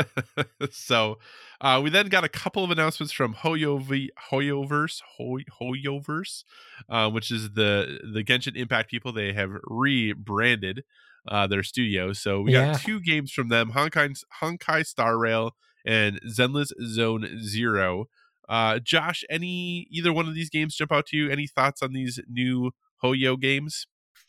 [0.70, 1.18] so
[1.60, 6.44] uh, we then got a couple of announcements from Hoyovi, Hoyoverse, Hoy, Hoyoverse,
[6.88, 9.12] uh, which is the the Genshin Impact people.
[9.12, 10.84] They have rebranded
[11.28, 12.12] uh, their studio.
[12.12, 12.72] So we Yeah.
[12.72, 15.54] got two games from them: Honkai Honkai Star Rail
[15.84, 18.06] and Zenless Zone Zero.
[18.48, 21.30] Uh, Josh, any either one of these games jump out to you?
[21.30, 23.86] Any thoughts on these new Hoyo games?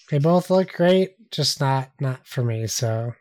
[0.09, 2.67] They both look great, just not not for me.
[2.67, 3.13] So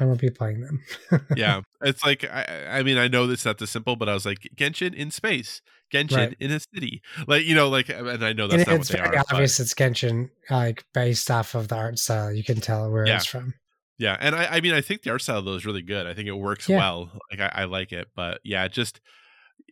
[0.00, 0.82] I won't be playing them.
[1.36, 4.24] yeah it's like I, I mean i know that's not this simple but i was
[4.26, 5.60] like genshin in space
[5.92, 6.36] genshin Right.
[6.40, 8.88] in a city like you know like and i know and that's not what it's
[8.90, 12.32] they very are but- obvious it's Genshin, like based off of the art style.
[12.32, 13.16] You can tell where Yeah.
[13.16, 13.54] it's from.
[13.98, 16.14] yeah and I, I mean i think the art style though is really good i
[16.14, 16.78] think it works Yeah.
[16.78, 19.00] well like I, I like it but yeah just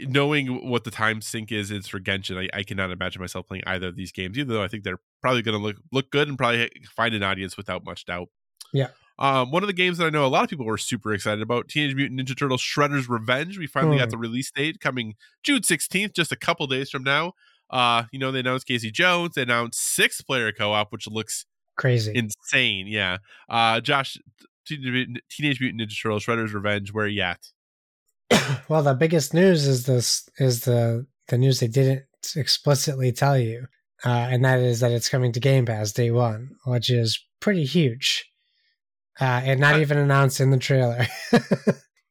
[0.01, 3.63] knowing what the time sink is is for genshin I, I cannot imagine myself playing
[3.67, 6.29] either of these games even though i think they're probably going to look look good
[6.29, 8.29] and probably find an audience without much doubt
[8.73, 8.89] Yeah.
[9.19, 11.43] Um, one of the games that I know a lot of people were super excited
[11.43, 13.59] about, Teenage Mutant Ninja Turtles Shredder's Revenge.
[13.59, 14.11] We finally got Hmm.
[14.11, 17.33] the release date coming June 16th, just a couple days from now.
[17.71, 21.47] Uh, you know, they announced Casey Jones, they announced six player co op, which looks
[21.77, 22.13] Crazy.
[22.15, 22.87] insane.
[22.87, 23.19] Yeah.
[23.49, 24.17] Uh, Josh,
[24.67, 27.41] Teenage Mutant Ninja Turtles Shredder's Revenge, where are you at?
[28.69, 32.05] well, the biggest news is this is the the news they didn't
[32.37, 33.67] explicitly tell you,
[34.05, 37.65] uh, and that is that it's coming to Game Pass day one, which is pretty
[37.65, 38.25] huge,
[39.21, 41.07] uh, and not even announced in the trailer.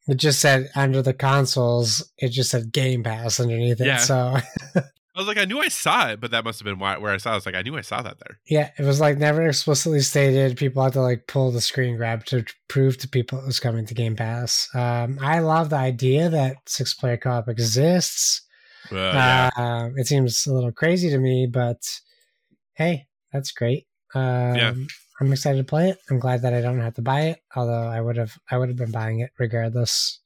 [0.08, 3.88] it just said under the consoles, it just said Game Pass underneath it.
[3.88, 3.98] Yeah.
[3.98, 4.38] So
[5.16, 7.14] I was like, I knew I saw it, but that must have been why, where
[7.14, 7.34] I saw it.
[7.34, 8.40] I was like, I knew I saw that there.
[8.50, 10.58] yeah, it was like never explicitly stated.
[10.58, 13.86] People had to like pull the screen grab to prove to people it was coming
[13.86, 14.68] to Game Pass.
[14.74, 18.42] Um, I love the idea that six player co op exists.
[18.92, 19.50] Uh, yeah.
[19.56, 21.82] Uh, it seems a little crazy to me, but
[22.74, 23.88] hey, that's great.
[24.14, 24.88] Um,
[25.20, 26.00] I'm excited to play it.
[26.10, 28.70] I'm glad that I don't have to buy it, although I would have I would
[28.70, 30.20] have been buying it regardless.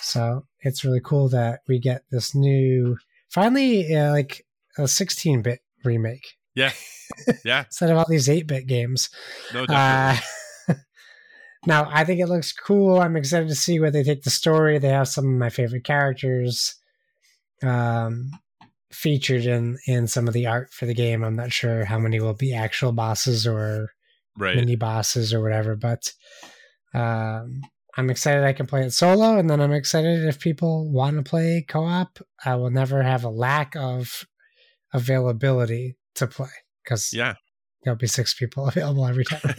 [0.00, 2.96] So it's really cool that we get this new,
[3.28, 4.46] finally, uh, like
[4.78, 6.70] a 16-bit remake Yeah.
[7.44, 7.64] Yeah.
[7.66, 9.10] instead of all these 8-bit games.
[9.52, 10.22] No, definitely.
[10.68, 10.74] Uh,
[11.66, 13.00] now, I think it looks cool.
[13.00, 14.78] I'm excited to see where they take the story.
[14.78, 16.76] They have some of my favorite characters.
[17.62, 18.30] Um,
[18.92, 21.22] featured in in some of the art for the game.
[21.22, 23.90] I'm not sure how many will be actual bosses or
[24.38, 24.56] Right.
[24.56, 26.12] mini bosses or whatever, but
[26.94, 27.62] um,
[27.96, 31.22] I'm excited I can play it solo, and then I'm excited if people want to
[31.22, 32.18] play co-op.
[32.44, 34.24] I will never have a lack of
[34.92, 36.48] availability to play
[36.84, 37.34] because Yeah.
[37.82, 39.40] there'll be six people available every time.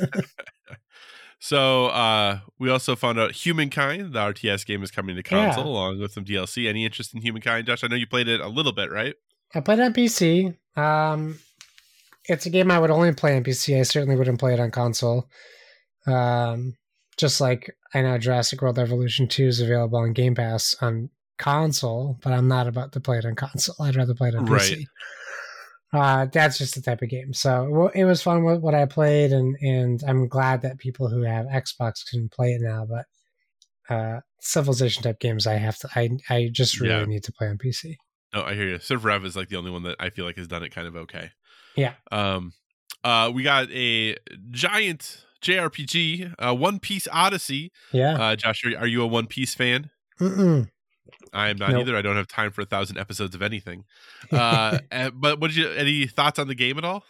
[1.40, 5.70] So uh we also found out Humankind, the RTS game, is coming to console Yeah.
[5.70, 6.68] along with some DLC.
[6.68, 7.84] Any interest in Humankind, Josh?
[7.84, 9.14] I know you played it a little bit, right?
[9.54, 10.58] I played on PC.
[10.76, 11.38] Um,
[12.28, 13.80] it's a game I would only play on PC.
[13.80, 15.28] I certainly wouldn't play it on console.
[16.06, 16.76] Um,
[17.18, 22.18] just like I know Jurassic World Evolution 2 is available on Game Pass on console,
[22.22, 23.76] but I'm not about to play it on console.
[23.82, 24.62] I'd rather play it on Right.
[24.62, 24.86] PC.
[25.94, 27.34] Uh, that's just the type of game.
[27.34, 31.22] So it was fun with what I played, and and I'm glad that people who
[31.22, 32.86] have Xbox can play it now.
[32.86, 33.06] But
[33.90, 35.90] uh, Civilization type games, I have to.
[35.96, 37.06] I I just really Yeah.
[37.06, 37.96] need to play on PC.
[38.34, 38.80] Oh, I hear you.
[38.80, 40.88] Civ Rev is like the only one that I feel like has done it kind
[40.88, 41.32] of okay.
[41.78, 41.94] Yeah.
[42.12, 42.52] Um,
[43.04, 44.18] uh, we got a
[44.52, 47.72] giant JRPG, uh, One Piece Odyssey.
[47.94, 48.14] Yeah.
[48.22, 49.90] Uh, Josh, are, you a One Piece fan?
[50.20, 50.70] Mm-mm.
[51.34, 51.82] I am not Nope.
[51.82, 51.96] either.
[51.96, 53.86] I don't have time for a thousand episodes of anything.
[54.32, 55.70] Uh, and- but what did you?
[55.70, 57.04] Any thoughts on the game at all?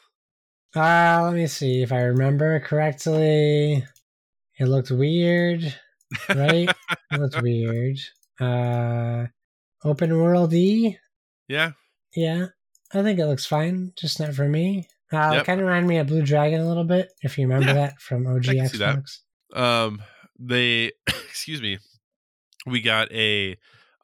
[0.75, 3.83] Uh, let me see if I remember correctly.
[4.59, 5.73] It looked weird,
[6.35, 6.69] right?
[7.11, 7.97] it looked weird.
[8.39, 9.27] Uh,
[9.83, 10.97] open worldy.
[11.47, 11.71] Yeah,
[12.15, 12.47] Yeah,
[12.93, 13.91] I think it looks fine.
[13.97, 14.87] Just not for me.
[15.11, 15.41] Uh, Yep.
[15.41, 17.73] It kind of reminded me of Blue Dragon a little bit, if you remember Yeah,
[17.73, 18.97] that from OG I can see that.
[18.99, 19.57] Xbox.
[19.57, 20.01] um
[20.39, 21.77] they excuse me
[22.65, 23.55] we got a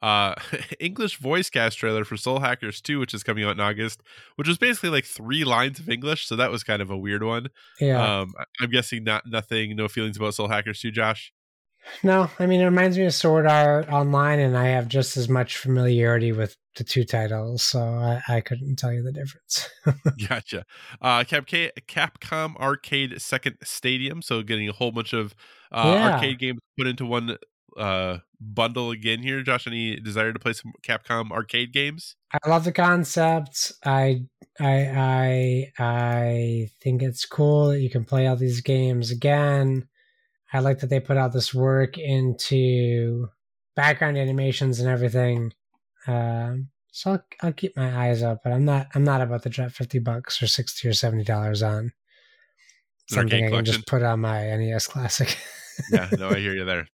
[0.02, 0.34] uh
[0.80, 4.02] english voice cast trailer for soul hackers 2 which is coming out in august
[4.36, 7.22] which was basically like three lines of english so that was kind of a weird
[7.22, 8.20] one Yeah.
[8.20, 11.32] um i'm guessing not nothing no feelings about soul hackers 2 josh
[12.02, 15.28] no, I mean it reminds me of Sword Art Online, and I have just as
[15.28, 19.68] much familiarity with the two titles, so I, I couldn't tell you the difference.
[20.28, 20.64] gotcha
[21.02, 25.34] uh Cap- capcom arcade second stadium so getting a whole bunch of
[25.72, 26.14] uh Yeah.
[26.14, 27.36] arcade games put into one
[27.76, 32.64] uh bundle again here josh any desire to play some capcom arcade games I love
[32.64, 33.72] the concept.
[33.84, 34.24] I
[34.58, 39.88] I I I think it's cool that you can play all these games again.
[40.54, 43.28] I like that they put out this work into
[43.74, 45.52] background animations and everything.
[46.06, 49.48] Um, so I'll, I'll keep my eyes up, but I'm not I'm not about to
[49.48, 51.92] drop fifty bucks or sixty or seventy dollars on
[53.08, 53.74] something I can collection.
[53.74, 55.36] just put on my NES Classic.
[55.92, 56.86] yeah, no, I hear you there.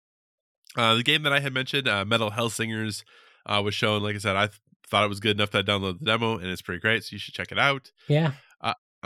[0.77, 3.03] Uh, the game that I had mentioned, uh, Metal Hellsingers,
[3.47, 4.03] uh, was shown.
[4.03, 6.39] Like I said, I th- thought it was good enough that I downloaded the demo,
[6.39, 7.03] and it's pretty great.
[7.03, 7.91] So you should check it out.
[8.07, 8.33] yeah,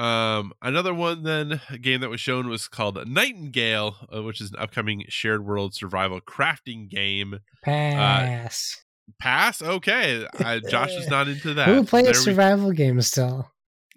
[0.02, 4.50] Um, another one, then a game that was shown was called Nightingale, uh, which is
[4.50, 7.38] an upcoming shared world survival crafting game.
[7.62, 8.82] pass.
[9.20, 10.26] Pass, okay.
[10.42, 11.68] Uh, Josh is not into that.
[11.68, 13.50] Who plays There we- survival games still?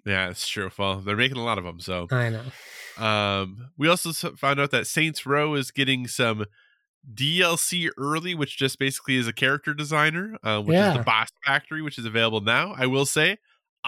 [0.04, 0.70] yeah, it's true.
[0.78, 3.04] Well, they're making a lot of them, so I know.
[3.04, 6.44] Um, we also found out that Saints Row is getting some
[7.12, 11.82] DLC early, which just basically is a character designer, uh, which is the Boss Factory,
[11.82, 12.74] which is available now.
[12.76, 13.38] I will say,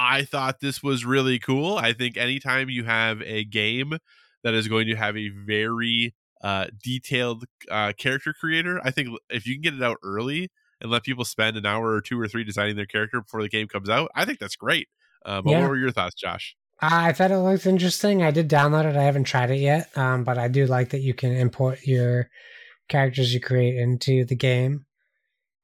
[0.01, 1.77] I thought this was really cool.
[1.77, 3.99] I think anytime you have a game
[4.45, 9.45] that is going to have a very uh, detailed uh, character creator, I think if
[9.45, 12.29] you can get it out early and let people spend an hour or two or
[12.29, 14.89] three designing their character before the game comes out, I think that's great.
[15.27, 15.63] Uh, but Yeah.
[15.63, 16.55] what were your thoughts, Josh?
[16.81, 18.23] I thought it looked interesting.
[18.23, 18.95] I did download it.
[18.95, 22.31] I haven't tried it yet, um, but I do like that you can import your
[22.89, 24.87] characters you create into the game.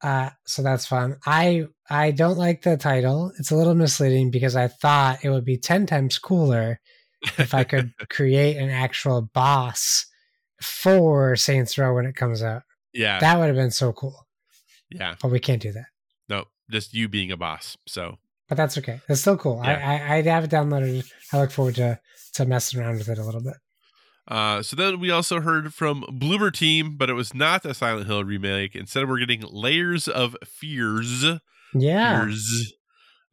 [0.05, 1.17] Uh, so that's fun.
[1.25, 3.33] I I don't like the title.
[3.39, 6.79] It's a little misleading because I thought it would be ten times cooler
[7.39, 10.05] if I could create an actual boss
[10.61, 12.63] for Saints Row when it comes out.
[12.93, 14.27] yeah, That would have been so cool.
[14.91, 15.15] yeah.
[15.23, 15.87] But we can't do that.
[16.29, 17.77] No, just you being a boss.
[17.87, 19.01] So But that's okay.
[19.09, 19.61] It's still cool.
[19.65, 19.71] Yeah.
[20.09, 21.11] I, I I have it downloaded.
[21.33, 21.99] I look forward to
[22.35, 23.55] to messing around with it a little bit.
[24.27, 28.07] Uh, so then we also heard from Bloober Team, but it was not a Silent
[28.07, 28.75] Hill remake.
[28.75, 31.25] Instead, we're getting Layers of Fears.
[31.75, 32.23] Yeah.
[32.23, 32.73] Fears.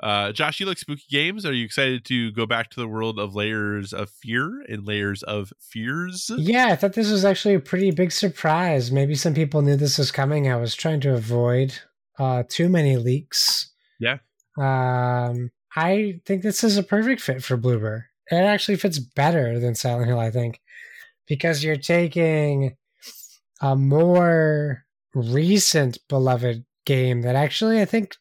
[0.02, 1.46] Uh, Josh, you like spooky games.
[1.46, 5.22] Are you excited to go back to the world of Layers of Fear and Layers
[5.24, 6.32] of Fears?
[6.38, 8.92] Yeah, I thought this was actually a pretty big surprise.
[8.92, 10.52] Maybe some people knew this was coming.
[10.52, 11.80] I was trying to avoid
[12.18, 13.72] uh, too many leaks.
[14.00, 14.18] Yeah.
[14.58, 18.06] Um, I think this is a perfect fit for Bloober.
[18.32, 20.60] It actually fits better than Silent Hill, I think,
[21.28, 22.76] because you're taking
[23.62, 28.16] a more recent beloved game that actually I think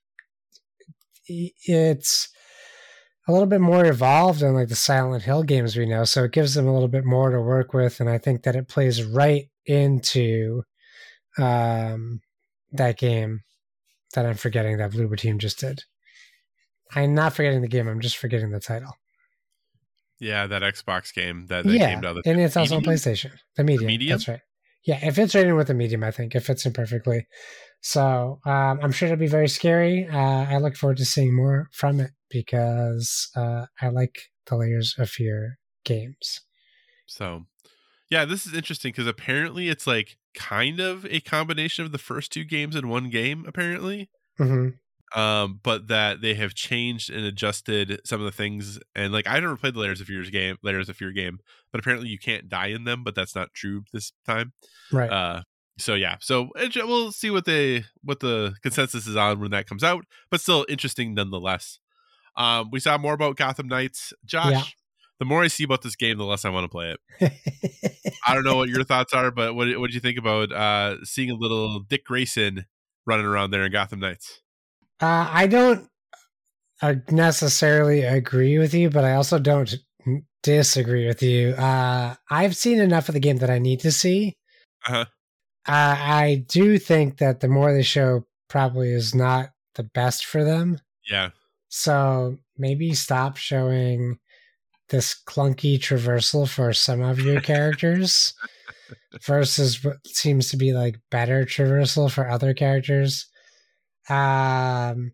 [1.27, 2.29] it's
[3.29, 6.05] a little bit more evolved than like the Silent Hill games we know.
[6.05, 8.57] So it gives them a little bit more to work with, and I think that
[8.57, 10.63] it plays right into
[11.39, 12.21] um,
[12.73, 13.41] that game
[14.15, 15.85] that I'm forgetting that Bloober Team just did.
[16.93, 17.87] I'm not forgetting the game.
[17.87, 18.97] I'm just forgetting the title.
[20.21, 23.33] Yeah, that Xbox game that, that yeah, came the and it's also on PlayStation.
[23.57, 24.19] The medium, Medium?
[24.19, 24.41] That's right.
[24.85, 26.05] Yeah, it fits right in with the medium.
[26.05, 27.27] I think it fits in perfectly.
[27.81, 30.07] So um, I'm sure it'll be very scary.
[30.07, 34.95] Uh, I look forward to seeing more from it because uh, I like the Layers
[34.99, 36.41] of Fear games.
[37.07, 37.47] So,
[38.11, 42.31] yeah, this is interesting because apparently it's like kind of a combination of the first
[42.31, 44.11] two games in one game, apparently.
[44.39, 44.69] hmm
[45.15, 48.79] Um, but that they have changed and adjusted some of the things.
[48.95, 51.39] And like, I never played the Layers of Fear's game, Layers of Fear game,
[51.73, 53.03] but apparently you can't die in them.
[53.03, 54.53] But that's not true this time.
[54.93, 55.11] Right.
[55.11, 55.43] Uh,
[55.81, 59.67] so yeah, so it, we'll see what they what the consensus is on when that
[59.67, 60.05] comes out.
[60.31, 61.79] But still interesting nonetheless.
[62.37, 64.53] Um, we saw more about Gotham Knights, Josh.
[64.53, 64.63] Yeah.
[65.19, 67.33] The more I see about this game, the less I want to play it.
[68.27, 71.05] I don't know what your thoughts are, but what what do you think about uh,
[71.05, 72.65] seeing a little Dick Grayson
[73.07, 74.41] running around there in Gotham Knights?
[75.01, 75.89] Uh, I don't
[76.83, 79.75] uh, necessarily agree with you, but I also don't
[80.43, 81.51] disagree with you.
[81.51, 84.37] Uh, I've seen enough of the game that I need to see.
[84.87, 85.05] Uh-huh.
[85.67, 90.43] Uh, I do think that the more they show probably is not the best for
[90.43, 90.81] them.
[91.09, 91.31] Yeah,
[91.69, 94.19] So maybe stop showing
[94.89, 98.35] this clunky traversal for some of your characters
[99.25, 103.27] versus what seems to be like better traversal for other characters.
[104.11, 105.13] Um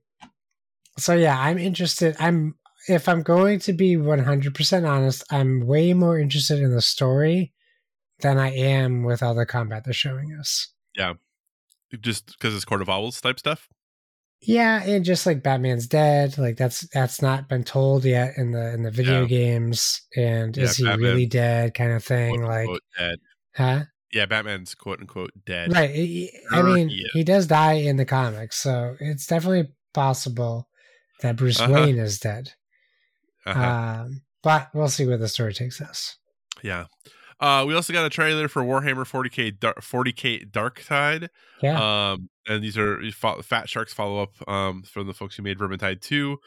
[0.99, 2.17] so yeah, I'm interested.
[2.19, 2.55] I'm
[2.89, 7.53] if I'm going to be 100% honest, I'm way more interested in the story
[8.21, 10.73] than I am with all the combat they're showing us.
[10.95, 11.15] Yeah.
[12.01, 13.69] Just because it's Court of Owls type stuff.
[14.43, 18.73] Yeah, and just like Batman's dead, like that's that's not been told yet in the
[18.75, 19.27] in the video Yeah.
[19.29, 20.03] games.
[20.17, 21.75] And Yeah, is he Batman- really dead?
[21.75, 22.37] Kind of thing.
[22.37, 23.19] Quote, Like, unquote, dead.
[23.57, 23.85] huh?
[24.13, 25.73] Yeah, Batman's quote unquote dead.
[25.73, 25.91] Right.
[26.53, 30.69] I mean, he he does die in the comics, so it's definitely possible
[31.23, 31.73] that Bruce Uh-huh.
[31.73, 32.51] Wayne is dead.
[33.45, 33.61] Uh-huh.
[34.05, 36.17] Um, but we'll see where the story takes us.
[36.63, 36.87] yeah.
[37.39, 41.29] Uh, we also got a trailer for Warhammer 40k Dar- 40k Dark Tide.
[41.63, 42.13] Yeah.
[42.13, 46.01] Um, and these are Fat Sharks follow up um, from the folks who made Vermintide
[46.01, 46.39] 2.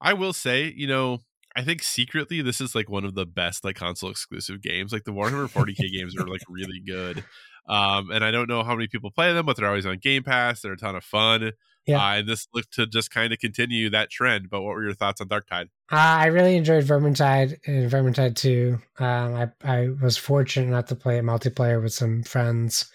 [0.00, 1.20] I will say, you know,
[1.54, 4.92] I think secretly this is like one of the best like console exclusive games.
[4.92, 7.24] Like the Warhammer 40k games are like really good.
[7.68, 10.22] Um, and I don't know how many people play them, but they're always on Game
[10.24, 10.60] Pass.
[10.62, 11.52] They're a ton of fun.
[11.86, 11.98] Yeah.
[11.98, 14.48] Uh, and this looked to just kind of continue that trend.
[14.50, 15.68] But what were your thoughts on Dark Tide?
[15.90, 18.78] Uh, I really enjoyed Vermintide and Vermintide 2.
[18.98, 22.88] Um, I, I was fortunate enough to play it multiplayer with some friends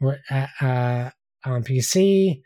[0.00, 1.10] were- uh, uh,
[1.44, 2.42] on PC.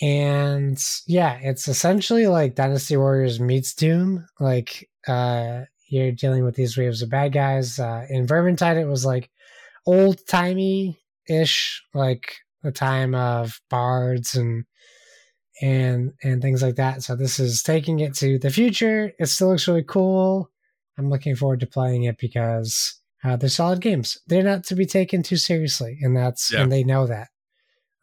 [0.00, 4.26] And yeah, it's essentially like Dynasty Warriors meets Doom.
[4.38, 7.78] Like, uh, you're dealing with these waves of bad guys.
[7.78, 9.30] Uh, in Vermintide, it was like
[9.86, 14.64] old timey ish, like the time of bards and
[15.62, 17.02] and and things like that.
[17.02, 19.12] So this is taking it to the future.
[19.18, 20.50] It still looks really cool.
[20.98, 24.18] I'm looking forward to playing it because uh, they're solid games.
[24.26, 26.62] They're not to be taken too seriously, and that's Yeah.
[26.62, 27.28] and they know that.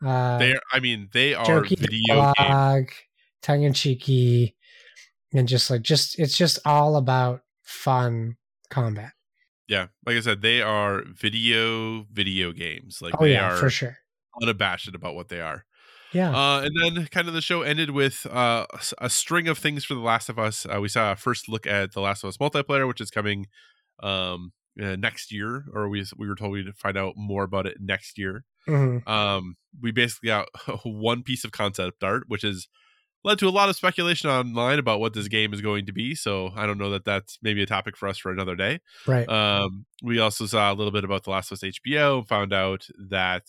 [0.03, 2.33] Uh, They, are, I mean, they are jokey video games.
[2.37, 2.91] dialogue,
[3.41, 4.55] tongue in cheeky,
[5.33, 8.37] and just like just it's just all about fun
[8.69, 9.13] combat.
[9.67, 13.01] Yeah, like I said, they are video video games.
[13.01, 13.97] Like Oh they yeah, are for sure.
[14.41, 15.65] unabashed about what they are.
[16.11, 18.67] Yeah, Uh, and then kind of the show ended with uh,
[18.99, 20.63] a string of things for The Last of Us.
[20.65, 23.47] Uh, we saw a first look at The Last of Us multiplayer, which is coming
[24.03, 24.51] um,
[24.81, 28.17] uh, next year, or we we were told we'd find out more about it next
[28.17, 28.43] year.
[28.67, 29.07] Mhm.
[29.07, 30.47] Um, we basically got
[30.83, 32.67] one piece of concept art, which has
[33.23, 36.13] led to a lot of speculation online about what this game is going to be.
[36.15, 38.79] So I don't know that that's maybe a topic for us for another day.
[39.07, 39.27] right.
[39.29, 42.85] Um, we also saw a little bit about The Last of Us HBO, found out
[43.09, 43.43] that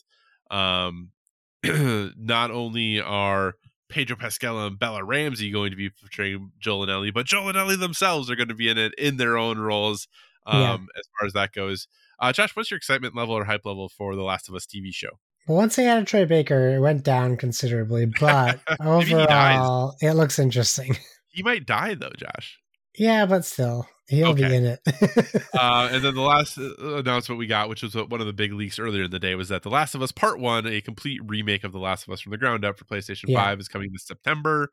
[0.51, 1.11] um,
[1.65, 3.55] not only are
[3.89, 7.59] Pedro Pascal and Bella Ramsey going to be portraying Joel and Ellie, but Joel and
[7.59, 10.07] Ellie themselves are going to be in it in their own roles
[10.47, 10.75] um, Yeah.
[10.99, 11.89] as far as that goes.
[12.21, 14.93] Uh, Josh, what's your excitement level or hype level for The Last of Us TV
[14.95, 15.19] show?
[15.47, 19.59] Well, once they added Troy Baker, it went down considerably, but Maybe he dies.
[19.59, 20.97] overall, it looks interesting.
[21.29, 22.61] He might die though, Josh.
[22.97, 24.79] Yeah, but still, he'll be in it.
[25.53, 28.53] uh, and then the last uh, announcement we got, which was one of the big
[28.53, 31.21] leaks earlier in the day, was that The Last of Us Part One, a complete
[31.27, 33.43] remake of The Last of Us from the ground up for PlayStation Yeah.
[33.43, 34.69] Five, is coming this September.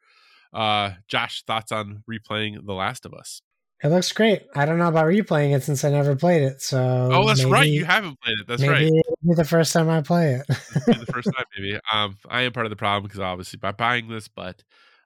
[0.53, 3.41] Uh, Josh, thoughts on replaying The Last of Us?
[3.83, 4.43] It looks great.
[4.55, 6.61] I don't know about replaying it since I never played it.
[6.61, 8.47] So Oh, that's right, you haven't played it.
[8.47, 8.83] That's maybe right.
[9.23, 10.47] it'll the first time I play it.
[10.47, 11.79] The first time, maybe.
[11.91, 14.63] Um, I am part of the problem because obviously by buying this, but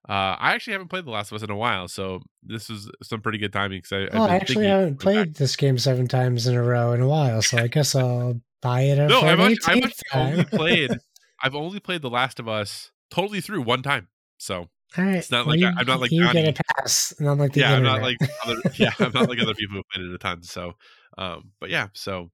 [0.07, 2.91] uh, I actually haven't played The Last of Us in a while, so this is
[3.01, 3.79] some pretty good timing.
[3.79, 4.99] Because I, well, I actually haven't going back.
[4.99, 8.39] played this game seven times in a row in a while, so I guess I'll
[8.61, 8.97] buy it.
[8.97, 10.91] No, I've, actually, I've actually only played.
[11.43, 14.07] I've only played The Last of Us totally through one time.
[14.37, 15.15] So All right.
[15.15, 16.49] It's not well, like you, I- I'm not like you get Johnny.
[16.49, 19.53] a pass, not like the yeah, I'm not like other, yeah, I'm not like other
[19.53, 20.43] people who played it a ton.
[20.43, 20.73] So,
[21.17, 22.31] um, but yeah, so,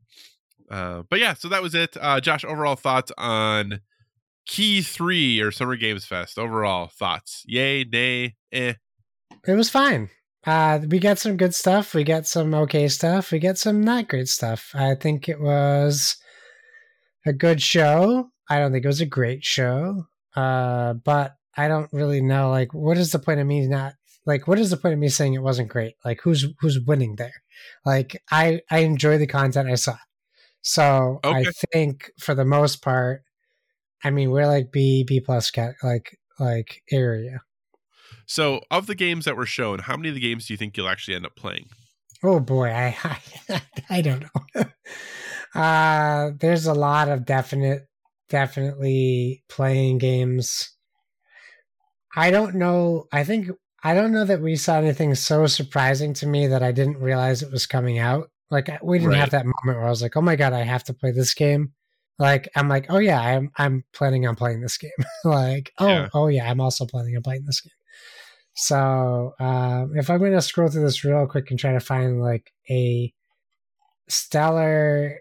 [0.70, 1.98] uh, but yeah, so that was it.
[2.00, 3.82] Uh, Josh, overall thoughts on
[4.46, 6.38] Key Three or Summer Games Fest?
[6.38, 7.44] Overall thoughts?
[7.46, 8.74] Yay, nay, eh?
[9.48, 10.10] it was fine.
[10.46, 11.94] Uh, we got some good stuff.
[11.94, 13.32] We got some okay stuff.
[13.32, 14.72] We got some not great stuff.
[14.74, 16.18] I think it was
[17.26, 18.30] a good show.
[18.50, 20.08] I don't think it was a great show.
[20.36, 22.50] Uh, but I don't really know.
[22.50, 23.94] Like, what is the point of me not
[24.26, 24.48] like?
[24.48, 25.96] What is the point of me saying it wasn't great?
[26.06, 27.44] Like, who's who's winning there?
[27.86, 29.98] Like, I I enjoy the content I saw.
[30.62, 33.24] So I think for the most part,
[34.04, 37.42] I mean, we're like B B plus cat like like area.
[38.26, 40.78] So, of the games that were shown, how many of the games do you think
[40.78, 41.66] you'll actually end up playing?
[42.24, 42.98] Oh boy, I
[43.50, 44.64] I, I don't know.
[45.60, 47.88] uh there's a lot of definite
[48.30, 50.76] definitely playing games.
[52.16, 53.08] I don't know.
[53.12, 53.50] I think
[53.84, 57.42] I don't know that we saw anything so surprising to me that I didn't realize
[57.42, 58.30] it was coming out.
[58.50, 59.20] Like we didn't Right.
[59.20, 61.34] have that moment where I was like, "Oh my god, I have to play this
[61.34, 61.74] game."
[62.20, 64.92] Like I'm like, "Oh yeah, I'm I'm planning on playing this game."
[65.26, 66.08] like, "Oh, Yeah.
[66.14, 67.72] oh yeah, I'm also planning on playing this game."
[68.54, 72.22] So, um, if I'm going to scroll through this real quick and try to find
[72.22, 73.14] like a
[74.10, 75.20] stellar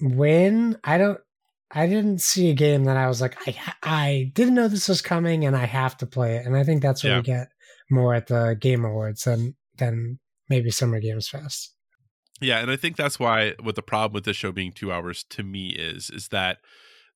[0.00, 1.20] win, I don't,
[1.70, 5.02] I didn't see a game that I was like, I, I didn't know this was
[5.02, 6.46] coming and I have to play it.
[6.46, 7.16] And I think that's what Yeah.
[7.18, 7.48] we get
[7.90, 11.74] more at the Game Awards than than maybe Summer Games Fest.
[12.40, 15.24] Yeah, and I think that's why what the problem with this show being two hours
[15.30, 16.58] to me is is that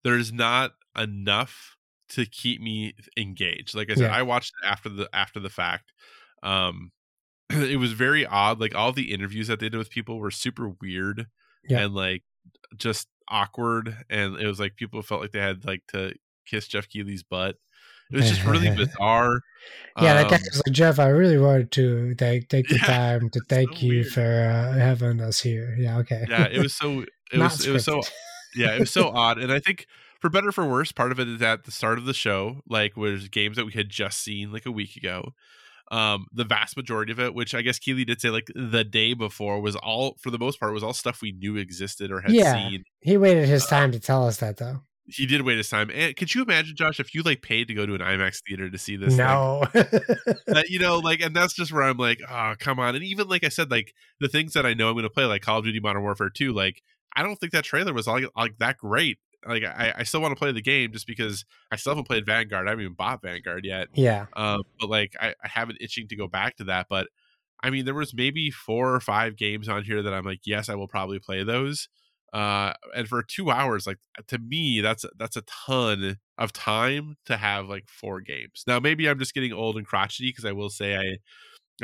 [0.03, 1.77] there's not enough
[2.11, 3.75] to keep me engaged.
[3.75, 4.17] Like I said, Yeah.
[4.17, 5.93] I watched it after the after the fact.
[6.43, 6.91] Um
[7.51, 8.61] it was very odd.
[8.61, 11.27] Like all the interviews that they did with people were super weird
[11.69, 11.85] Yeah.
[11.85, 12.23] and like
[12.77, 13.97] just awkward.
[14.11, 16.15] And it was like people felt like they had like to
[16.47, 17.57] kiss Geoff Keighley's butt.
[18.13, 19.41] It was just really bizarre.
[20.01, 22.87] Yeah, that guy Um, was like, Jeff, I really wanted to take, take the Yeah,
[22.87, 24.07] time to thank so you weird.
[24.07, 25.77] for uh, having us here.
[25.79, 26.25] Yeah, okay.
[26.29, 28.03] yeah, it was so it was it was so
[28.55, 29.39] yeah, it was so odd.
[29.39, 29.87] And I think
[30.21, 32.63] for better or for worse, part of it is at the start of the show,
[32.69, 35.35] like was games that we had just seen like a week ago.
[35.91, 39.13] Um, the vast majority of it, which I guess Keighley did say like the day
[39.13, 42.33] before, was all for the most part was all stuff we knew existed or had
[42.33, 42.69] Yeah.
[42.69, 42.85] seen.
[43.01, 44.83] He waited his Uh, time to tell us that, though.
[45.07, 45.91] He did wait his time.
[45.93, 48.71] And could you imagine, Josh, if you like paid to go to an IMAX theater
[48.71, 49.17] to see this?
[49.17, 49.65] No.
[49.73, 53.29] that you know like and that's just where i'm like oh come on and even
[53.29, 55.59] like i said like the things that i know i'm going to play like call
[55.59, 56.83] of duty modern warfare 2 like
[57.17, 60.33] i don't think that trailer was like, like that great like I, I still want
[60.33, 63.23] to play the game just because i still haven't played vanguard i haven't even bought
[63.23, 64.27] vanguard yet yeah.
[64.35, 67.09] um but like I, I have an itching to go back to that but
[67.63, 70.69] i mean there was maybe four or five games on here that i'm like yes
[70.69, 71.89] i will probably play those
[72.33, 77.37] uh and for two hours like to me that's that's a ton of time to
[77.37, 80.71] have like four games now maybe i'm just getting old and crotchety because i will
[80.71, 81.17] say i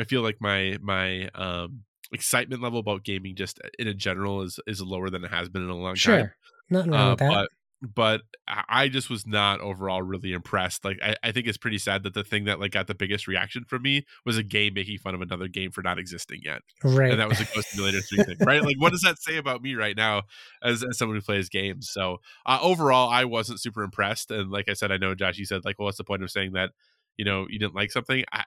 [0.00, 1.80] i feel like my my um
[2.12, 5.62] excitement level about gaming just in a general is is lower than it has been
[5.62, 6.36] in a long time Sure.
[6.70, 7.30] Nothing wrong uh, with that.
[7.30, 7.48] but
[7.82, 10.84] but I just was not overall really impressed.
[10.84, 13.26] Like I, I think it's pretty sad that the thing that like got the biggest
[13.26, 16.62] reaction from me was a game making fun of another game for not existing yet,
[16.82, 17.10] right.
[17.10, 18.62] and that was a Goat Simulator three thing, right?
[18.62, 20.22] Like what does that say about me right now
[20.62, 21.90] as, as someone who plays games?
[21.90, 25.44] So uh, overall, I wasn't super impressed, and like I said, I know Josh, you
[25.44, 26.70] said like, well, what's the point of saying that?
[27.16, 28.24] You know, you didn't like something.
[28.32, 28.44] I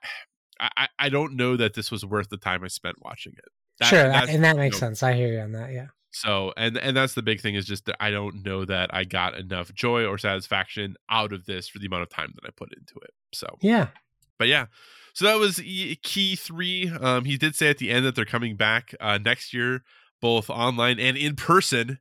[0.60, 3.44] I, I don't know that this was worth the time I spent watching it.
[3.78, 4.34] That- sure.
[4.34, 5.02] and that makes you know, sense.
[5.02, 5.72] I hear you on that.
[5.72, 5.86] Yeah.
[6.12, 9.04] So and and that's the big thing is just that I don't know that I
[9.04, 12.50] got enough joy or satisfaction out of this for the amount of time that I
[12.56, 13.10] put into it.
[13.32, 13.88] So, Yeah.
[14.38, 14.66] but yeah,
[15.14, 15.60] so that was
[16.02, 16.88] key three.
[16.88, 19.82] Um, he did say at the end that they're coming back uh, next year,
[20.20, 21.98] both online and in person.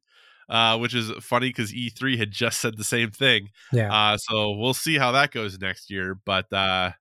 [0.49, 3.49] Uh, which is funny because E3 had just said the same thing.
[3.72, 3.93] Yeah.
[3.93, 6.16] Uh, so we'll see how that goes next year.
[6.26, 6.93] But uh,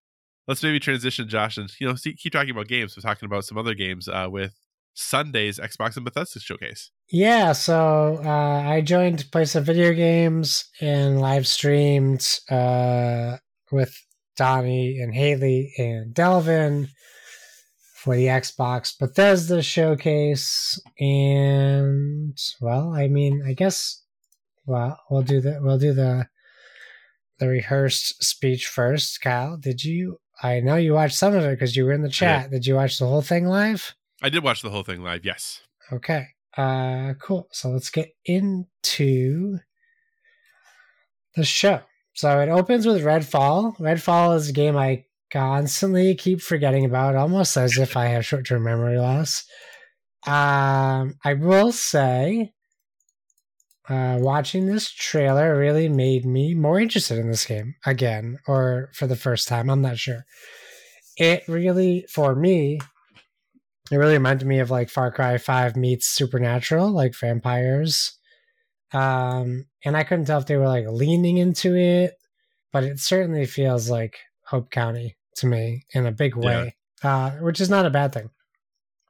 [0.46, 2.94] let's maybe transition, Josh, and you know, see, keep talking about games.
[2.94, 4.54] We're talking about some other games uh, with
[4.98, 6.90] Sunday's Xbox and Bethesda showcase.
[7.08, 13.36] Yeah, so uh, I joined to play some video games and live streamed uh,
[13.70, 13.94] with
[14.36, 16.88] Donnie and Haley and Delvin
[17.94, 20.80] for the Xbox Bethesda showcase.
[20.98, 24.02] And well, I mean, I guess
[24.66, 26.26] well we'll do the we'll do the
[27.38, 29.20] the rehearsed speech first.
[29.20, 30.18] Kyle, did you?
[30.42, 32.50] I know you watched some of it because you were in the chat.
[32.50, 33.94] Did you watch the whole thing live?
[34.22, 35.24] I did watch the whole thing live.
[35.24, 35.62] Yes.
[35.92, 36.28] Okay.
[36.56, 37.48] Uh cool.
[37.52, 39.58] So let's get into
[41.36, 41.80] the show.
[42.14, 43.76] So it opens with Redfall.
[43.78, 48.64] Redfall is a game I constantly keep forgetting about, almost as if I have short-term
[48.64, 49.44] memory loss.
[50.26, 52.52] Um I will say
[53.88, 59.06] uh, watching this trailer really made me more interested in this game again, or for
[59.06, 59.70] the first time.
[59.70, 60.24] I'm not sure.
[61.16, 62.80] It really, for me,
[63.90, 68.18] it really reminded me of like Far Cry 5 meets Supernatural, like vampires.
[68.92, 72.14] Um, and I couldn't tell if they were like leaning into it,
[72.72, 77.60] but it certainly feels like Hope County to me in a big way, uh, which
[77.60, 78.30] is not a bad thing.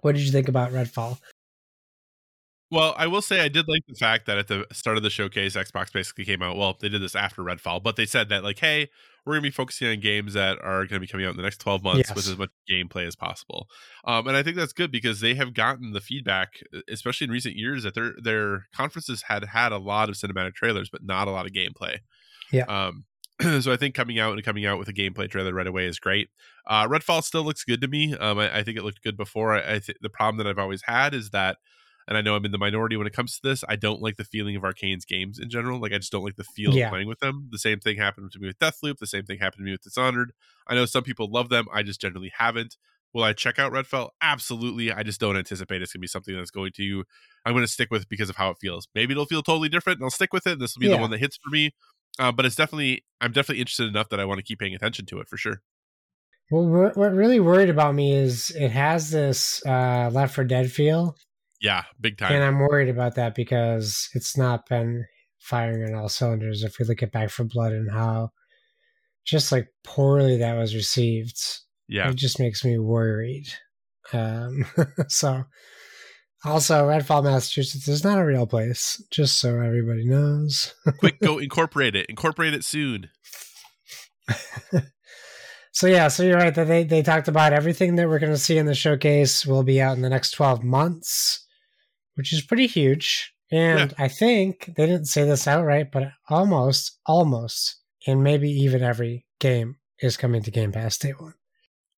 [0.00, 1.18] What did you think about Redfall?
[2.70, 5.08] Well, I will say I did like the fact that at the start of the
[5.10, 6.56] showcase, Xbox basically came out.
[6.56, 8.88] Well, they did this after Redfall, but they said that like, hey,
[9.24, 11.36] we're going to be focusing on games that are going to be coming out in
[11.38, 12.14] the next 12 months Yes.
[12.14, 13.68] with as much gameplay as possible.
[14.04, 16.60] Um, and I think that's good because they have gotten the feedback,
[16.90, 20.90] especially in recent years, that their their conferences had had a lot of cinematic trailers,
[20.90, 21.98] but not a lot of gameplay.
[22.52, 22.64] Yeah.
[22.64, 23.04] Um,
[23.60, 25.98] so I think coming out and coming out with a gameplay trailer right away is
[25.98, 26.28] great.
[26.66, 28.14] Uh, Redfall still looks good to me.
[28.14, 29.54] Um, I, I think it looked good before.
[29.54, 31.58] I, I th- the problem that I've always had is that
[32.08, 33.62] and I know I'm in the minority when it comes to this.
[33.68, 35.78] I don't like the feeling of Arkane's games in general.
[35.80, 36.86] Like I just don't like the feel Yeah.
[36.86, 37.48] of playing with them.
[37.52, 38.98] The same thing happened to me with Deathloop.
[38.98, 40.32] The same thing happened to me with Dishonored.
[40.66, 41.66] I know some people love them.
[41.72, 42.76] I just generally haven't.
[43.14, 44.10] Will I check out Redfall?
[44.20, 44.92] Absolutely.
[44.92, 47.04] I just don't anticipate it's gonna be something that's going to
[47.46, 48.86] I'm going to stick with because of how it feels.
[48.94, 50.52] Maybe it'll feel totally different, and I'll stick with it.
[50.52, 50.96] And this will be Yeah.
[50.96, 51.70] the one that hits for me.
[52.18, 55.06] Uh, but it's definitely I'm definitely interested enough that I want to keep paying attention
[55.06, 55.62] to it for sure.
[56.50, 60.70] Well, what, what really worried about me is it has this uh, Left 4 Dead
[60.72, 61.14] feel,
[61.60, 62.32] Yeah, big time.
[62.32, 65.04] and I'm worried about that because it's not been
[65.38, 66.62] firing on all cylinders.
[66.62, 68.30] If we look at Back 4 Blood and how
[69.24, 71.40] just like poorly that was received,
[71.88, 72.10] yeah.
[72.10, 73.46] it just makes me worried.
[74.12, 74.64] Um,
[75.08, 75.44] so,
[76.44, 80.74] also, Redfall, Massachusetts is not a real place, just so everybody knows.
[80.98, 82.06] Quick, go incorporate it.
[82.08, 83.10] Incorporate it soon.
[85.78, 88.36] So yeah, so you're right that they they talked about everything that we're going to
[88.36, 91.46] see in the showcase will be out in the next 12 months,
[92.18, 93.32] which is pretty huge.
[93.50, 99.24] And I think they didn't say this outright, but almost, almost, and maybe even every
[99.40, 101.32] game is coming to Game Pass day one.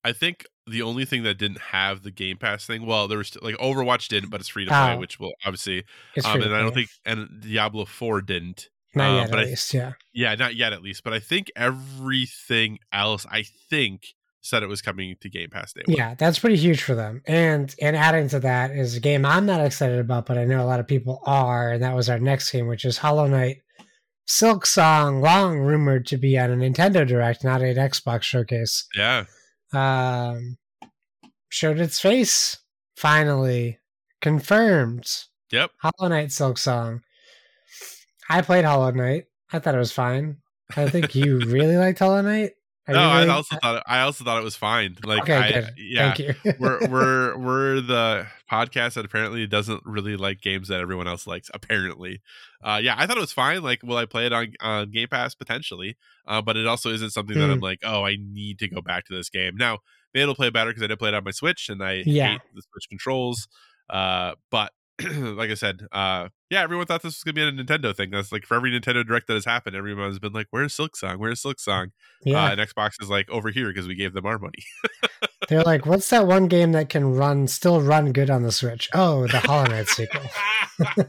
[0.05, 3.37] I think the only thing that didn't have the Game Pass thing, well, there was
[3.43, 4.99] like Overwatch didn't, but it's free to play, Oh.
[4.99, 5.83] which will obviously,
[6.15, 8.69] It's um, free and I don't think, and Diablo Four didn't.
[8.95, 9.93] not uh, yet but at I- least, yeah.
[10.15, 14.83] Yeah, not yet at least, but I think everything else, I think, said it was
[14.83, 15.97] coming to Game Pass day one.
[15.97, 17.23] Yeah, that's pretty huge for them.
[17.27, 20.63] And and adding to that is a game I'm not excited about, but I know
[20.63, 23.59] a lot of people are, and that was our next game, which is Hollow Knight
[24.29, 28.87] Silksong, long rumored to be on a Nintendo Direct, not an Xbox showcase.
[28.95, 29.25] Yeah,
[29.73, 30.57] Um
[31.49, 32.59] showed its face,
[32.97, 33.79] finally.
[34.23, 35.07] Confirmed.
[35.51, 35.71] yep.
[35.79, 37.01] Hollow Knight Silksong.
[38.29, 39.25] I played Hollow Knight.
[39.53, 40.37] I thought it was fine.
[40.77, 42.53] I think you really liked Hollow Knight.
[42.89, 44.97] Are No, you I also thought it, I also thought it was fine.
[45.05, 45.75] Like, okay, I, good.
[45.77, 46.17] yeah,
[46.59, 51.51] we're we're we're the podcast that apparently doesn't really like games that everyone else likes.
[51.55, 52.21] Apparently,
[52.65, 53.63] uh, yeah, I thought it was fine.
[53.63, 55.97] Like, will I play it on on Game Pass potentially?
[56.27, 57.53] Uh, but it also isn't something that Hmm.
[57.53, 59.79] I'm like, oh, I need to go back to this game now.
[60.13, 62.33] Maybe it'll play better because I did play it on my Switch and I Yeah.
[62.33, 63.47] hate the Switch controls.
[63.89, 64.73] Uh, but
[65.03, 68.11] like I said, uh, yeah, everyone thought this was gonna be a Nintendo thing.
[68.11, 71.19] That's like for every Nintendo Direct that has happened, everyone has been like, "Where's Silksong?
[71.19, 71.93] Where's Silksong?"
[72.25, 72.45] yeah.
[72.45, 74.65] Uh, and Xbox is like over here because we gave them our money.
[75.49, 78.89] They're like, what's that one game that can run, still run good on the Switch?
[78.95, 80.23] Oh, the Hollow Knight sequel.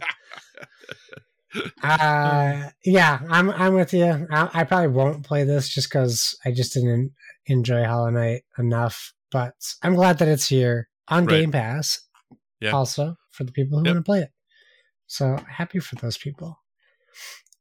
[1.84, 4.26] Uh, yeah, I'm I'm with you.
[4.32, 7.12] I, I probably won't play this just because I just didn't
[7.46, 9.14] enjoy Hollow Knight enough.
[9.32, 11.42] But I'm glad that it's here on Right.
[11.42, 12.00] Game Pass.
[12.62, 12.72] Yeah.
[12.72, 13.96] Also for the people who Yep.
[13.96, 14.30] want to play it.
[15.12, 16.58] So happy for those people.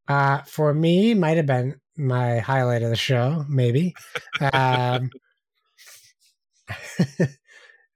[0.06, 3.92] Uh, for me, might have been my highlight of the show, maybe.
[4.52, 5.10] Um,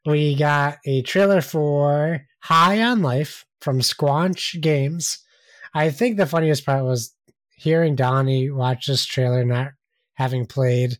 [0.06, 5.22] we got a trailer for High on Life from Squanch Games.
[5.72, 7.14] I think the funniest part was
[7.54, 9.68] hearing Donnie watch this trailer, not
[10.14, 10.98] having played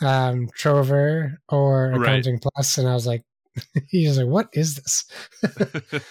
[0.00, 2.00] um, Trover or Right.
[2.00, 3.22] Accounting Plus, and I was like,
[3.88, 5.04] he was like, "What is this?"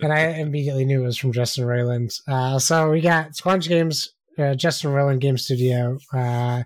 [0.00, 2.20] and I immediately knew it was from Justin Roiland.
[2.28, 6.62] Uh, so we got Squanch Games, uh, Justin Roiland Game Studio, uh,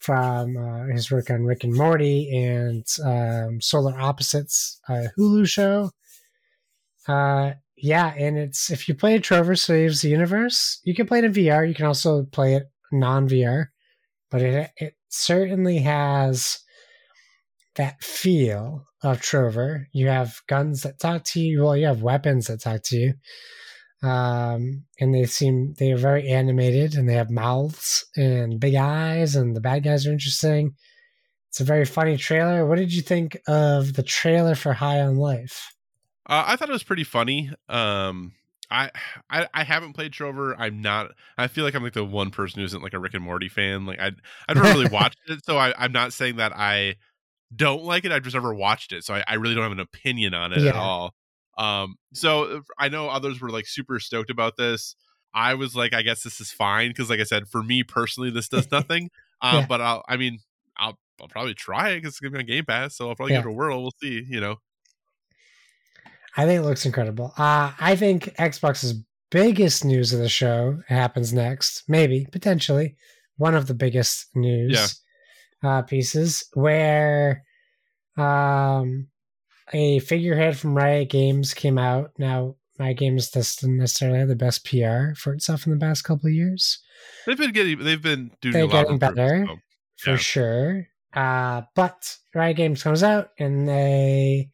[0.00, 5.90] from uh, his work on Rick and Morty and um, Solar Opposites, Hulu show.
[7.08, 11.24] Uh, yeah, and it's if you play Trover Saves the Universe, you can play it
[11.24, 11.68] in VR.
[11.68, 13.66] You can also play it non VR,
[14.30, 16.58] but it it certainly has
[17.76, 19.88] that feel of Trover.
[19.92, 21.62] You have guns that talk to you.
[21.62, 23.14] Well, you have weapons that talk to you.
[24.02, 29.34] Um, and they seem they are very animated and they have mouths and big eyes
[29.34, 30.74] and the bad guys are interesting.
[31.48, 32.66] It's a very funny trailer.
[32.66, 35.74] What did you think of the trailer for High on Life?
[36.26, 37.50] Uh, I thought it was pretty funny.
[37.68, 38.32] Um,
[38.70, 38.90] I,
[39.30, 40.54] I I haven't played Trover.
[40.58, 41.12] I'm not.
[41.38, 43.48] I feel like I'm like the one person who isn't like a Rick and Morty
[43.48, 43.86] fan.
[43.86, 44.10] Like I
[44.48, 46.96] I never really watched it, so I, I'm not saying that I
[47.54, 48.12] don't like it.
[48.12, 50.60] I've just never watched it, so I, I really don't have an opinion on it
[50.62, 50.70] Yeah.
[50.70, 51.14] at all.
[51.58, 54.94] Um, so I know others were like super stoked about this.
[55.34, 58.30] I was like, I guess this is fine because, like I said, for me personally,
[58.30, 59.10] this does nothing.
[59.42, 59.66] um, Yeah.
[59.66, 60.38] but I'll, I mean,
[60.76, 63.34] I'll I'll probably try it because it's gonna be on Game Pass, so I'll probably
[63.34, 63.40] Yeah.
[63.40, 63.80] give it a whirl.
[63.82, 64.22] We'll see.
[64.28, 64.56] You know,
[66.36, 67.32] I think it looks incredible.
[67.38, 71.84] Uh, I think Xbox's biggest news of the show happens next.
[71.88, 72.96] Maybe, potentially,
[73.38, 75.00] one of the biggest news
[75.66, 77.42] uh, pieces where
[78.16, 79.08] um,
[79.72, 82.12] a figurehead from Riot Games came out.
[82.18, 86.28] Now, Riot Games doesn't necessarily have the best PR for itself in the past couple
[86.28, 86.78] of years,
[87.26, 89.34] they've been getting, they've been doing They're getting better.
[89.34, 89.64] improvements,
[89.98, 90.16] for Yeah.
[90.16, 90.86] sure.
[91.14, 94.50] Uh, but Riot Games comes out and they,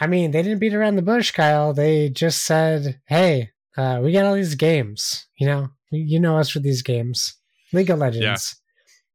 [0.00, 1.72] I mean, they didn't beat around the bush, Kyle.
[1.72, 5.26] They just said, "Hey, uh, we got all these games.
[5.38, 7.34] You know, you know us for these games.
[7.72, 8.56] League of Legends,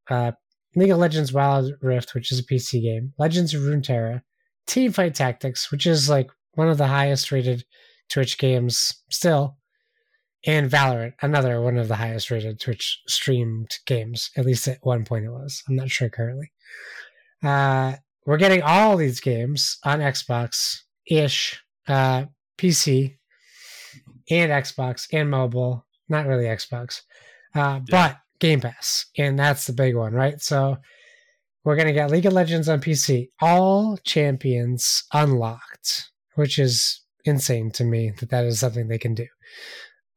[0.09, 0.31] uh,
[0.79, 3.13] League of Legends Wild Rift, which is a PC game.
[3.17, 4.21] Legends of Runeterra,
[4.67, 7.65] Teamfight Tactics, which is like one of the highest rated
[8.09, 9.57] Twitch games still."
[10.45, 14.31] and Valorant, another one of the highest rated Twitch streamed games.
[14.37, 15.63] At least at one point it was.
[15.67, 16.51] I'm not sure currently.
[17.43, 17.93] Uh,
[18.25, 22.25] we're getting all these games on Xbox ish, uh,
[22.57, 23.17] PC,
[24.29, 25.85] and Xbox and mobile.
[26.09, 27.01] Not really Xbox,
[27.53, 30.39] uh, but Game Pass, and that's the big one, right?
[30.41, 30.77] So
[31.63, 37.83] we're gonna get League of Legends on PC, all champions unlocked, which is insane to
[37.83, 39.27] me that that is something they can do.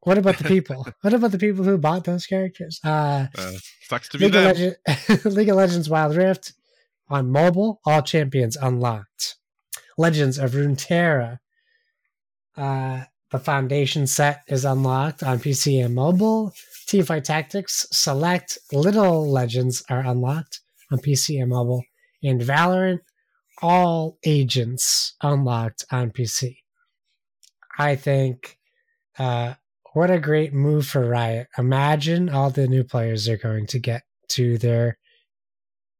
[0.01, 0.87] What about the people?
[1.01, 2.79] what about the people who bought those characters?
[2.83, 3.51] Uh, Uh,
[3.83, 4.43] sucks to be League of.
[4.45, 4.75] Legend,
[5.25, 6.53] League of Legends Wild Rift
[7.09, 9.35] on mobile, all champions unlocked.
[9.97, 11.39] Legends of Runeterra.
[12.57, 16.53] Uh, the foundation set is unlocked on PC and mobile.
[16.87, 20.59] Teamfight Tactics Select Little Legends are unlocked
[20.91, 21.83] on PC and mobile.
[22.21, 22.99] And Valorant,
[23.61, 26.57] all agents unlocked on PC.
[27.79, 28.57] I think
[29.17, 29.53] uh,
[29.93, 31.47] what a great move for Riot.
[31.57, 34.97] Imagine all the new players they're going to get to their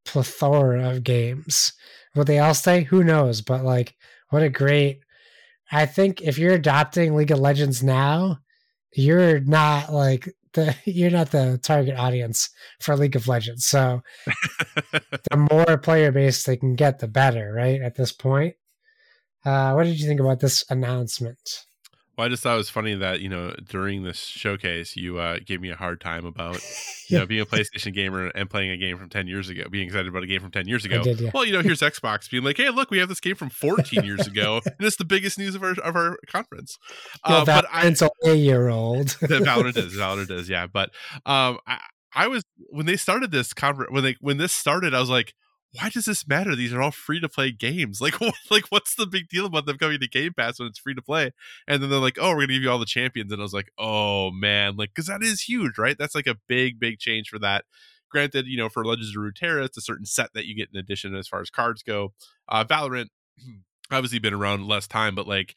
[0.05, 1.73] plethora of games.
[2.15, 2.83] Will they all stay?
[2.83, 3.41] Who knows?
[3.41, 3.95] But like,
[4.29, 5.01] what a great.
[5.71, 8.39] I think if you're adopting League of Legends now,
[8.93, 12.49] you're not like the you're not the target audience
[12.79, 13.65] for League of Legends.
[13.65, 14.01] So
[14.91, 17.81] the more player base they can get, the better, right?
[17.81, 18.55] At this point.
[19.43, 21.65] Uh, what did you think about this announcement?
[22.21, 25.39] Well, I just thought it was funny that you know during this showcase you uh,
[25.43, 26.61] gave me a hard time about
[27.07, 29.87] you know being a PlayStation gamer and playing a game from ten years ago, being
[29.87, 31.01] excited about a game from ten years ago.
[31.01, 31.31] did, yeah.
[31.33, 34.03] Well, you know, here's Xbox being like, "Hey, look, we have this game from 14
[34.03, 36.77] years ago, and it's the biggest news of our of our conference."
[37.23, 37.91] Uh, but I,
[38.23, 39.07] a year old.
[39.07, 40.91] Valorant is Valorant is yeah, but
[41.25, 41.79] um, I,
[42.13, 45.33] I was when they started this conference when they when this started, I was like,
[45.73, 46.55] why does this matter?
[46.55, 48.01] These are all free to play games.
[48.11, 50.79] Like, what, like what's the big deal about them coming to Game Pass when it's
[50.79, 51.31] free to play?
[51.67, 53.53] And then they're like, oh, we're gonna give you all the champions, and I was
[53.53, 55.95] like, oh man, like because that is huge, right?
[55.97, 57.65] That's like a big, big change for that.
[58.09, 60.79] Granted, you know, for Legends of Runeterra, it's a certain set that you get in
[60.79, 62.13] addition as far as cards go.
[62.49, 63.09] Uh, Valorant,
[63.91, 65.55] obviously, been around less time, but like.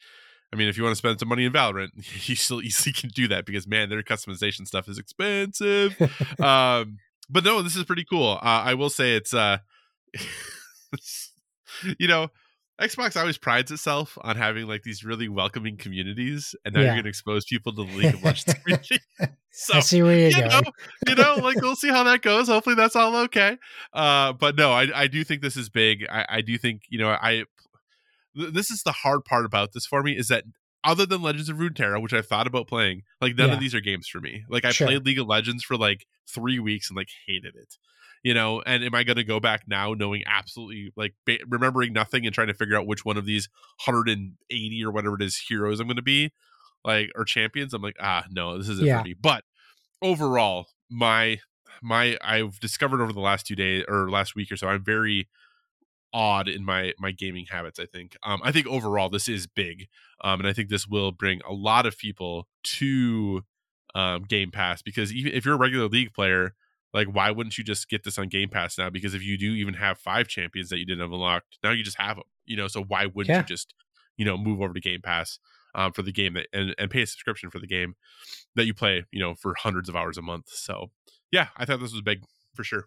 [0.53, 1.89] I mean, if you want to spend some money in Valorant,
[2.29, 5.99] you still easily can do that because man, their customization stuff is expensive.
[6.39, 8.39] um, but no, this is pretty cool.
[8.41, 9.57] Uh, I will say it's uh,
[11.99, 12.29] you know,
[12.81, 16.85] Xbox always prides itself on having like these really welcoming communities, and now Yeah.
[16.87, 18.99] you're going to expose people to the League of Legends community.
[19.57, 20.49] So I see where you're you going.
[20.49, 20.61] know,
[21.07, 22.49] you know, like we'll see how that goes.
[22.49, 23.57] Hopefully, that's all okay.
[23.93, 26.05] Uh, but no, I, I do think this is big.
[26.11, 27.45] I, I do think you know, I
[28.35, 30.43] this is the hard part about this for me is that
[30.85, 33.55] other than Legends of Runeterra, which I've thought about playing, like none Yeah.
[33.55, 34.43] of these are games for me.
[34.49, 34.87] Like I Sure.
[34.87, 37.75] played League of Legends for like three weeks and like hated it.
[38.23, 41.93] You know, and am I going to go back now knowing absolutely like ba- remembering
[41.93, 43.49] nothing and trying to figure out which one of these
[43.85, 46.31] 180 or whatever it is heroes I'm going to be,
[46.83, 47.73] like or champions?
[47.73, 48.99] I'm like, ah, no, this isn't Yeah.
[48.99, 49.13] for me.
[49.13, 49.43] But
[50.01, 51.39] overall, my
[51.81, 55.27] my I've discovered over the last two days or last week or so, I'm very
[56.13, 57.79] odd in my my gaming habits.
[57.79, 58.15] I think.
[58.23, 59.87] Um, I think overall this is big,
[60.23, 63.43] um, and I think this will bring a lot of people to
[63.93, 66.55] um, Game Pass because even if you're a regular League player,
[66.93, 68.89] like why wouldn't you just get this on Game Pass now?
[68.89, 71.83] Because if you do even have five champions that you didn't have unlocked, now you
[71.83, 72.25] just have them.
[72.45, 73.39] You know, so why wouldn't Yeah.
[73.39, 73.73] you just
[74.17, 75.39] you know move over to Game Pass
[75.73, 77.95] um, for the game that and, and pay a subscription for the game
[78.55, 80.49] that you play you know for hundreds of hours a month?
[80.49, 80.91] So
[81.31, 82.23] yeah, I thought this was big
[82.53, 82.85] for sure.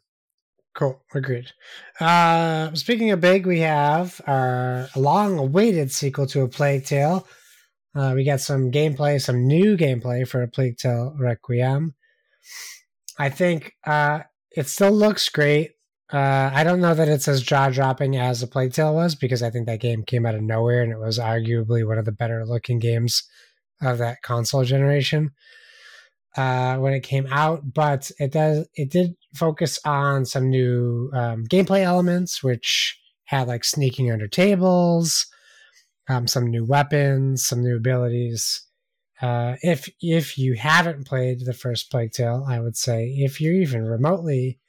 [0.79, 1.03] Cool.
[1.13, 1.51] Agreed.
[1.99, 7.27] Uh, speaking of big, we have our long awaited sequel to A Plague Tale
[7.97, 11.97] Uh, we got some gameplay, some new gameplay for A Plague Tale Requiem.
[13.19, 14.21] I think uh,
[14.53, 15.73] it still looks great.
[16.13, 19.43] Uh, I don't know that it's as jaw dropping as A Plague Tale was because
[19.43, 22.13] I think that game came out of nowhere and it was arguably one of the
[22.13, 23.25] better looking games
[23.83, 25.33] of that console generation
[26.37, 27.75] uh, when it came out.
[27.75, 33.65] But it does it did focus on some new um, gameplay elements, which had like
[33.65, 35.27] sneaking under tables,
[36.09, 38.63] um, some new weapons, some new abilities.
[39.21, 43.55] Uh, if if you haven't played the first Plague Tale, I would say if you're
[43.55, 44.61] even remotely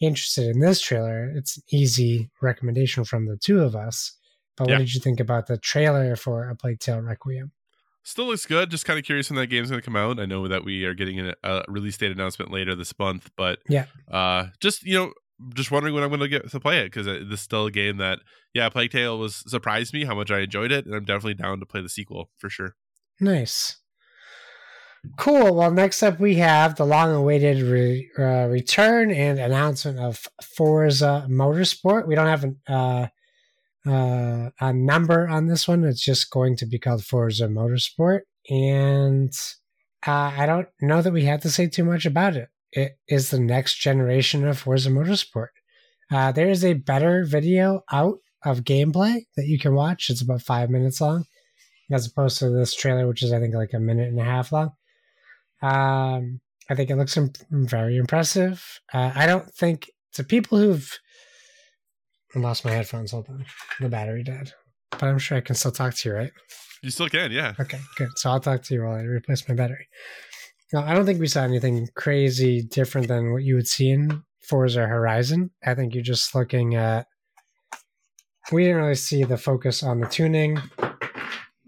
[0.00, 4.16] interested in this trailer, it's an easy recommendation from the two of us.
[4.56, 7.52] But what did you think about the trailer for A Plague Tale Requiem?
[8.02, 8.70] Still looks good.
[8.70, 10.18] Just kind of curious when that game's going to come out.
[10.18, 13.58] I know that we are getting a, a release date announcement later this month, but
[13.68, 13.84] Yeah.
[14.10, 15.12] uh, just you know,
[15.54, 17.70] just wondering when I'm going to get to play it because this is still a
[17.70, 18.18] game that,
[18.54, 21.60] yeah, Plague Tale was surprised me how much I enjoyed it, and I'm definitely down
[21.60, 22.74] to play the sequel for sure.
[23.20, 23.76] Nice.
[25.16, 25.54] Cool.
[25.54, 32.06] Well, next up we have the long-awaited re- uh, return and announcement of Forza Motorsport.
[32.06, 33.06] We don't have an, uh,
[33.86, 35.84] uh, a number on this one.
[35.84, 39.32] It's just going to be called Forza Motorsport, and
[40.06, 42.48] uh, I don't know that we have to say too much about it.
[42.72, 45.48] It is the next generation of Forza Motorsport.
[46.10, 50.10] Uh, there is a better video out of gameplay that you can watch.
[50.10, 51.24] It's about five minutes long
[51.90, 54.52] as opposed to this trailer, which is I think like a minute and a half
[54.52, 54.72] long.
[55.62, 58.80] Um, I think it looks im- very impressive.
[58.92, 60.98] Uh, I don't think to people who've
[62.34, 63.10] I lost my headphones.
[63.12, 63.44] Hold on,
[63.80, 64.52] the battery died,
[64.90, 66.32] but I'm sure I can still talk to you, right?
[66.82, 67.54] You still can, yeah.
[67.60, 68.08] Okay, good.
[68.16, 69.88] So I'll talk to you while I replace my battery.
[70.72, 74.22] No, I don't think we saw anything crazy different than what you would see in
[74.40, 75.50] Forza Horizon.
[75.64, 77.06] I think you're just looking at.
[78.52, 80.58] We didn't really see the focus on the tuning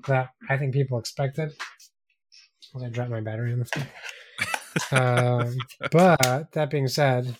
[0.06, 1.52] that I think people expected.
[2.80, 3.86] I dropped my battery on the floor.
[4.92, 5.56] um,
[5.90, 7.36] but that being said,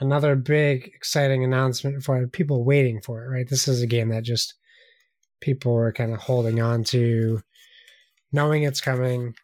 [0.00, 3.28] another big exciting announcement for people waiting for it.
[3.28, 4.54] Right, this is a game that just
[5.40, 7.40] people were kind of holding on to,
[8.32, 9.34] knowing it's coming,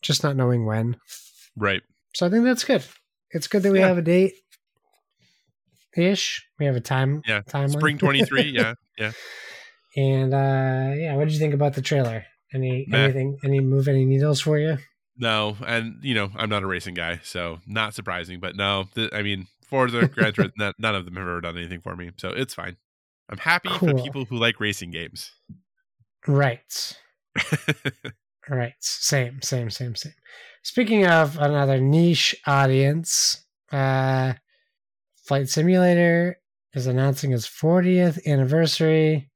[0.00, 0.96] just not knowing when.
[1.56, 1.82] Right.
[2.14, 2.84] So I think that's good.
[3.30, 3.88] It's good that we Yeah.
[3.88, 4.34] have a date
[5.96, 6.46] ish.
[6.58, 7.22] We have a time.
[7.26, 7.42] Yeah.
[7.42, 7.72] timeline.
[7.72, 8.74] Spring 23, yeah.
[8.98, 9.12] Yeah.
[9.96, 12.24] And uh yeah, what did you think about the trailer?
[12.54, 13.38] Any anything?
[13.44, 14.78] Any move any needles for you?
[15.16, 18.40] No, and you know I'm not a racing guy, so not surprising.
[18.40, 21.56] But no, th- I mean Forza, Gran Turismo, none- none of them have ever done
[21.58, 22.76] anything for me, so it's fine.
[23.28, 25.32] I'm happy for people who like racing games.
[26.26, 26.96] Right.
[28.48, 28.74] Right.
[28.80, 30.14] Same, same, same, same.
[30.64, 34.32] Speaking of another niche audience, uh
[35.24, 36.40] Flight Simulator
[36.74, 39.30] is announcing its 40th anniversary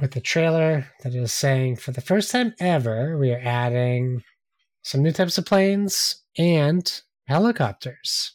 [0.00, 4.22] with a trailer that is saying for the first time ever, we are adding
[4.82, 8.34] some new types of planes and helicopters,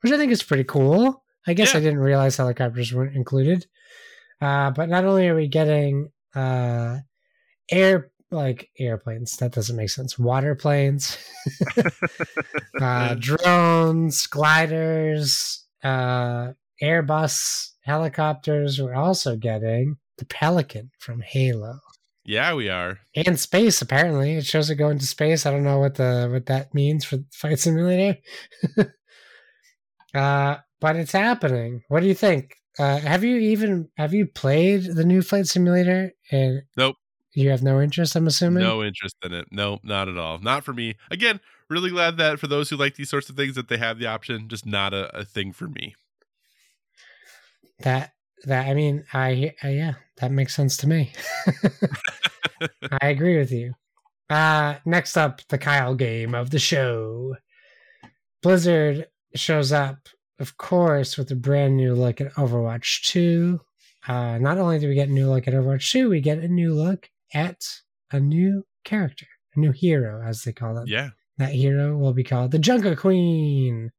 [0.00, 1.22] which I think is pretty cool.
[1.46, 1.80] I guess Yeah.
[1.80, 3.66] I didn't realize helicopters weren't included.
[4.40, 6.98] Uh, but not only are we getting uh,
[7.70, 10.18] air like airplanes, that doesn't make sense.
[10.18, 11.16] Water planes,
[12.80, 18.80] uh, drones, gliders, uh, Airbus helicopters.
[18.80, 21.80] We're also getting the Pelican from Halo
[22.24, 23.00] yeah, we are.
[23.16, 23.82] and space.
[23.82, 25.44] Apparently, it shows it going to space.
[25.44, 28.18] I don't know what the what that means for Flight Simulator.
[30.14, 31.82] uh, but it's happening.
[31.88, 32.56] What do you think?
[32.78, 36.12] Uh, have you even have you played the new Flight Simulator?
[36.30, 36.96] And Nope.
[37.34, 38.14] You have no interest.
[38.14, 38.62] I'm assuming.
[38.62, 39.48] No interest in it.
[39.50, 40.38] No, not at all.
[40.38, 40.96] Not for me.
[41.10, 41.40] Again,
[41.70, 44.06] really glad that for those who like these sorts of things that they have the
[44.06, 44.48] option.
[44.48, 45.96] Just not a, a thing for me.
[47.80, 48.12] That
[48.44, 51.12] that I mean, I, I yeah, that makes sense to me.
[53.00, 53.74] I agree with you.
[54.30, 57.36] Uh next up, the Kyle game of the show.
[58.42, 60.08] Blizzard shows up,
[60.38, 63.60] of course, with a brand new look at Overwatch 2.
[64.06, 66.48] Uh not only do we get a new look at Overwatch 2, we get a
[66.48, 67.62] new look at
[68.10, 70.88] a new character, a new hero, as they call it.
[70.88, 71.10] Yeah.
[71.38, 73.90] That hero will be called the Jungle Queen.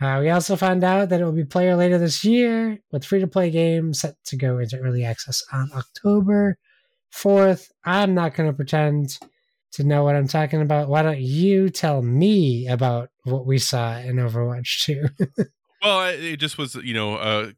[0.00, 3.20] Uh, we also found out that it will be player later this year with free
[3.20, 6.58] to play games set to go into early access on October
[7.14, 7.70] 4th.
[7.84, 9.18] I'm not going to pretend
[9.72, 10.88] to know what I'm talking about.
[10.88, 15.44] Why don't you tell me about what we saw in Overwatch 2?
[15.82, 17.50] Well, it just was, you know, uh,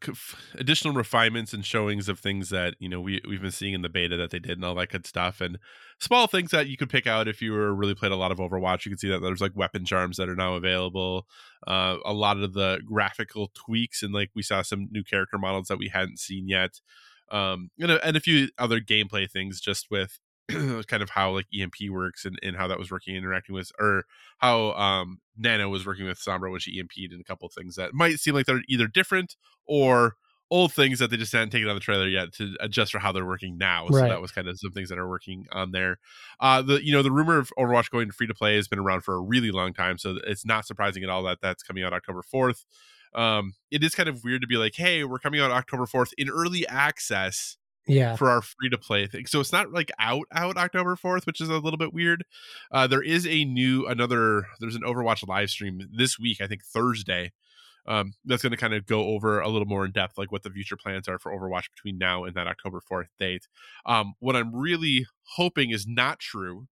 [0.55, 3.91] additional refinements and showings of things that you know we we've been seeing in the
[3.91, 5.59] beta that they did and all that good stuff, and
[6.01, 8.39] small things that you could pick out if you were really played a lot of
[8.39, 8.87] Overwatch.
[8.87, 11.27] You could see that there's like weapon charms that are now available.
[11.67, 15.69] Uh, a lot of the graphical tweaks and like we saw some new character models
[15.69, 16.81] that we hadn't seen yet.
[17.31, 20.19] um, and a, and a few other gameplay things just with
[20.87, 24.05] kind of how like EMP works and, and how that was working interacting with or
[24.39, 27.77] how um Nano was working with Sombra when she EMP'd and a couple of things
[27.77, 30.17] that might seem like they're either different or
[30.51, 33.11] old things that they just hadn't taken on the trailer yet to adjust for how
[33.11, 33.89] they're working now.
[33.91, 35.99] So that was kind of some things that are working on there.
[36.39, 39.01] Uh the you know the rumor of Overwatch going free to play has been around
[39.01, 41.93] for a really long time, so it's not surprising at all that that's coming out
[41.95, 42.65] October 4th.
[43.15, 46.13] Um it is kind of weird to be like, "Hey, we're coming out October 4th
[46.19, 48.17] in early access." Yeah.
[48.17, 49.27] for our free to play thing.
[49.27, 52.25] So it's not like out out October 4th, which is a little bit weird.
[52.71, 56.65] Uh there is a new another there's an Overwatch live stream this week, I think
[56.65, 57.33] Thursday.
[57.87, 60.43] Um that's going to kind of go over a little more in depth like what
[60.43, 63.49] the future plans are for Overwatch between now and that October 4th date.
[63.85, 65.07] Um what I'm really
[65.37, 66.69] hoping is not true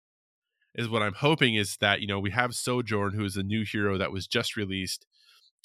[0.76, 3.66] is what I'm hoping is that, you know, we have Sojourn who is a new
[3.66, 5.06] hero that was just released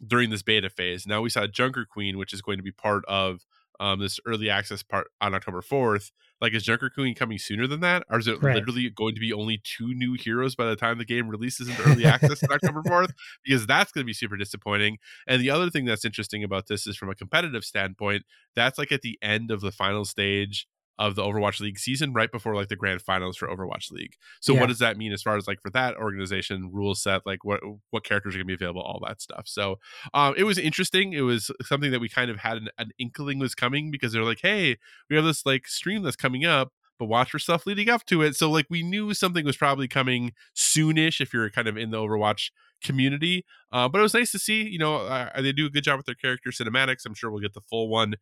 [0.07, 1.07] during this beta phase.
[1.07, 3.43] Now we saw Junker Queen, which is going to be part of
[3.81, 6.11] um, this early access part on October 4th.
[6.41, 8.05] Like, is Junker Queen coming sooner than that?
[8.11, 8.57] Or is it Right.
[8.57, 11.83] literally going to be only two new heroes by the time the game releases into
[11.85, 13.13] early access on October 4th?
[13.45, 14.99] Because that's going to be super disappointing.
[15.27, 18.25] And the other thing that's interesting about this is from a competitive standpoint,
[18.55, 20.67] that's like at the end of the final stage
[20.99, 24.15] of the Overwatch League season, right before like the grand finals for Overwatch League.
[24.41, 24.61] So Yeah.
[24.61, 27.61] what does that mean as far as like for that organization rule set, like what
[27.91, 29.43] what characters are gonna be available, all that stuff.
[29.47, 29.79] So
[30.15, 31.13] um, it was interesting.
[31.13, 34.25] It was something that we kind of had an, an inkling was coming because they're
[34.25, 34.77] like, hey,
[35.11, 38.23] we have this like stream that's coming up, but watch for stuff leading up to
[38.23, 38.35] it.
[38.37, 41.99] So like we knew something was probably coming soonish if you're kind of in the
[41.99, 42.51] Overwatch
[42.83, 43.45] community.
[43.73, 44.63] Uh, but it was nice to see.
[44.63, 47.05] You know, uh, they do a good job with their character cinematics.
[47.07, 48.15] I'm sure we'll get the full one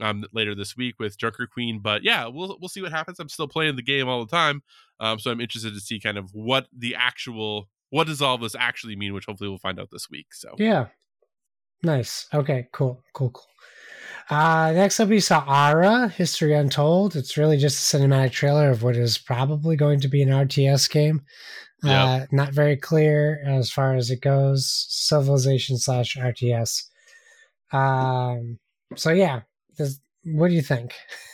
[0.00, 1.80] um later this week with Junker Queen.
[1.80, 3.18] But yeah, we'll we'll see what happens.
[3.20, 4.62] I'm still playing the game all the time.
[5.00, 8.54] Um, so I'm interested to see kind of what the actual what does all this
[8.54, 10.34] actually mean, which hopefully we'll find out this week.
[10.34, 10.86] So Yeah.
[11.82, 12.26] Nice.
[12.32, 13.46] Okay, cool, cool, cool.
[14.28, 17.14] Uh, next up, we saw Ara, History Untold.
[17.14, 20.90] It's really just a cinematic trailer of what is probably going to be an RTS
[20.90, 21.22] game.
[21.84, 24.86] Uh, not very clear as far as it goes.
[24.88, 26.84] Civilization slash RTS.
[27.72, 28.58] Um,
[28.96, 29.42] so yeah,
[29.76, 30.92] does, what do you think?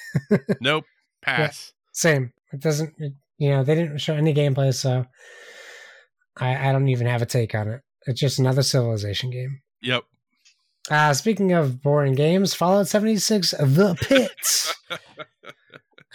[0.60, 0.85] nope,
[1.23, 1.73] pass.
[1.93, 2.32] Same.
[2.52, 2.94] It doesn't.
[2.98, 5.05] It, you know, they didn't show any gameplay, so
[6.36, 7.81] I, I don't even have a take on it.
[8.06, 9.60] It's just another Civilization game.
[9.82, 10.05] Yep.
[10.90, 15.01] Uh, speaking of boring games, Fallout 76 The Pit,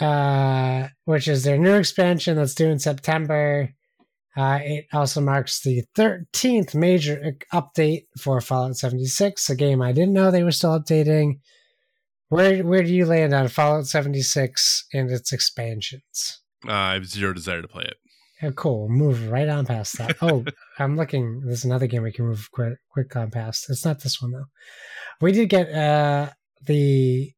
[0.00, 3.70] uh, which is their new expansion that's due in September.
[4.36, 10.12] Uh, it also marks the 13th major update for Fallout 76, a game I didn't
[10.12, 11.40] know they were still updating.
[12.28, 16.40] Where where do you land on Fallout 76 and its expansions?
[16.66, 17.96] Uh, I have zero desire to play it.
[18.42, 18.88] Oh, cool.
[18.88, 20.16] Move right on past that.
[20.22, 20.44] Oh,
[20.78, 21.42] I'm looking.
[21.44, 23.68] There's another game we can move quick, quick on past.
[23.68, 24.46] It's not this one though.
[25.20, 26.30] We did get uh
[26.64, 27.32] the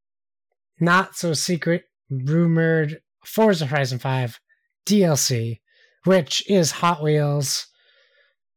[0.81, 4.41] not so secret rumored Forza Horizon 5
[4.87, 5.61] DLC,
[6.05, 7.67] which is Hot Wheels.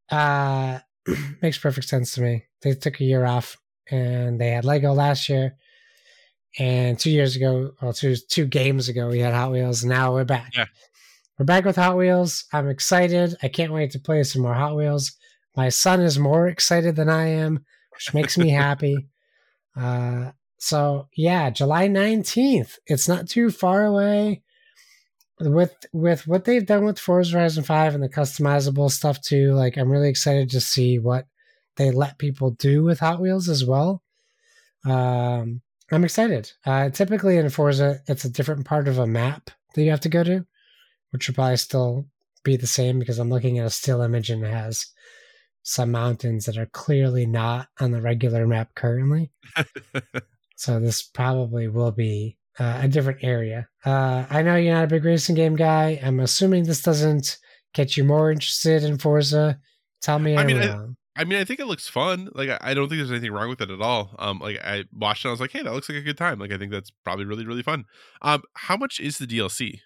[0.10, 0.80] Uh,
[1.42, 2.46] makes perfect sense to me.
[2.62, 3.58] They took a year off,
[3.92, 5.56] and they had Lego last year,
[6.60, 9.84] and two years ago, well, two two games ago, we had Hot Wheels.
[9.84, 10.52] Now we're back.
[10.56, 10.66] Yeah.
[11.40, 12.46] We're back with Hot Wheels.
[12.54, 13.36] I'm excited.
[13.42, 15.14] I can't wait to play some more Hot Wheels.
[15.56, 18.98] My son is more excited than I am, which makes me happy.
[19.76, 22.78] Uh, so yeah, July 19th.
[22.86, 24.44] It's not too far away.
[25.40, 29.78] With with what they've done with Forza Horizon 5 and the customizable stuff too, like
[29.78, 31.26] I'm really excited to see what
[31.78, 34.04] they let people do with Hot Wheels as well.
[34.86, 35.62] Um,
[35.94, 36.52] I'm excited.
[36.66, 40.10] Uh, typically in Forza, it's a different part of a map that you have to
[40.10, 40.44] go to,
[41.12, 42.08] which will probably still
[42.44, 44.88] be the same because I'm looking at a still image and it has
[45.62, 49.32] some mountains that are clearly not on the regular map currently.
[50.56, 53.68] so this probably will be uh, a different area.
[53.86, 56.00] Uh, I know you're not a big racing game guy.
[56.04, 57.38] I'm assuming this doesn't
[57.74, 59.60] get you more interested in Forza.
[60.02, 60.88] Tell me I mean, I-.
[61.16, 62.30] I mean, I think it looks fun.
[62.34, 64.16] Like, I- I don't think there's anything wrong with it at all.
[64.18, 66.40] Um, like I watched it, I was like, hey, that looks like a good time.
[66.40, 67.86] Like, I think that's probably really, really fun.
[68.22, 69.80] Um, how much is the DLC?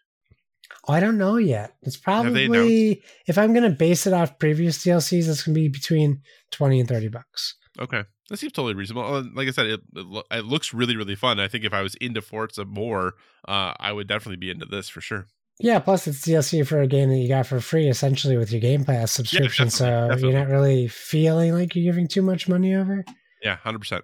[0.87, 1.75] Oh, I don't know yet.
[1.81, 6.21] It's probably if I'm gonna base it off previous DLCs, it's gonna be between
[6.51, 7.55] twenty and thirty bucks.
[7.79, 9.03] Okay, that seems totally reasonable.
[9.15, 11.39] Uh, Like I said, it, it, lo- it looks really, really fun.
[11.39, 13.13] I think if I was into Forza more,
[13.47, 15.27] uh, I would definitely be into this for sure.
[15.59, 18.61] Yeah, plus it's DLC for a game that you got for free essentially with your
[18.61, 19.69] Game Pass subscription.
[19.71, 23.03] so definitely, you're not really feeling like you're giving too much money over.
[23.41, 24.03] Yeah, hundred percent.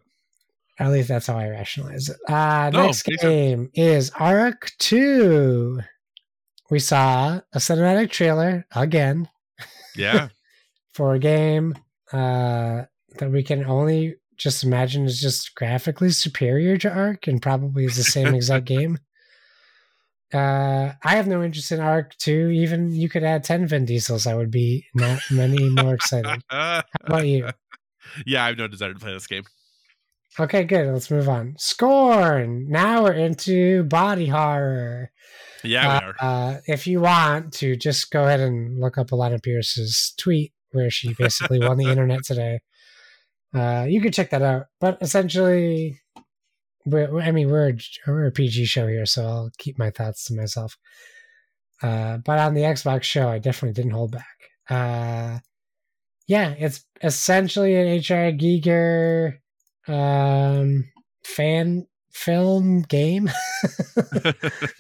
[0.80, 2.18] At least that's how I rationalize it.
[2.28, 5.80] Uh No, next game is Ark 2.
[6.72, 9.30] We saw a cinematic trailer again
[9.96, 10.30] Yeah,
[10.94, 11.76] for a game
[12.12, 12.84] uh,
[13.20, 17.98] that we can only just imagine is just graphically superior to Ark and probably is
[17.98, 18.98] the same exact game.
[20.34, 22.50] Uh, I have no interest in Ark too.
[22.50, 26.42] Even you could add ten Vin Diesels, I would be not many more excited.
[26.50, 27.50] How about you?
[28.26, 29.44] Yeah, I have no desire to play this game.
[30.40, 30.92] Okay, good.
[30.92, 31.56] Let's move on.
[31.60, 32.66] Scorn.
[32.68, 35.12] Now we're into body horror.
[35.64, 36.16] Yeah, Uh, we are.
[36.20, 40.90] uh, if you want to, just go ahead and look up Alana Pierce's tweet where
[40.90, 42.60] she basically won the internet today.
[43.54, 44.66] Uh, you can check that out.
[44.82, 46.00] But essentially,
[46.86, 47.78] we're, I mean, we're a,
[48.08, 50.78] we're a PG show here, so I'll keep my thoughts to myself.
[51.82, 54.38] Uh, but on the Xbox show, I definitely didn't hold back.
[54.70, 55.40] Uh,
[56.28, 59.34] yeah, it's essentially an HR Giger
[59.88, 60.86] um,
[61.26, 63.30] fan film game.
[63.98, 64.32] uh,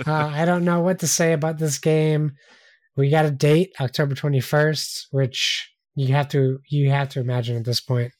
[0.07, 2.33] I don't know what to say about this game.
[2.95, 7.57] We got a date, October twenty first, which you have to you have to imagine
[7.57, 8.13] at this point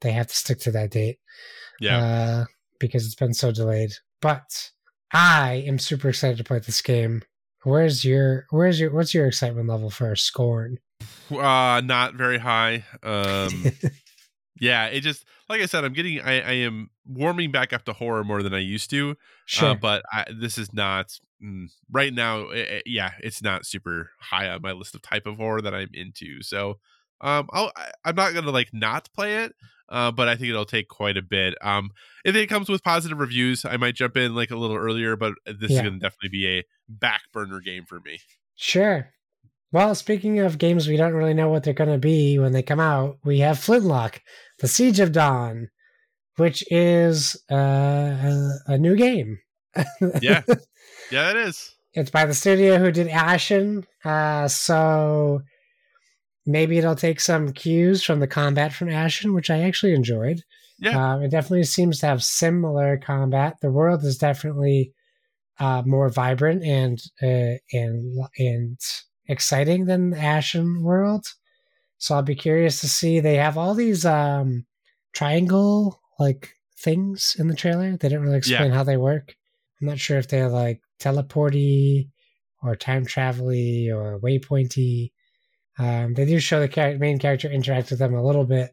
[0.00, 1.18] they have to stick to that date
[1.80, 2.44] yeah.
[2.80, 3.92] Uh, because it's been so delayed.
[4.20, 4.70] But
[5.12, 7.22] I am super excited to play this game.
[7.62, 10.78] Where's your where's your what's your excitement level for Scorn?
[11.30, 12.84] uh not very high.
[13.02, 13.64] Um
[14.60, 17.92] yeah, it just like I said, I'm getting I, I am warming back up to
[17.92, 19.16] horror more than I used to.
[19.46, 19.70] sure.
[19.70, 21.12] Uh, but I, this is not
[21.42, 22.48] mm, right now.
[22.50, 25.74] eh, eh, yeah, it's not super high on my list of type of horror that
[25.74, 26.42] I'm into.
[26.42, 26.78] So,
[27.20, 29.54] um, I'll, I, I'm not gonna like not play it.
[29.90, 31.54] Uh, but I think it'll take quite a bit.
[31.62, 31.90] Um,
[32.24, 35.16] if it comes with positive reviews, I might jump in like a little earlier.
[35.16, 38.20] But this is gonna definitely be a back burner game for me.
[38.54, 39.10] Sure.
[39.72, 42.62] Well, speaking of games we don't really know what they're going to be when they
[42.62, 44.20] come out, we have Flintlock,
[44.58, 45.68] The Siege of Dawn,
[46.36, 49.38] which is uh, a, a new game.
[50.20, 50.42] Yeah,
[51.12, 51.72] yeah, it is.
[51.94, 55.42] it's by the studio who did Ashen, uh, so
[56.46, 60.42] maybe it'll take some cues from the combat from Ashen, which I actually enjoyed.
[60.78, 61.14] Yeah.
[61.14, 63.56] Um, it definitely seems to have similar combat.
[63.60, 64.92] The world is definitely
[65.58, 68.78] uh, more vibrant and uh, and and
[69.26, 71.26] exciting than the Ashen world.
[71.98, 73.20] So I'll be curious to see.
[73.20, 74.64] They have all these um,
[75.12, 77.90] triangle like things in the trailer.
[77.90, 79.36] They didn't really explain how they work.
[79.80, 82.08] I'm not sure if they're like teleporty
[82.62, 85.12] or time travel-y or waypointy.
[85.78, 88.70] Um, they do show the char- main character interact with them a little bit.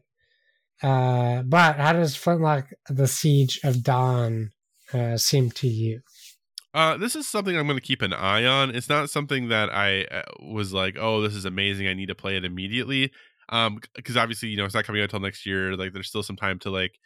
[0.82, 4.50] Uh, but how does Flintlock: The Siege of Dawn
[4.92, 6.00] uh, seem to you?
[6.74, 8.74] Uh, this is something I'm going to keep an eye on.
[8.74, 11.88] It's not something that I uh, was like, oh, this is amazing.
[11.88, 13.10] I need to play it immediately.
[13.48, 15.74] Um, because obviously, you know, it's not coming out until next year.
[15.76, 16.98] Like, there's still some time to like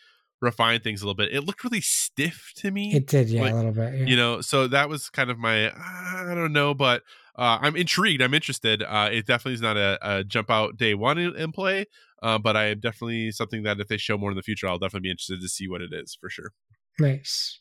[0.42, 1.32] refine things a little bit.
[1.32, 2.92] It looked really stiff to me.
[2.94, 3.94] It did, yeah, Like, a little bit.
[4.00, 4.06] Yeah.
[4.06, 7.02] you know so that was kind of my i don't know but
[7.36, 10.94] uh, i'm intrigued i'm interested uh, it definitely is not a, a jump out day
[10.94, 11.86] one in, in play
[12.22, 14.78] uh, but i am definitely something that if they show more in the future i'll
[14.78, 16.52] definitely be interested to see what it is for sure
[16.98, 17.60] Nice.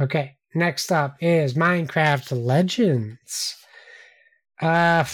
[0.00, 3.56] Okay, next up is Minecraft Legends.
[4.60, 5.04] Uh,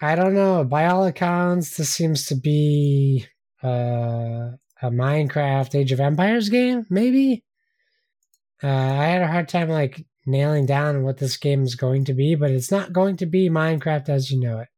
[0.00, 0.64] I don't know.
[0.64, 3.26] By all accounts, this seems to be
[3.62, 6.86] uh, a Minecraft Age of Empires game.
[6.90, 7.44] Maybe.
[8.62, 12.14] Uh, I had a hard time like nailing down what this game is going to
[12.14, 14.68] be, but it's not going to be Minecraft as you know it.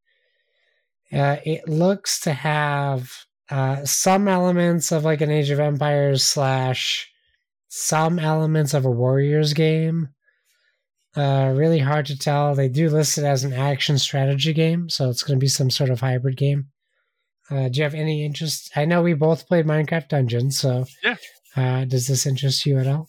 [1.16, 3.10] Uh, it looks to have
[3.50, 7.10] uh, some elements of like an Age of Empires slash
[7.68, 10.08] some elements of a Warriors game.
[11.16, 12.54] Uh, really hard to tell.
[12.54, 15.70] They do list it as an action strategy game, so it's going to be some
[15.70, 16.66] sort of hybrid game.
[17.50, 18.70] Uh, do you have any interest?
[18.76, 21.16] I know we both played Minecraft Dungeons, so Yeah.
[21.56, 23.08] Uh, does this interest you at all?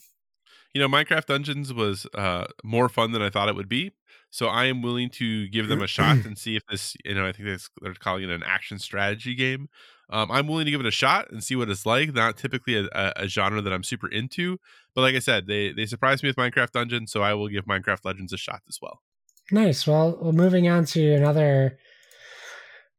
[0.74, 3.92] You know minecraft dungeons was uh, more fun than i thought it would be
[4.30, 7.26] so i am willing to give them a shot and see if this you know
[7.26, 9.68] i think they're calling it an action strategy game
[10.10, 12.76] um, i'm willing to give it a shot and see what it's like not typically
[12.76, 14.58] a, a, a genre that i'm super into
[14.94, 17.64] but like i said they they surprised me with minecraft dungeons so i will give
[17.64, 19.00] minecraft legends a shot as well
[19.50, 19.86] Nice.
[19.86, 21.78] Well, well, moving on to another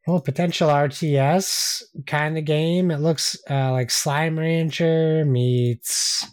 [0.06, 2.92] well potential RTS kind of game.
[2.92, 6.28] It looks uh, like Slime Rancher meets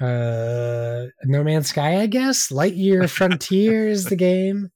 [0.00, 2.50] uh, No Man's Sky, I guess.
[2.50, 4.70] Lightyear Frontier is the game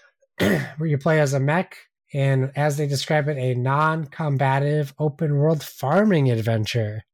[0.38, 1.76] where you play as a mech,
[2.14, 7.04] and as they describe it, a non-combative open world farming adventure.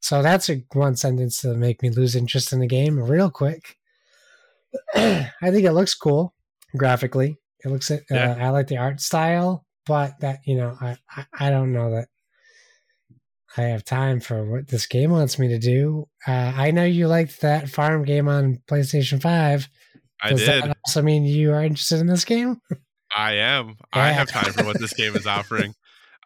[0.00, 3.76] So that's a one sentence to make me lose interest in the game real quick.
[4.94, 6.34] I think it looks cool
[6.76, 7.38] graphically.
[7.64, 8.36] It looks uh, Yeah.
[8.38, 12.08] I like the art style, but that you know I, I I don't know that
[13.56, 16.06] I have time for what this game wants me to do.
[16.26, 19.68] Uh, I know you liked that farm game on PlayStation Five.
[20.22, 22.60] i Does did that also mean you are interested in this game?
[23.16, 25.70] i am i have time for what this game is offering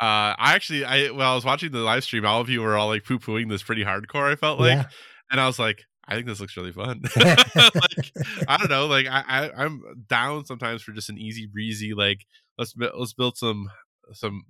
[0.00, 2.26] Uh, I actually, I well, I was watching the live stream.
[2.26, 4.32] All of you were all like poo pooing this pretty hardcore.
[4.32, 4.84] I felt like, Yeah.
[5.30, 7.02] and I was like, I think this looks really fun.
[7.16, 8.12] like,
[8.48, 11.94] I don't know, like I, I, I'm down sometimes for just an easy breezy.
[11.94, 12.24] Like
[12.58, 13.68] let's let's build some
[14.12, 14.42] some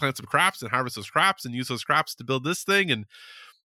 [0.00, 2.90] plant some crops and harvest those crops and use those crops to build this thing
[2.90, 3.06] and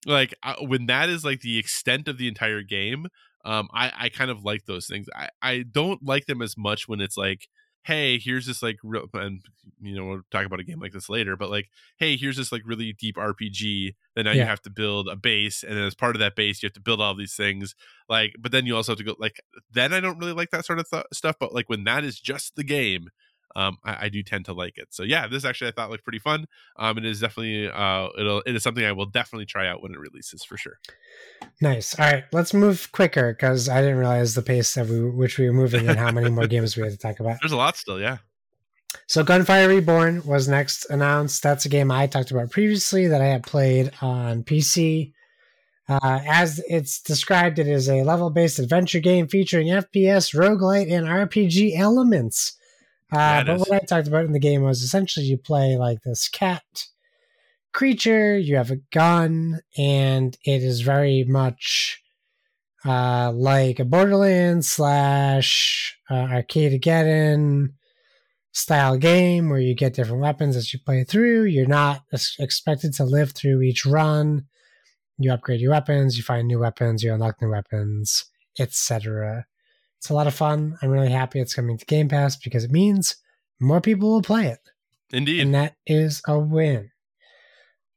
[0.06, 3.08] like I, when that is like the extent of the entire game
[3.44, 5.08] um i i kind of like those things.
[5.16, 7.48] I i don't like them as much when it's like
[7.86, 9.42] hey here's this like real and
[9.80, 12.52] you know we'll talk about a game like this later but like hey here's this
[12.52, 15.94] like really deep rpg then now you have to build a base and then as
[15.94, 17.76] part of that base you have to build all these things
[18.10, 19.40] like but then you also have to go like
[19.72, 22.20] then i don't really like that sort of th- stuff but like when that is
[22.20, 23.10] just the game
[23.56, 24.88] um, I, I do tend to like it.
[24.91, 26.45] So yeah, this actually I thought looked pretty fun.
[26.77, 29.94] Um, it is definitely uh, it'll it is something I will definitely try out when
[29.94, 30.80] it releases for sure.
[31.61, 31.98] Nice.
[31.98, 35.48] All right, let's move quicker because I didn't realize the pace that we which we
[35.48, 37.38] were moving and how many more games we had to talk about.
[37.41, 38.18] There's a lot still, yeah.
[39.07, 41.44] So Gunfire Reborn was next announced.
[41.44, 45.14] That's a game I talked about previously that I had played on PC.
[45.88, 51.77] Uh, as it's described, it is a level-based adventure game featuring FPS, roguelite, and RPG
[51.77, 52.57] elements.
[53.11, 56.27] Uh, but what I talked about in the game was essentially you play like this
[56.27, 56.64] cat
[57.76, 62.02] creature, you have a gun, and it is very much
[62.86, 67.73] uh, like a Borderlands slash uh, Arcadegeddon
[68.53, 71.44] style game where you get different weapons as you play through.
[71.44, 72.03] You're not
[72.40, 74.45] expected to live through each run.
[75.18, 78.26] You upgrade your weapons, you find new weapons, you unlock new weapons,
[78.57, 79.45] etc.
[80.06, 80.77] It's a lot of fun.
[80.84, 83.15] I'm really happy it's coming to Game Pass because it means
[83.60, 84.60] more people will play it
[85.11, 85.40] Indeed.
[85.41, 86.91] and that is a win.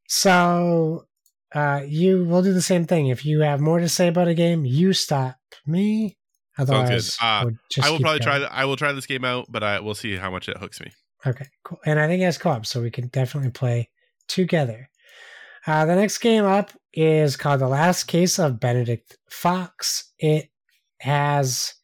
[0.09, 1.07] So
[1.55, 3.09] uh, you will do the same thing.
[3.09, 5.37] If you have more to say about a game, you stop
[5.67, 6.17] me.
[6.57, 8.39] Otherwise, Uh, we'll I will probably try.
[8.39, 8.49] going.
[8.49, 10.81] th- I will try this game out, but I will see how much it hooks
[10.81, 10.91] me.
[11.27, 11.79] Okay, cool.
[11.85, 13.91] And I think it has co-op, so we can definitely play
[14.29, 14.89] together.
[15.67, 20.11] Uh, the next game up is called The Last Case of Benedict Fox.
[20.19, 20.49] It
[21.01, 21.75] has,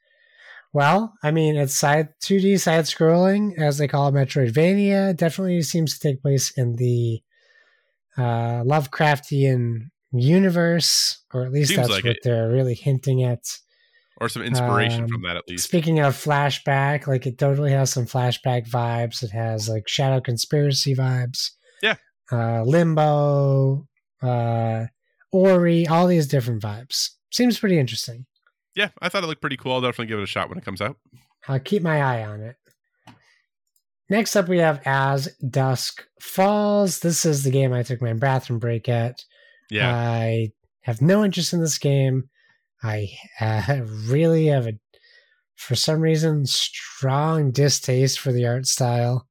[0.74, 5.16] well, I mean, it's side 2D side scrolling, as they call it, Metroidvania.
[5.16, 7.20] Definitely seems to take place in the
[8.18, 12.22] uh, Lovecraftian universe, or at least Seems that's like what it.
[12.24, 13.40] they're really hinting at.
[14.20, 15.64] Or some inspiration Um, from that at least.
[15.64, 19.22] Speaking of flashback, like it totally has some flashback vibes.
[19.24, 21.50] It has like shadow conspiracy vibes.
[21.82, 21.96] Yeah.
[22.30, 23.86] Uh, Limbo,
[24.22, 24.86] uh,
[25.32, 27.10] Ori, all these different vibes.
[27.32, 28.26] Seems pretty interesting.
[28.74, 29.72] Yeah, I thought it looked pretty cool.
[29.72, 30.96] I'll definitely give it a shot when it comes out.
[31.48, 32.56] I'll keep my eye on it.
[34.10, 37.00] Next up, we have As Dusk Falls.
[37.00, 39.24] This is the game I took my bathroom break at.
[39.70, 40.52] Yeah, I
[40.82, 42.28] have no interest in this game.
[42.82, 43.08] I
[43.40, 44.74] uh, really have a,
[45.56, 49.26] for some reason, strong distaste for the art style.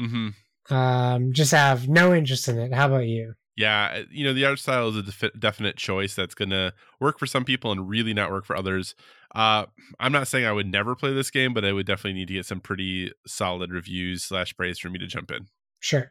[0.00, 0.74] Mm-hmm.
[0.74, 2.72] Um, just have no interest in it.
[2.72, 3.34] How about you?
[3.56, 3.96] Yeah.
[4.00, 7.26] uh, You know, the art style is a defi- definite choice that's gonna work for
[7.26, 8.94] some people and really not work for others.
[9.34, 9.66] Uh,
[9.98, 12.34] I'm not saying I would never play this game, but I would definitely need to
[12.34, 15.46] get some pretty solid reviews slash praise for me to jump in.
[15.80, 16.10] Sure.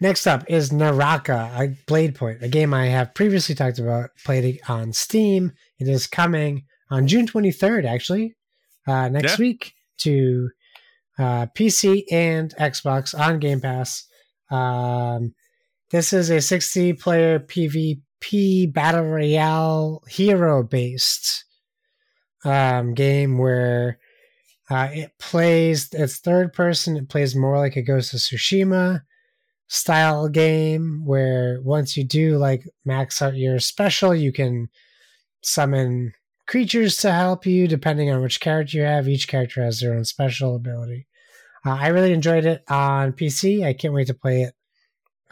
[0.00, 4.44] Next up is Naraka, a Blade Point, a game I have previously talked about, played
[4.44, 5.52] it on Steam.
[5.78, 8.34] It is coming on June 23rd, actually,
[8.86, 9.42] uh, next Yeah.
[9.44, 10.48] week to
[11.18, 14.04] uh, PC and Xbox on Game Pass.
[14.50, 15.34] Um,
[15.92, 21.44] this is a 60 player PvP battle royale hero based
[22.44, 23.98] um, game where
[24.70, 29.02] uh, it plays, it's third person, it plays more like a Ghost of Tsushima
[29.68, 34.70] style game where once you do like max out your special, you can
[35.42, 36.14] summon
[36.46, 39.08] creatures to help you depending on which character you have.
[39.08, 41.06] Each character has their own special ability.
[41.66, 43.62] Uh, I really enjoyed it on PC.
[43.62, 44.54] I can't wait to play it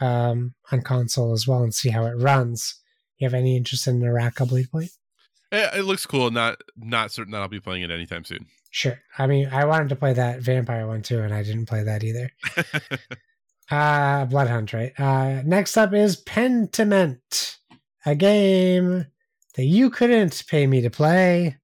[0.01, 2.75] um, on console as well and see how it runs.
[3.17, 4.89] You have any interest in Naraka Blade Point?
[5.51, 6.31] It, it looks cool.
[6.31, 8.47] Not not certain that I'll be playing it anytime soon.
[8.71, 8.99] Sure.
[9.17, 12.03] I mean, I wanted to play that vampire one too, and I didn't play that
[12.03, 12.31] either.
[13.71, 14.91] Uh, Bloodhunt, right?
[14.99, 17.55] Uh, next up is Pentiment,
[18.05, 19.05] a game
[19.55, 21.55] that you couldn't pay me to play.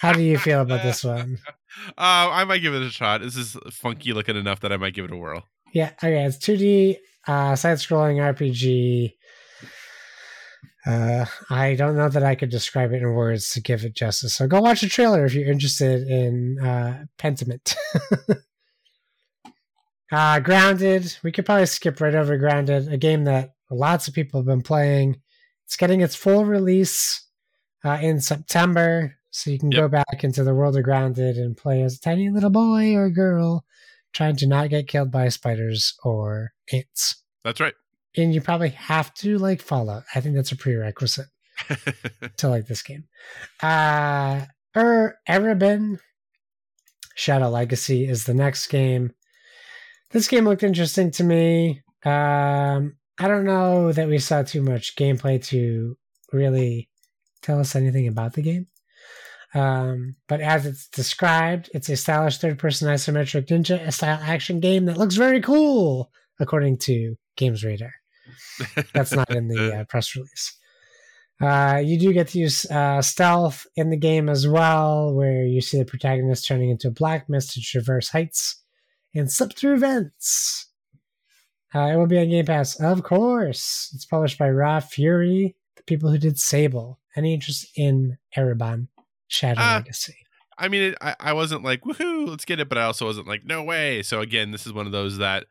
[0.00, 1.38] How do you feel about this one?
[1.88, 3.20] Uh, I might give it a shot.
[3.20, 5.42] This is funky looking enough that I might give it a whirl.
[5.76, 6.96] Yeah, okay, it's 2D
[7.28, 9.12] uh, side scrolling RPG.
[10.86, 14.32] Uh, I don't know that I could describe it in words to give it justice.
[14.32, 17.76] So go watch the trailer if you're interested in uh, Pentiment.
[20.10, 21.14] uh, Grounded.
[21.22, 24.62] We could probably skip right over Grounded, a game that lots of people have been
[24.62, 25.20] playing.
[25.66, 27.22] It's getting its full release
[27.84, 31.82] uh, in September, so you can go back into the world of Grounded and play
[31.82, 33.66] as a tiny little boy or girl
[34.16, 37.22] trying to not get killed by spiders or ants.
[37.44, 37.74] That's right.
[38.16, 40.04] And you probably have to like Fallout.
[40.14, 41.26] I think that's a prerequisite
[42.38, 43.04] to like this game.
[43.62, 45.98] Uh er Ereban
[47.14, 49.12] Shadow Legacy is the next game.
[50.10, 51.82] This game looked interesting to me.
[52.04, 55.96] Um I don't know that we saw too much gameplay to
[56.32, 56.88] really
[57.42, 58.66] tell us anything about the game.
[59.54, 64.86] Um, but as it's described, it's a stylish third person isometric ninja style action game
[64.86, 66.10] that looks very cool,
[66.40, 67.92] according to Games Radar.
[68.92, 70.56] That's not in the uh, press release.
[71.40, 75.60] Uh, you do get to use uh, stealth in the game as well, where you
[75.60, 78.62] see the protagonist turning into a black mist to traverse heights
[79.14, 80.70] and slip through vents.
[81.74, 83.90] Uh, it will be on Game Pass, of course.
[83.94, 87.00] It's published by Raw Fury, the people who did Sable.
[87.16, 88.88] Any interest in Ereban
[89.28, 89.76] Shadow Ah.
[89.76, 90.16] Legacy?
[90.58, 93.26] I mean, it, I, I wasn't like, woohoo, let's get it, but I also wasn't
[93.26, 94.02] like, no way.
[94.02, 95.44] So again, this is one of those that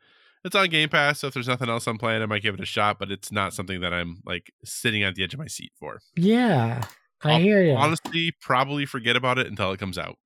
[0.44, 1.20] it's on Game Pass.
[1.20, 3.30] So if there's nothing else I'm playing, I might give it a shot, but it's
[3.30, 6.00] not something that I'm like sitting at the edge of my seat for.
[6.16, 6.82] Yeah,
[7.22, 7.74] I I'll hear you.
[7.74, 10.16] Honestly, probably forget about it until it comes out.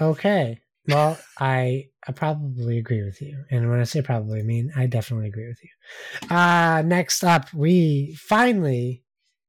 [0.00, 0.58] Okay.
[0.88, 3.44] Well, I I probably agree with you.
[3.50, 6.34] And when I say probably, I mean I definitely agree with you.
[6.34, 9.02] Uh next up, we finally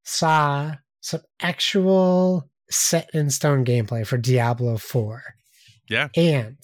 [0.03, 5.21] saw some actual set in stone gameplay for Diablo 4
[5.89, 6.09] Yeah.
[6.15, 6.57] and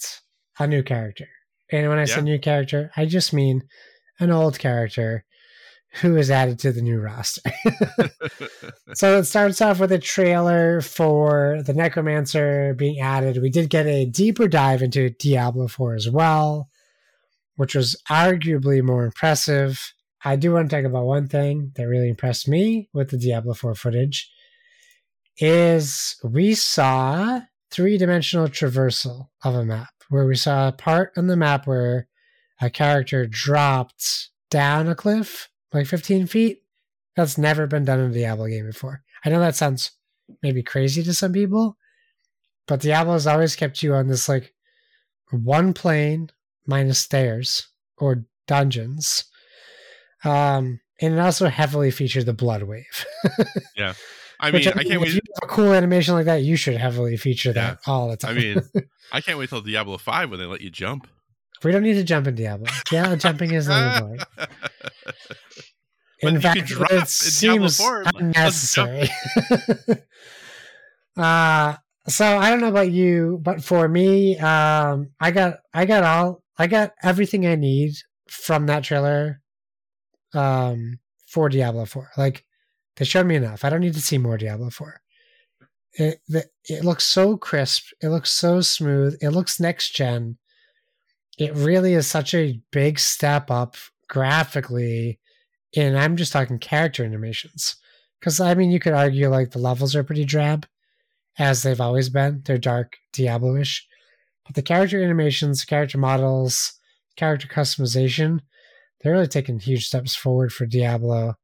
[0.58, 1.28] a new character.
[1.70, 3.62] And when I say new character, I just mean
[4.20, 5.24] an old character
[6.00, 7.50] who is added to the new roster.
[8.94, 13.42] so it starts off with a trailer for the Necromancer being added.
[13.42, 16.68] We did get a deeper dive into Diablo 4 as well,
[17.56, 19.92] which was arguably more impressive.
[20.24, 23.54] I do want to talk about one thing that really impressed me with the Diablo
[23.54, 24.30] 4 footage
[25.38, 27.40] is we saw
[27.70, 32.08] three-dimensional traversal of a map where we saw a part on the map where
[32.60, 36.62] a character dropped down a cliff like 15 feet
[37.16, 39.02] that's never been done in a Diablo game before.
[39.24, 39.92] I know that sounds
[40.42, 41.76] maybe crazy to some people,
[42.66, 44.54] but Diablo has always kept you on this like
[45.30, 46.30] one plane
[46.66, 47.68] minus stairs
[47.98, 49.24] or dungeons.
[50.24, 53.04] Um, and it also heavily featured the blood wave.
[54.40, 55.08] I Which mean, I can't if wait.
[55.14, 58.36] you have a cool animation like that, you should heavily feature that all the time.
[58.36, 58.62] I mean,
[59.12, 61.06] I can't wait till Diablo 5 when they let you jump.
[61.64, 62.66] we don't need to jump in Diablo.
[62.90, 64.28] Diablo jumping is not important.
[66.22, 68.04] But In fact, it seems 4.
[68.16, 69.08] Unnecessary.
[71.16, 71.76] uh,
[72.08, 76.42] so I don't know about you, but for me, um, I got I got all
[76.56, 77.92] I got everything I need
[78.28, 79.40] from that trailer
[80.34, 82.10] um, for Diablo 4.
[82.16, 82.45] Like
[82.96, 83.64] they showed me enough.
[83.64, 85.00] I don't need to see more Diablo 4.
[85.94, 87.92] It the, it looks so crisp.
[88.02, 89.16] It looks so smooth.
[89.20, 90.38] It looks next gen.
[91.38, 93.76] It really is such a big step up
[94.08, 95.18] graphically
[95.76, 97.76] and I'm just talking character animations.
[98.18, 100.66] Because I mean, you could argue like the levels are pretty drab,
[101.38, 102.42] as they've always been.
[102.44, 103.86] They're dark Diablo-ish,
[104.46, 106.72] but the character animations, character models,
[107.16, 108.40] character customization,
[109.00, 111.34] they're really taking huge steps forward for Diablo.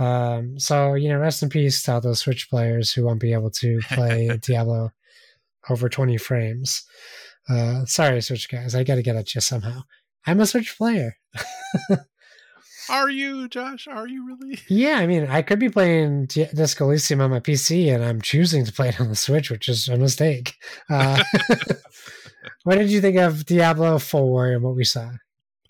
[0.00, 3.32] Um, so you know, rest in peace to all those Switch players who won't be
[3.32, 4.90] able to play Diablo
[5.68, 6.82] over 20 frames.
[7.48, 9.82] Uh, sorry, Switch guys, I got to get at you somehow.
[10.26, 11.16] I'm a Switch player.
[12.90, 13.86] Are you, Josh?
[13.86, 14.58] Are you really?
[14.68, 18.20] Yeah, I mean, I could be playing D- Disco Elysium on my PC, and I'm
[18.20, 20.54] choosing to play it on the Switch, which is a mistake.
[20.88, 21.22] Uh,
[22.64, 25.10] what did you think of Diablo 4 and what we saw?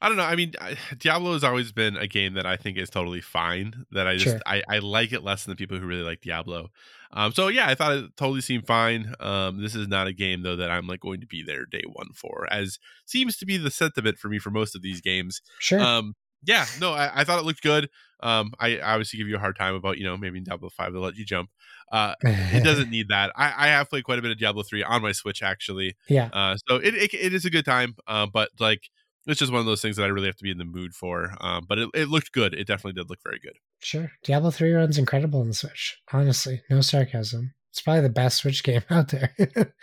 [0.03, 0.25] I don't know.
[0.25, 0.55] I mean,
[0.99, 3.85] Diablo has always been a game that I think is totally fine.
[3.93, 4.41] That I just Sure.
[4.47, 6.71] I, I like it less than the people who really like Diablo.
[7.13, 9.15] Um, so yeah, I thought it totally seemed fine.
[9.21, 11.83] Um, this is not a game though that I'm like going to be there day
[11.87, 15.43] one for, as seems to be the sentiment for me for most of these games.
[15.59, 15.81] Sure.
[15.81, 17.91] Um, yeah, no, I, I thought it looked good.
[18.23, 20.71] Um, I, I obviously give you a hard time about you know maybe in Diablo
[20.71, 21.51] five they'll let you jump.
[21.93, 23.33] Uh, it doesn't need that.
[23.37, 25.97] I, I have played quite a bit of Diablo three on my Switch actually.
[26.09, 26.31] yeah.
[26.33, 27.97] Uh, so it, it it is a good time.
[28.07, 28.89] Uh, but like
[29.27, 30.95] it's just one of those things that I really have to be in the mood
[30.95, 31.35] for.
[31.41, 32.55] Um, but it, it looked good.
[32.55, 33.57] It definitely did look very good.
[33.81, 34.11] Sure.
[34.25, 35.99] Diablo 3 runs incredible on the Switch.
[36.13, 37.55] Honestly, no sarcasm.
[37.71, 39.35] It's probably the best Switch game out there.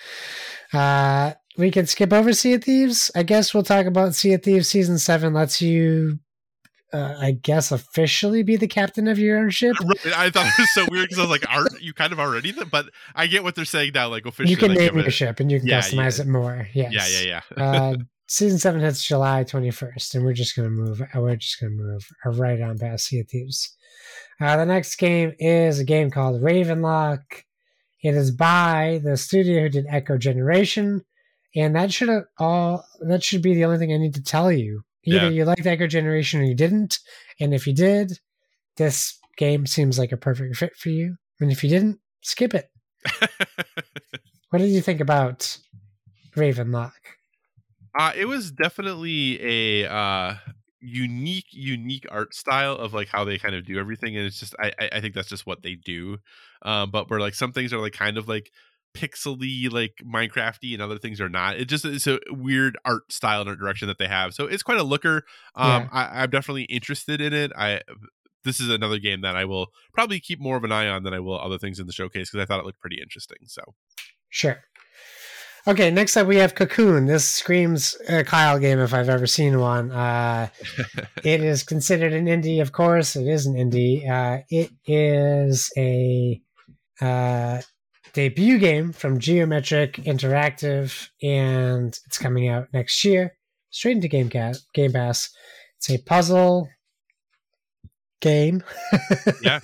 [0.74, 3.12] uh, we can skip over Sea of Thieves.
[3.16, 6.20] I guess we'll talk about Sea of Thieves Season 7 lets you,
[6.94, 9.76] uh, I guess, officially be the captain of your own ship.
[9.86, 12.20] Right, I thought it was so weird because I was like, "Aren't you kind of
[12.20, 12.70] already?" Th-?
[12.70, 14.08] But I get what they're saying now.
[14.10, 16.26] Like officially, You can like, name your ship and you can Yeah, customize yeah.
[16.26, 16.68] it more.
[16.74, 16.94] Yes.
[16.94, 17.64] Yeah, yeah, yeah.
[17.64, 17.96] uh,
[18.28, 21.02] season seven hits July 21st, and we're just gonna move.
[21.02, 23.76] uh, We're just gonna move right on past Sea of Thieves.
[24.40, 27.22] Uh, the next game is a game called Ravenlock.
[28.04, 31.04] It is by the studio who did Echo Generation,
[31.56, 34.84] and that should all that should be the only thing I need to tell you.
[35.04, 35.30] Either Yeah.
[35.30, 37.00] you liked Echo Generation or you didn't,
[37.40, 38.20] and if you did,
[38.76, 41.16] this game seems like a perfect fit for you.
[41.40, 42.70] And if you didn't, skip it.
[44.50, 45.58] What did you think about
[46.38, 46.92] Ravenlock?
[47.98, 49.40] Uh, it was definitely
[49.84, 50.36] a uh,
[50.80, 54.56] unique, unique art style of like how they kind of do everything, and it's just
[54.60, 56.18] I, I I think that's just what they do.
[56.62, 58.52] Um, but where like some things are like kind of like
[58.96, 61.58] pixely, like Minecrafty, and other things are not.
[61.58, 64.34] It just it's a weird art style and art direction that they have.
[64.34, 65.24] So it's quite a looker.
[65.56, 67.52] Um, I, I'm definitely interested in it.
[67.56, 67.82] I
[68.44, 71.14] this is another game that I will probably keep more of an eye on than
[71.14, 73.40] I will other things in the showcase because I thought it looked pretty interesting.
[73.46, 73.62] So
[74.30, 74.62] Sure.
[75.68, 77.08] Okay, next up we have Cocoon.
[77.08, 79.92] This screams a Kyle game if I've ever seen one.
[79.92, 80.48] Uh,
[81.26, 83.18] it is considered an indie, of course.
[83.18, 84.10] It is an indie.
[84.10, 86.42] Uh, it is a
[87.02, 87.62] uh,
[88.14, 93.36] debut game from Geometric Interactive, and it's coming out next year,
[93.70, 95.30] straight into Game, Ca- game Pass.
[95.80, 96.70] It's a puzzle
[98.22, 98.64] game.
[99.42, 99.60] Yeah.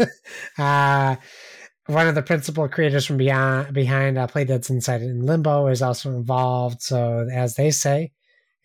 [1.87, 6.11] One of the principal creators from beyond behind uh, Playdead's Inside in Limbo is also
[6.11, 6.81] involved.
[6.81, 8.11] So, as they say,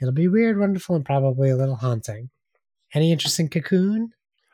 [0.00, 2.30] it'll be weird, wonderful, and probably a little haunting.
[2.94, 4.12] Any interest in Cocoon?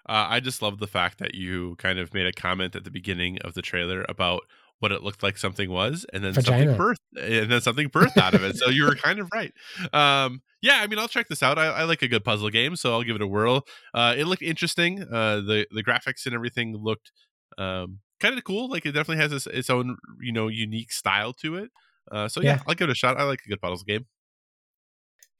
[0.09, 2.91] Uh, I just love the fact that you kind of made a comment at the
[2.91, 4.43] beginning of the trailer about
[4.81, 6.77] what it looked like something was, and then Vagina.
[6.77, 8.57] something birthed, and then something birthed out of it.
[8.57, 9.53] So you were kind of right.
[9.93, 11.59] Um, yeah, I mean, I'll check this out.
[11.59, 13.67] I, I like a good puzzle game, so I'll give it a whirl.
[13.93, 15.03] Uh, it looked interesting.
[15.03, 17.13] Uh, the the graphics and everything looked
[17.57, 18.71] um, kind of cool.
[18.71, 21.71] Like it definitely has its, its own you know unique style to it.
[22.11, 22.63] Uh, so yeah, Yeah.
[22.67, 23.19] I'll give it a shot.
[23.19, 24.07] I like a good puzzle game.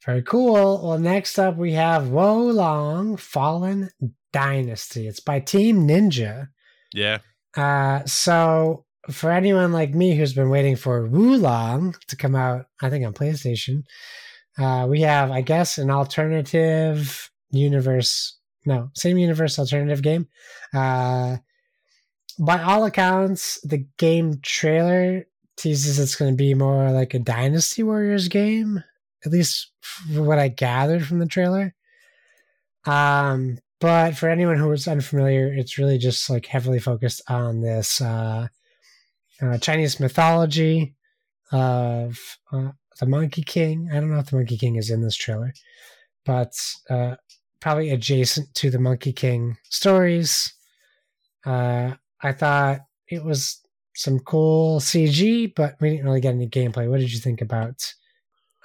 [0.05, 0.87] Very cool.
[0.87, 3.89] Well, next up we have Wo Long Fallen
[4.31, 5.07] Dynasty.
[5.07, 6.49] It's by Team Ninja.
[6.93, 7.19] Yeah,
[7.57, 12.67] Uh, so for anyone like me who's been waiting for Wo Long to come out,
[12.81, 13.83] I think on PlayStation,
[14.57, 18.37] uh, we have, I guess, an alternative universe.
[18.65, 20.27] No, same universe alternative game.
[20.73, 21.37] Uh,
[22.39, 25.25] by all accounts, the game trailer
[25.57, 28.83] teases it's going to be more like a Dynasty Warriors game,
[29.25, 29.71] at least
[30.11, 31.73] what I gathered from the trailer.
[32.85, 38.01] Um, but for anyone who is unfamiliar, it's really just like heavily focused on this
[38.01, 38.47] uh,
[39.41, 40.95] uh, Chinese mythology
[41.51, 42.19] of
[42.51, 43.89] uh, the Monkey King.
[43.91, 45.53] I don't know if the Monkey King is in this trailer,
[46.25, 46.53] but
[46.89, 47.15] uh,
[47.59, 50.53] probably adjacent to the Monkey King stories.
[51.45, 51.95] Uh,
[52.25, 53.61] I thought it was
[53.93, 56.89] some cool CG, but we didn't really get any gameplay.
[56.89, 57.93] What did you think about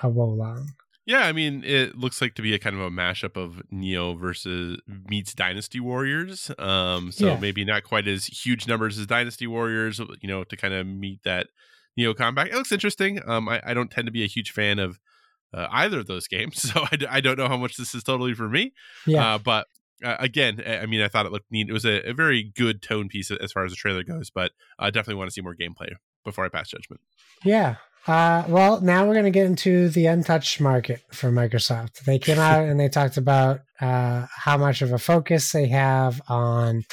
[0.03, 0.71] a Wo Long?
[1.07, 4.19] Yeah, I mean, it looks like to be a kind of a mashup of Nioh
[4.19, 6.51] versus meets Dynasty Warriors.
[6.59, 7.39] Um, so Yeah.
[7.41, 11.21] maybe not quite as huge numbers as Dynasty Warriors, you know, to kind of meet
[11.25, 11.49] that
[11.99, 12.49] Nioh combat.
[12.49, 13.21] It looks interesting.
[13.27, 15.01] Um, I, I don't tend to be a huge fan of
[15.53, 18.05] uh, either of those games, so I, d- I don't know how much this is
[18.05, 18.73] totally for me.
[19.07, 19.67] Yeah, Uh, but
[20.05, 21.69] uh, again, I mean, I thought it looked neat.
[21.69, 24.53] It was a, a very good tone piece as far as the trailer goes, but
[24.79, 25.91] I definitely want to see more gameplay
[26.25, 27.01] before I pass judgment.
[27.45, 27.77] Yeah.
[28.07, 32.05] Uh, well, now we're going to get into the untouched market for Microsoft.
[32.05, 36.21] They came out and they talked about uh, how much of a focus they have
[36.29, 36.85] on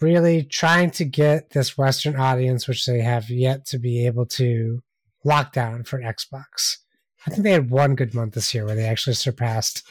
[0.00, 4.80] really trying to get this Western audience, which they have yet to be able to
[5.24, 6.76] lock down for Xbox.
[7.26, 9.82] I think they had one good month this year where they actually surpassed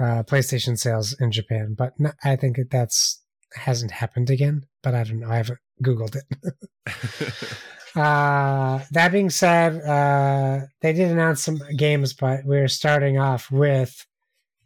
[0.00, 3.22] uh, PlayStation sales in Japan, but no, I think that that's
[3.54, 4.66] hasn't happened again.
[4.82, 5.30] But I don't know.
[5.30, 7.34] I haven't Googled it.
[7.96, 14.06] Uh, that being said, uh, they did announce some games, but we're starting off with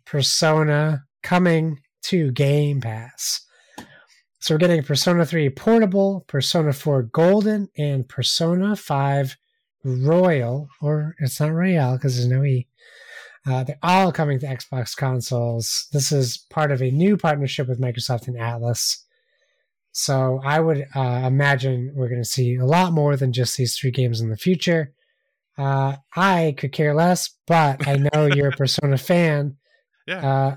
[0.05, 3.40] Persona coming to Game Pass.
[4.40, 9.36] So we're getting Persona 3 Portable, Persona 4 Golden, and Persona 5
[9.85, 12.66] Royal, or it's not Royale because there's no E.
[13.47, 15.87] Uh, they're all coming to Xbox consoles.
[15.93, 18.99] This is part of a new partnership with Microsoft and Atlus.
[19.93, 23.77] So I would uh, imagine we're going to see a lot more than just these
[23.77, 24.93] three games in the future.
[25.57, 29.57] Uh, I could care less, but I know you're a Persona fan.
[30.07, 30.27] Yeah.
[30.27, 30.57] Uh,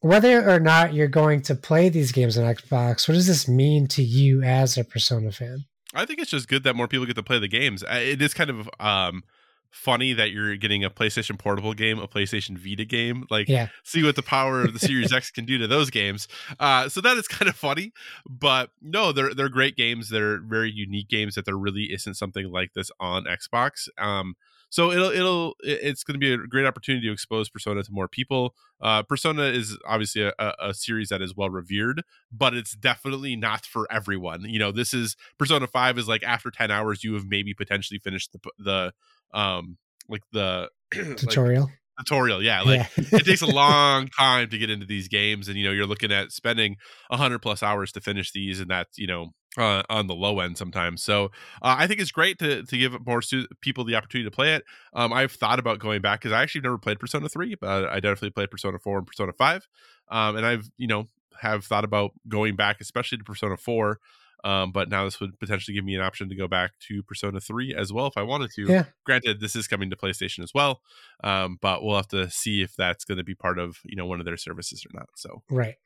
[0.00, 3.86] whether or not you're going to play these games on Xbox, what does this mean
[3.88, 5.66] to you as a Persona fan?
[5.94, 7.84] I think it's just good that more people get to play the games.
[7.88, 9.24] It is kind of um,
[9.70, 13.26] funny that you're getting a PlayStation Portable game, a PlayStation Vita game.
[13.30, 13.68] Like, Yeah.
[13.84, 16.28] see what the power of the Series X can do to those games.
[16.58, 17.92] Uh, so that is kind of funny.
[18.28, 20.08] But no, they're they're great games.
[20.08, 23.88] They're very unique games that there really isn't something like this on Xbox.
[23.98, 24.34] Um,
[24.72, 28.06] so it'll it'll it's going to be a great opportunity to expose Persona to more
[28.06, 28.54] people.
[28.80, 33.66] Uh, Persona is obviously a, a series that is well revered, but it's definitely not
[33.66, 34.42] for everyone.
[34.48, 37.98] You know, this is Persona Five is like after ten hours, you have maybe potentially
[37.98, 38.92] finished the the
[39.32, 39.76] um
[40.08, 41.70] like the tutorial.
[42.00, 43.18] Like, tutorial yeah like yeah.
[43.18, 46.10] it takes a long time to get into these games and you know you're looking
[46.10, 46.76] at spending
[47.08, 50.56] 100 plus hours to finish these and that's you know uh, on the low end
[50.56, 51.02] sometimes.
[51.02, 51.26] So
[51.62, 54.54] uh, I think it's great to to give more stu- people the opportunity to play
[54.54, 54.64] it.
[54.94, 57.96] Um, I've thought about going back because I actually never played Persona three, but I
[57.96, 59.66] definitely played Persona four and Persona five.
[60.10, 61.06] Um, and I've you know
[61.40, 63.98] have thought about going back, especially to Persona four.
[64.44, 67.40] Um, but now this would potentially give me an option to go back to Persona
[67.40, 68.66] 3 as well if I wanted to.
[68.66, 68.84] Yeah.
[69.04, 70.80] Granted, this is coming to PlayStation as well,
[71.22, 74.06] um, but we'll have to see if that's going to be part of you know
[74.06, 75.08] one of their services or not.
[75.16, 75.76] So right,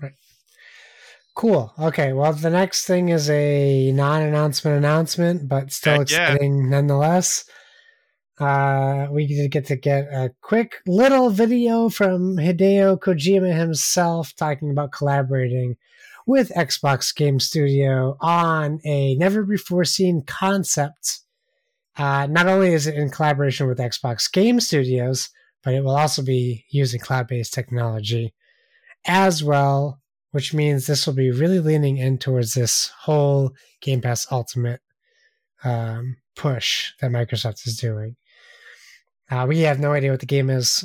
[0.00, 0.12] right.
[1.34, 1.72] Cool.
[1.78, 2.14] Okay.
[2.14, 6.70] Well, the next thing is a non-announcement announcement, but still Heck exciting yeah.
[6.70, 7.44] nonetheless.
[8.38, 14.70] Uh, we did get to get a quick little video from Hideo Kojima himself talking
[14.70, 15.76] about collaborating
[16.26, 21.20] with Xbox Game Studio on a never before seen concept.
[21.96, 25.30] Uh, not only is it in collaboration with Xbox Game Studios,
[25.64, 28.34] but it will also be using cloud based technology
[29.06, 30.00] as well
[30.36, 34.82] which means this will be really leaning in towards this whole Game Pass Ultimate
[35.64, 38.16] um, push that Microsoft is doing.
[39.30, 40.84] Uh, we have no idea what the game is.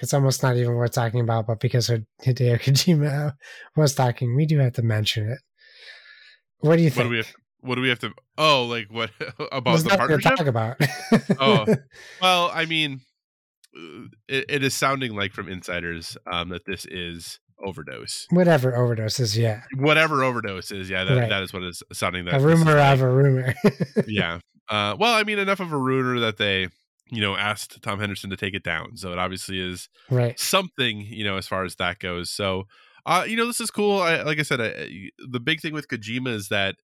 [0.00, 2.06] It's almost not even worth talking about, but because Hideo
[2.60, 3.34] Kojima
[3.76, 5.38] was talking, we do have to mention it.
[6.60, 6.98] What do you think?
[6.98, 8.12] What do we have, what do we have to?
[8.36, 9.10] Oh, like what
[9.52, 10.36] about the partnership?
[10.36, 10.76] talk about.
[11.40, 11.66] oh,
[12.20, 13.00] well, I mean,
[13.76, 18.26] uh, it, it is sounding like from insiders um, that this is overdose.
[18.30, 19.62] Whatever overdose is, yeah.
[19.76, 21.04] Whatever overdose is, yeah.
[21.04, 21.28] That, right.
[21.28, 22.24] that is what is sounding.
[22.24, 23.54] That a rumor of a rumor.
[24.06, 24.38] yeah.
[24.68, 26.68] Uh, well, I mean, enough of a rumor that they,
[27.10, 28.96] you know, asked Tom Henderson to take it down.
[28.96, 32.30] So it obviously is right something, you know, as far as that goes.
[32.30, 32.64] So,
[33.06, 34.00] uh, you know, this is cool.
[34.00, 36.76] I, like I said, I, the big thing with Kojima is that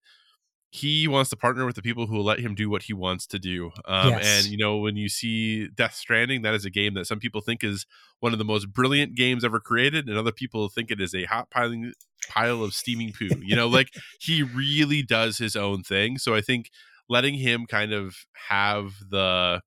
[0.75, 3.25] he wants to partner with the people who will let him do what he wants
[3.27, 3.71] to do.
[3.85, 4.25] Um, yes.
[4.25, 7.39] And you know, when you see Death Stranding, that is a game that some people
[7.39, 7.85] think is
[8.19, 11.23] one of the most brilliant games ever created, and other people think it is a
[11.25, 11.93] hot piling
[12.27, 13.29] pile of steaming poo.
[13.41, 13.89] You know, like
[14.19, 16.17] he really does his own thing.
[16.17, 16.69] So I think
[17.07, 18.15] letting him kind of
[18.49, 19.61] have the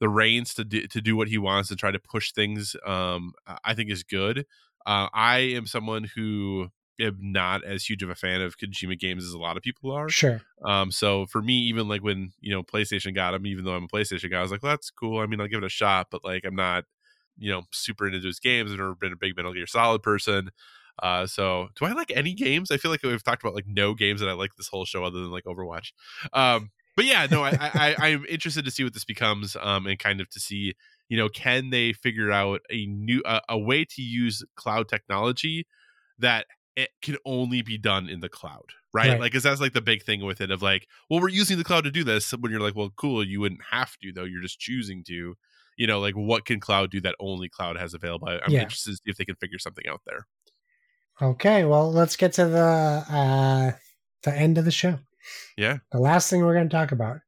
[0.00, 3.32] the reins to do, to do what he wants and try to push things, um,
[3.64, 4.46] I think is good.
[4.86, 6.68] Uh, I am someone who
[7.00, 9.92] am not as huge of a fan of Kojima games as a lot of people
[9.92, 10.08] are.
[10.08, 10.40] Sure.
[10.64, 13.84] Um, so for me, even like when you know PlayStation got him, even though I'm
[13.84, 15.20] a PlayStation guy, I was like, well, that's cool.
[15.20, 16.84] I mean, I'll give it a shot, but like, I'm not,
[17.38, 18.72] you know, super into his games.
[18.72, 20.50] I've never been a big Metal Gear Solid person.
[21.02, 22.70] Uh, so do I like any games?
[22.70, 25.04] I feel like we've talked about like no games that I like this whole show
[25.04, 25.92] other than like Overwatch.
[26.32, 26.70] Um,
[27.02, 30.20] but yeah, no, I, I, I'm interested to see what this becomes, um, and kind
[30.20, 30.74] of to see,
[31.08, 35.66] you know, can they figure out a new uh, a way to use cloud technology
[36.20, 36.46] that
[36.76, 39.08] it can only be done in the cloud, right?
[39.08, 39.20] right.
[39.20, 41.64] Like, cause that's like the big thing with it of like, well, we're using the
[41.64, 42.30] cloud to do this.
[42.30, 44.22] When you're like, well, cool, you wouldn't have to though.
[44.22, 45.34] You're just choosing to,
[45.76, 48.28] you know, like what can cloud do that only cloud has available?
[48.28, 48.62] I'm yeah.
[48.62, 50.28] interested to see if they can figure something out there.
[51.20, 53.72] Okay, well, let's get to the uh
[54.22, 55.00] the end of the show.
[55.56, 55.78] Yeah.
[55.92, 57.18] The last thing we're going to talk about.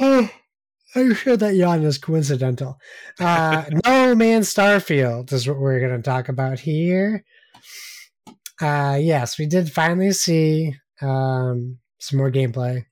[0.00, 2.78] I'm sure that yawn is coincidental.
[3.20, 7.24] Uh, no Man's Starfield is what we're going to talk about here
[8.60, 12.84] uh, yes, we did finally see um, some more gameplay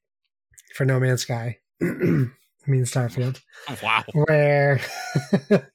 [0.74, 1.59] for No Man's Sky.
[1.82, 3.40] I mean Starfield.
[3.82, 4.05] Wow.
[4.12, 4.81] Where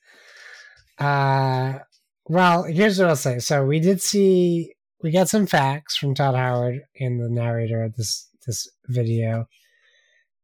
[0.99, 1.79] uh
[2.25, 3.39] well, here's what I'll say.
[3.39, 4.73] So we did see
[5.03, 9.47] we got some facts from Todd Howard in the narrator of this this video.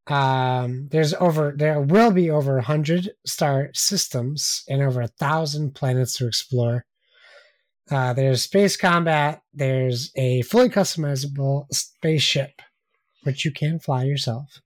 [0.08, 6.18] Um there's over there will be over hundred star systems and over a thousand planets
[6.18, 6.86] to explore.
[7.90, 9.42] Uh, there's space combat.
[9.54, 12.62] There's a fully customizable spaceship,
[13.24, 14.60] which you can fly yourself.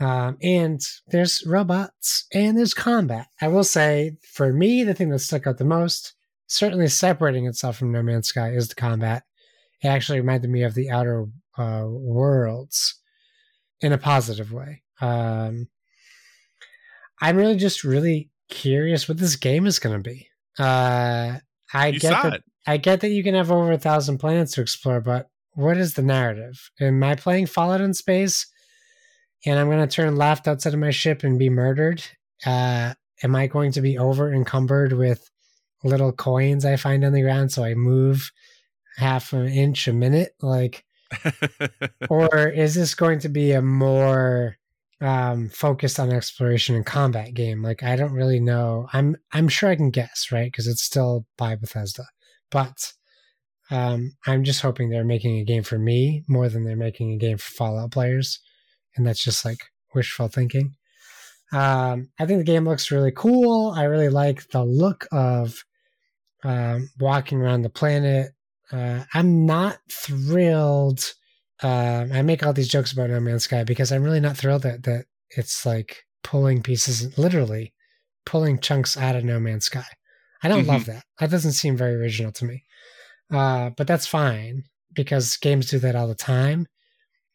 [0.00, 3.26] Um, and there's robots and there's combat.
[3.40, 6.14] I will say, for me, the thing that stuck out the most,
[6.46, 9.24] certainly separating itself from No Man's Sky, is the combat.
[9.82, 11.26] It actually reminded me of the Outer
[11.58, 12.94] uh, Worlds
[13.80, 14.82] in a positive way.
[15.00, 15.68] Um,
[17.20, 20.28] I'm really just really curious what this game is going to be.
[20.58, 21.38] Uh,
[21.72, 22.34] I you get that.
[22.34, 22.44] It.
[22.66, 25.94] I get that you can have over a thousand planets to explore, but what is
[25.94, 26.70] the narrative?
[26.80, 28.46] Am I playing Fallout in space,
[29.44, 32.02] and I'm going to turn left outside of my ship and be murdered?
[32.44, 35.30] Uh, am I going to be over encumbered with
[35.86, 38.30] little coins I find on the ground so I move
[38.96, 40.34] half an inch a minute?
[40.40, 40.84] Like,
[42.10, 44.56] or is this going to be a more
[45.00, 47.62] um focused on exploration and combat game.
[47.62, 48.88] Like I don't really know.
[48.92, 50.50] I'm I'm sure I can guess, right?
[50.50, 52.06] Because it's still by Bethesda.
[52.50, 52.92] But
[53.70, 57.18] um I'm just hoping they're making a game for me more than they're making a
[57.18, 58.40] game for Fallout players.
[58.96, 59.58] And that's just like
[59.94, 60.76] wishful thinking.
[61.52, 63.72] Um I think the game looks really cool.
[63.76, 65.62] I really like the look of
[66.44, 68.32] um walking around the planet.
[68.72, 71.14] Uh I'm not thrilled
[71.62, 74.62] um, I make all these jokes about No Man's Sky because I'm really not thrilled
[74.62, 77.72] that that it's like pulling pieces, literally
[78.26, 79.86] pulling chunks out of No Man's Sky.
[80.42, 80.68] I don't Mhm.
[80.68, 81.04] love that.
[81.18, 82.64] That doesn't seem very original to me.
[83.30, 84.64] Uh, but that's fine
[84.94, 86.66] because games do that all the time.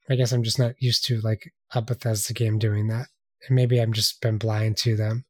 [0.09, 3.07] I guess I'm just not used to like a Bethesda game doing that,
[3.47, 5.25] and maybe I'm just been blind to them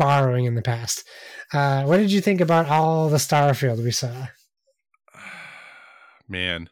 [0.00, 1.06] borrowing in the past.
[1.52, 4.26] Uh, what did you think about all the Starfield we saw?
[6.28, 6.68] Man,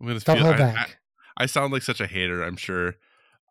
[0.00, 0.46] I'm gonna Don't feel.
[0.46, 0.98] hold I, I, back.
[1.36, 2.42] I sound like such a hater.
[2.42, 2.94] I'm sure.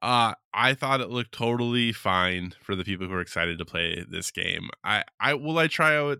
[0.01, 4.05] Uh, I thought it looked totally fine for the people who are excited to play
[4.09, 4.69] this game.
[4.83, 6.19] I, I will I try out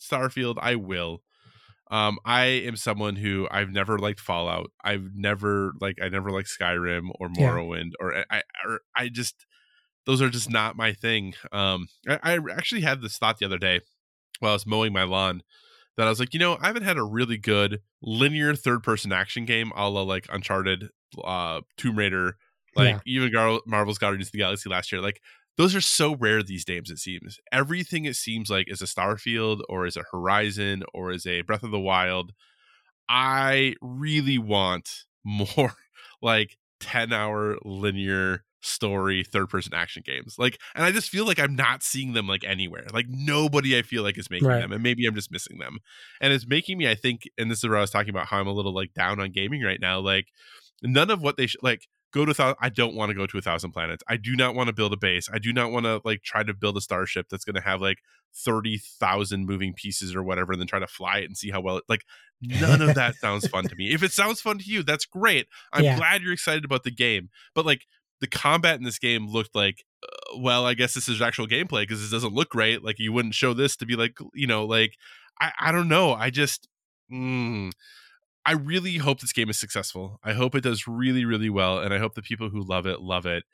[0.00, 0.56] Starfield.
[0.60, 1.22] I will.
[1.90, 4.70] Um, I am someone who I've never liked Fallout.
[4.82, 7.50] I've never like I never liked Skyrim or Yeah.
[7.50, 9.46] Morrowind or I, I or I just
[10.06, 11.34] those are just not my thing.
[11.52, 13.80] Um, I, I actually had this thought the other day
[14.40, 15.42] while I was mowing my lawn
[15.96, 19.12] that I was like, you know, I haven't had a really good linear third person
[19.12, 20.88] action game a la like Uncharted,
[21.22, 22.36] uh, Tomb Raider,
[22.74, 23.00] like Yeah.
[23.06, 25.00] even Gar- Marvel's Guardians of the Galaxy last year.
[25.02, 25.20] Like
[25.58, 27.38] those are so rare these days, it seems.
[27.52, 31.62] Everything it seems like is a Starfield or is a Horizon or is a Breath
[31.62, 32.32] of the Wild.
[33.08, 35.74] I really want more
[36.22, 41.38] like 10 hour linear story third person action games like and i just feel like
[41.40, 44.60] i'm not seeing them like anywhere like nobody i feel like is making Right.
[44.60, 45.78] them and maybe i'm just missing them
[46.20, 48.38] and it's making me i think and this is where i was talking about how
[48.38, 50.28] i'm a little like down on gaming right now like
[50.82, 53.36] none of what they sh- like go to thou- i don't want to go to
[53.38, 55.84] a thousand planets i do not want to build a base i do not want
[55.86, 57.98] to like try to build a starship that's going to have like
[58.34, 61.76] 30,000 moving pieces or whatever and then try to fly it and see how well
[61.78, 62.02] it like
[62.40, 65.46] none of that sounds fun to me if it sounds fun to you that's great
[65.72, 65.96] i'm Yeah.
[65.96, 67.86] glad you're excited about the game but like
[68.22, 71.82] the combat in this game looked like uh, well i guess this is actual gameplay
[71.82, 74.64] because this doesn't look great like you wouldn't show this to be like you know
[74.64, 74.96] like
[75.40, 76.68] i i don't know i just
[77.12, 77.70] mm,
[78.46, 81.92] i really hope this game is successful i hope it does really really well and
[81.92, 83.44] i hope the people who love it love it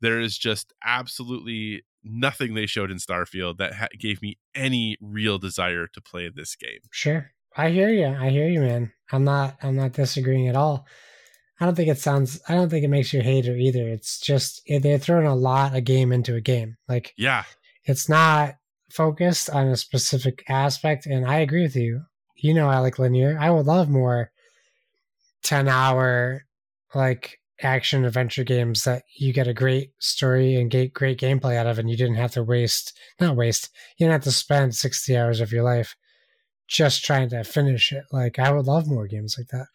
[0.00, 5.38] there is just absolutely nothing they showed in starfield that ha- gave me any real
[5.38, 7.32] desire to play this game Sure.
[7.56, 8.06] I hear you.
[8.06, 8.92] I hear you, man.
[9.10, 10.86] I'm not I'm not disagreeing at all.
[11.60, 13.88] I don't think it sounds I don't think it makes you a hater either.
[13.88, 16.76] It's just they're throwing a lot of game into a game.
[16.88, 17.44] Like yeah
[17.84, 18.56] it's not
[18.90, 22.02] focused on a specific aspect and I agree with you.
[22.36, 23.36] You know I like linear.
[23.38, 24.30] I would love more
[25.42, 26.44] 10 hour
[26.94, 31.66] like action adventure games that you get a great story and get great gameplay out
[31.66, 35.16] of and you didn't have to waste not waste you didn't have to spend 60
[35.16, 35.96] hours of your life
[36.68, 39.66] just trying to finish it like i would love more games like that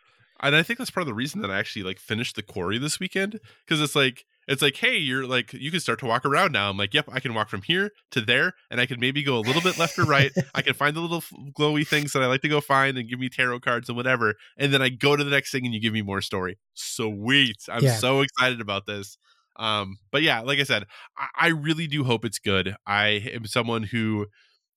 [0.44, 2.78] and I think that's part of the reason that I actually like finished the quarry
[2.78, 6.26] this weekend because it's like it's like hey you're like you can start to walk
[6.26, 6.70] around now.
[6.70, 9.38] I'm like yep I can walk from here to there and I can maybe go
[9.38, 10.32] a little bit left or right.
[10.54, 11.22] I can find the little
[11.58, 14.36] glowy things that I like to go find and give me tarot cards and whatever
[14.58, 16.60] and then I go to the next thing and you give me more story.
[16.74, 17.58] Sweet.
[17.70, 17.98] I'm Yeah.
[17.98, 19.18] so excited about this.
[19.58, 20.86] Um but yeah like I said
[21.18, 22.76] I, I really do hope it's good.
[22.86, 24.28] I am someone who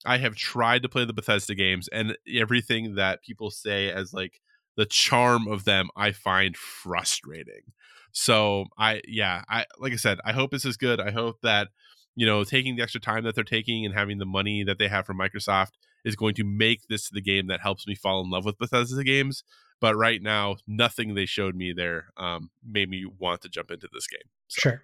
[0.04, 4.40] I have tried to play the Bethesda games and everything that people say as like
[4.76, 7.72] the charm of them I find frustrating.
[8.12, 11.00] So I yeah, I like I said, I hope this is good.
[11.00, 11.68] I hope that
[12.16, 14.88] you know, taking the extra time that they're taking and having the money that they
[14.88, 15.72] have from Microsoft
[16.04, 19.04] is going to make this the game that helps me fall in love with Bethesda
[19.04, 19.44] games.
[19.80, 23.88] But right now, nothing they showed me there um, made me want to jump into
[23.92, 24.30] this game.
[24.48, 24.60] So.
[24.62, 24.82] sure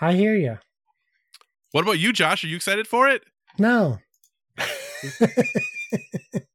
[0.00, 0.58] i hear you
[1.72, 2.44] What about you, Josh?
[2.44, 3.22] Are you excited for it?
[3.58, 3.98] no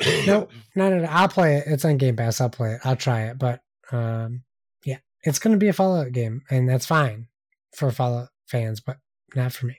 [0.26, 0.50] Nope.
[0.74, 1.08] No, no, no.
[1.08, 1.64] I'll play it.
[1.66, 2.40] It's on Game Pass.
[2.40, 2.80] I'll play it.
[2.84, 3.38] I'll try it.
[3.38, 3.62] But
[3.92, 4.42] um,
[4.84, 7.28] yeah, it's going to be a Fallout game, and that's fine
[7.74, 8.98] for Fallout fans, but
[9.34, 9.78] not for me.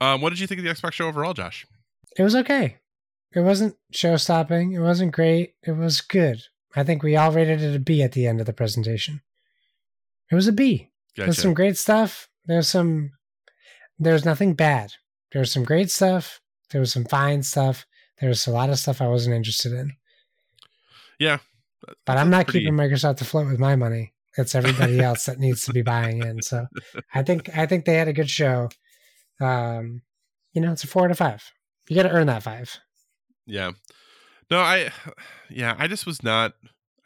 [0.00, 1.66] Um, what did you think of the Xbox show overall, Josh?
[2.18, 2.76] It was okay.
[3.34, 4.72] It wasn't show stopping.
[4.72, 5.54] It wasn't great.
[5.62, 6.42] It was good.
[6.76, 9.22] I think we all rated it a B at the end of the presentation.
[10.30, 10.90] It was a B.
[11.16, 12.28] There's some great stuff.
[12.46, 13.12] There's some.
[13.98, 14.92] There's nothing bad.
[15.32, 16.40] There's some great stuff.
[16.70, 17.86] There was some fine stuff.
[18.20, 19.92] There was a lot of stuff I wasn't interested in.
[21.18, 21.38] yeah,
[22.06, 24.12] But I'm not Pretty- keeping Microsoft afloat with my money.
[24.36, 26.42] It's everybody else that needs to be buying in.
[26.42, 26.66] So
[27.14, 28.68] I think I think they had a good show.
[29.40, 30.02] Um,
[30.52, 31.42] you know, it's a four out of five.
[31.88, 32.78] You got to earn that five.
[33.46, 33.72] Yeah.
[34.50, 34.90] No, I
[35.50, 36.54] yeah, I just was not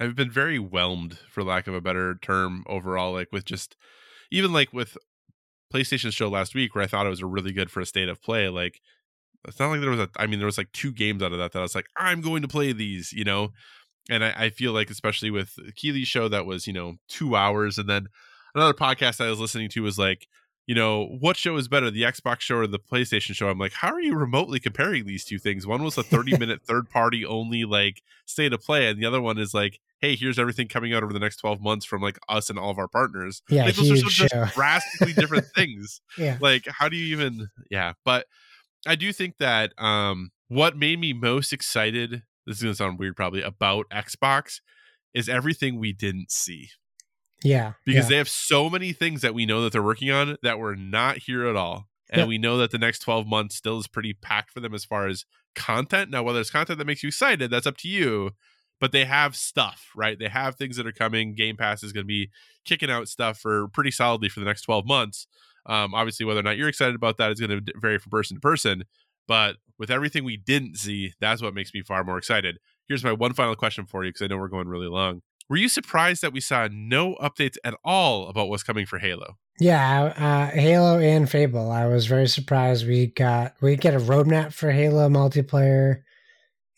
[0.00, 3.12] I've been very whelmed, for lack of a better term, overall.
[3.12, 3.76] Like with just
[4.30, 4.96] even like with
[5.74, 8.08] PlayStation show last week, where I thought it was a really good for a state
[8.08, 8.48] of play.
[8.48, 8.80] Like
[9.46, 10.08] it's not like there was a.
[10.16, 12.20] I mean, there was like two games out of that that I was like, I'm
[12.20, 13.50] going to play these, you know.
[14.10, 17.78] And I, I feel like, especially with Keighley's show, that was you know two hours,
[17.78, 18.08] and then
[18.54, 20.26] another podcast I was listening to was like
[20.68, 23.48] you know, what show is better, the Xbox show or the PlayStation show?
[23.48, 25.66] I'm like, how are you remotely comparing these two things?
[25.66, 29.22] One was a 30 minute third party only like state of play, and the other
[29.22, 32.18] one is like, hey, here's everything coming out over the next 12 months from like
[32.28, 33.40] us and all of our partners.
[33.48, 36.02] Yeah, like, those are so just drastically different things.
[36.18, 36.36] Yeah.
[36.40, 38.26] Like, how do you even yeah, but
[38.86, 43.16] I do think that um what made me most excited, this is gonna sound weird
[43.16, 44.60] probably, about Xbox
[45.14, 46.68] is everything we didn't see
[47.42, 47.72] Yeah.
[47.84, 48.08] because yeah.
[48.10, 51.18] they have so many things that we know that they're working on that were not
[51.18, 51.88] here at all.
[52.10, 52.28] And Yep.
[52.28, 55.06] we know that the next 12 months still is pretty packed for them as far
[55.08, 55.24] as
[55.54, 56.10] content.
[56.10, 58.30] Now, whether it's content that makes you excited, that's up to you.
[58.80, 60.18] But they have stuff, right?
[60.18, 61.34] They have things that are coming.
[61.34, 62.30] Game Pass is going to be
[62.64, 65.26] kicking out stuff for pretty solidly for the next 12 months.
[65.68, 68.36] Um, obviously, whether or not you're excited about that is going to vary from person
[68.36, 68.84] to person.
[69.26, 72.58] But with everything we didn't see, that's what makes me far more excited.
[72.88, 75.20] Here's my one final question for you because I know we're going really long.
[75.50, 79.36] Were you surprised that we saw no updates at all about what's coming for Halo?
[79.60, 81.70] Yeah, uh, Halo and Fable.
[81.70, 82.86] I was very surprised.
[82.86, 86.02] We got we get a roadmap for Halo multiplayer,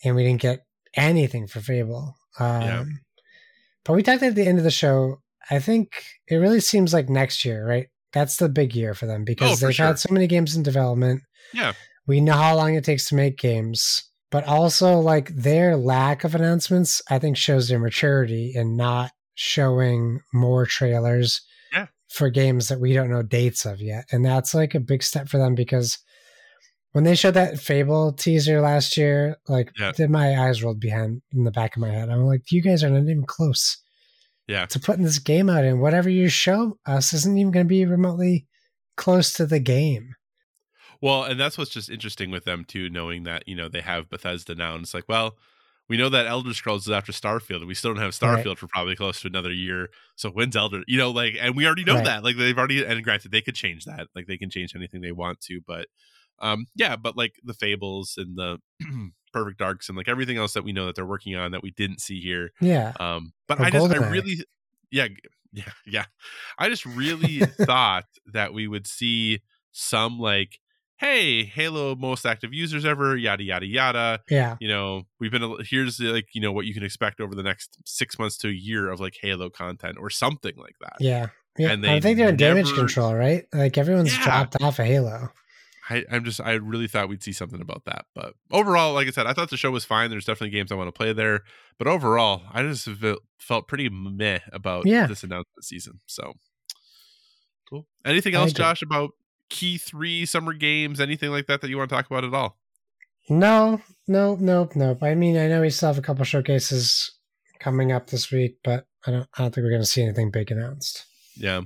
[0.04, 0.64] and we didn't get
[0.96, 2.16] anything for Fable.
[2.38, 2.84] Um, Yeah.
[3.84, 5.20] But we talked at the end of the show.
[5.50, 7.88] I think it really seems like next year, right?
[8.12, 9.86] That's the big year for them because Oh, they've sure.
[9.86, 11.22] had so many games in development.
[11.54, 11.72] Yeah.
[12.06, 16.34] We know how long it takes to make games, but also like their lack of
[16.34, 21.40] announcements, I think shows their maturity in not showing more trailers
[21.72, 21.86] Yeah.
[22.08, 24.04] for games that we don't know dates of yet.
[24.10, 25.98] And that's like a big step for them because
[26.92, 29.92] when they showed that Fable teaser last year, like Yeah.
[30.08, 32.08] my eyes rolled behind in the back of my head.
[32.10, 33.76] I'm like, you guys are not even close
[34.50, 34.66] Yeah.
[34.66, 37.84] to putting this game out and whatever you show us isn't even going to be
[37.86, 38.46] remotely
[38.96, 40.14] close to the game.
[41.00, 44.10] Well, and that's what's just interesting with them too, knowing that you know they have
[44.10, 45.36] Bethesda now, and it's like, well,
[45.88, 48.58] we know that Elder Scrolls is after Starfield, and we still don't have Starfield Right.
[48.58, 49.88] for probably close to another year.
[50.16, 50.82] So when's Elder?
[50.86, 52.04] You know, like, and we already know Right.
[52.04, 52.22] that.
[52.24, 54.08] Like, they've already, and granted, they could change that.
[54.14, 55.86] Like, they can change anything they want to, but
[56.42, 58.58] um, yeah, but like the Fables and the
[59.32, 61.70] Perfect Darks and like everything else that we know that they're working on that we
[61.70, 62.50] didn't see here.
[62.60, 62.92] Yeah.
[63.00, 64.44] Um, but Or I just, I really,
[64.90, 65.08] yeah,
[65.52, 66.04] yeah, yeah.
[66.58, 69.40] I just really thought that we would see
[69.72, 70.58] some like,
[70.98, 74.20] hey, Halo most active users ever, yada yada yada.
[74.28, 74.56] Yeah.
[74.60, 77.42] You know, we've been here's the, like you know what you can expect over the
[77.42, 80.96] next six months to a year of like Halo content or something like that.
[81.00, 81.28] Yeah.
[81.58, 81.72] Yeah.
[81.72, 83.44] And I think they're in damage control, right?
[83.52, 84.24] Like everyone's Yeah.
[84.24, 85.30] dropped off of Halo.
[85.90, 89.10] I, I'm just I really thought we'd see something about that, but overall, like I
[89.10, 90.08] said, I thought the show was fine.
[90.10, 91.42] There's definitely games I want to play there,
[91.78, 92.88] but overall, I just
[93.38, 95.06] felt, pretty meh about Yeah.
[95.06, 95.98] this announcement season.
[96.06, 96.34] So
[97.68, 97.86] cool.
[98.04, 98.52] Anything else.
[98.52, 99.10] Josh, about
[99.48, 101.00] key three summer games?
[101.00, 102.56] Anything like that that you want to talk about at all?
[103.28, 105.02] No, no, nope, nope.
[105.02, 107.12] I mean, I know we still have a couple showcases
[107.58, 110.50] coming up this week, but I don't I don't think we're gonna see anything big
[110.50, 111.04] announced.
[111.36, 111.62] Yeah.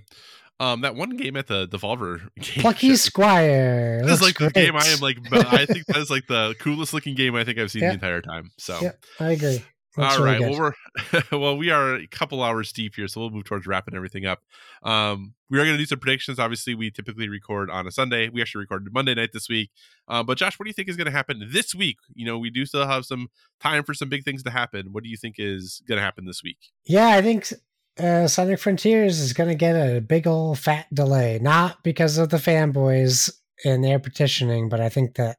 [0.61, 4.03] Um, that one game at the Devolver game Plucky show- Squire.
[4.05, 5.19] This is like the game I am like.
[5.33, 7.89] I think that is like the coolest looking game I think I've seen Yeah.
[7.89, 8.51] the entire time.
[8.59, 9.65] So Yeah, I agree.
[9.97, 10.51] Looks All really right.
[10.51, 10.73] Well,
[11.31, 14.27] we're well, we are a couple hours deep here, so we'll move towards wrapping everything
[14.27, 14.41] up.
[14.83, 16.41] Um, we are going to do some predictions.
[16.41, 18.29] Obviously, we typically record on a Sunday.
[18.29, 19.71] We actually recorded Monday night this week.
[20.09, 21.99] Uh, but Josh, what do you think is going to happen this week?
[22.13, 23.29] You know, we do still have some
[23.61, 24.89] time for some big things to happen.
[24.91, 26.59] What do you think is going to happen this week?
[26.87, 27.53] Yeah, I think
[27.99, 32.31] uh, Sonic Frontiers is going to get a big old fat delay, not because of
[32.31, 33.31] the fanboys
[33.65, 35.39] and their petitioning, but I think that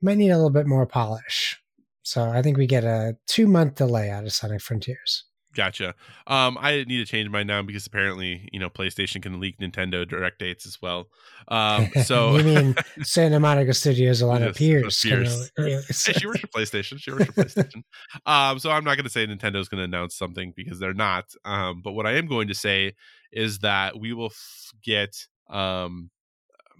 [0.00, 1.60] might need a little bit more polish.
[2.02, 5.24] So I think we get a two month delay out of Sonic Frontiers.
[5.54, 5.94] Gotcha.
[6.26, 10.08] Um, I need to change mine now because apparently, you know, PlayStation can leak Nintendo
[10.08, 11.08] direct dates as well.
[11.48, 15.02] Um, so you mean Santa Monica Studios, Alanah Yes, Pearce?
[15.02, 15.50] Pearce.
[15.50, 16.98] gonna release hey, she works for PlayStation.
[16.98, 17.82] She works for PlayStation.
[18.24, 21.24] Um, so I'm not going to say Nintendo's going to announce something because they're not.
[21.44, 22.94] Um, but what I am going to say
[23.30, 25.14] is that we will f- get.
[25.50, 26.10] Um,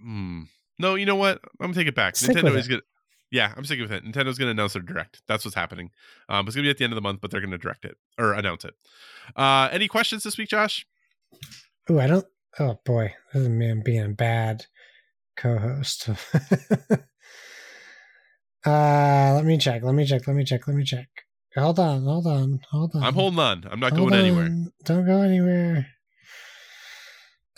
[0.01, 0.43] hmm,
[0.79, 1.39] no, you know what?
[1.59, 2.15] I'm gonna take it back.
[2.15, 2.83] Stick Nintendo is it.
[3.33, 4.05] Yeah, I'm sticking with it.
[4.05, 5.23] Nintendo's going to announce their direct.
[5.27, 5.89] That's what's happening.
[6.29, 7.57] Um, it's going to be at the end of the month, but they're going to
[7.57, 8.75] direct it or announce it.
[9.35, 10.85] Uh, any questions this week, Josh?
[11.89, 12.27] Oh, I don't.
[12.59, 14.67] Oh boy, this is me being a bad
[15.35, 16.09] co-host.
[18.67, 19.81] uh, let me check.
[19.81, 20.27] Let me check.
[20.27, 20.67] Let me check.
[20.67, 21.07] Let me check.
[21.57, 22.03] Hold on.
[22.03, 22.59] Hold on.
[22.69, 23.03] Hold on.
[23.03, 23.65] I'm holding on.
[23.67, 24.49] I'm not Hold going anywhere.
[24.83, 25.87] Don't go anywhere.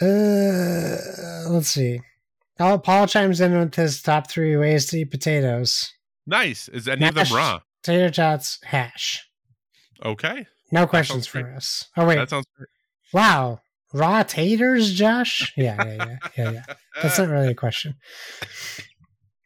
[0.02, 2.00] Uh, let's see.
[2.60, 5.92] Oh, Paul chimes in with his top three ways to eat potatoes:
[6.26, 6.68] Nice.
[6.70, 7.60] Is any of them raw?
[7.84, 9.28] tater tots, hash.
[10.04, 10.48] Okay.
[10.72, 11.86] no questions for us.
[11.96, 12.68] Oh wait, That sounds great.
[13.14, 13.60] wow,
[13.94, 15.54] raw taters, Josh?
[15.56, 16.64] Yeah, yeah, yeah, yeah, yeah.
[17.02, 17.96] That's not really a question.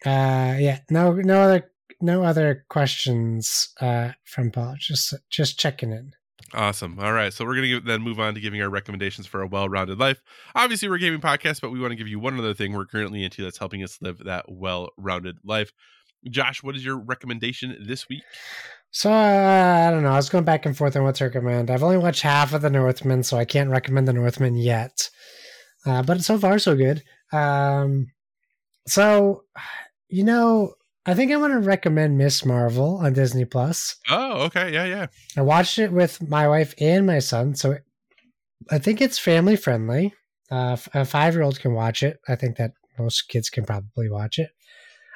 [0.06, 1.69] Uh, yeah, no, no other,
[1.99, 4.76] no other questions uh from Paul.
[4.80, 6.14] Just, just checking in.
[6.53, 6.99] Awesome.
[6.99, 7.34] All right.
[7.34, 9.99] So we're going to then move on to giving our recommendations for a well rounded
[9.99, 10.22] life.
[10.56, 12.86] Obviously, we're a gaming podcast, but we want to give you one other thing we're
[12.86, 15.72] currently into that's helping us live that well rounded life.
[16.30, 18.24] Josh, what is your recommendation this week?
[18.91, 20.11] So uh, I don't know.
[20.11, 21.70] I was going back and forth on what to recommend.
[21.70, 25.10] I've only watched half of the Northman, so I can't recommend the Northman yet.
[25.86, 27.03] Uh, but so far, so good.
[27.32, 28.07] Um,
[28.88, 29.44] so
[30.10, 30.74] you know,
[31.05, 33.95] I think I want to recommend Miss Marvel on Disney Plus.
[34.09, 34.71] Oh, okay.
[34.73, 35.07] Yeah, yeah.
[35.38, 37.84] I watched it with my wife and my son, so it,
[38.69, 40.13] I think it's family friendly.
[40.51, 42.19] Uh, a five year old can watch it.
[42.27, 44.49] I think that most kids can probably watch it.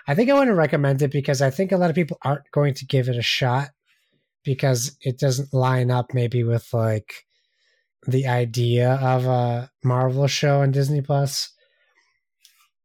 [0.07, 2.49] I think I want to recommend it because I think a lot of people aren't
[2.51, 3.69] going to give it a shot
[4.43, 7.25] because it doesn't line up maybe with like
[8.05, 11.49] the idea of a Marvel show on Disney Plus.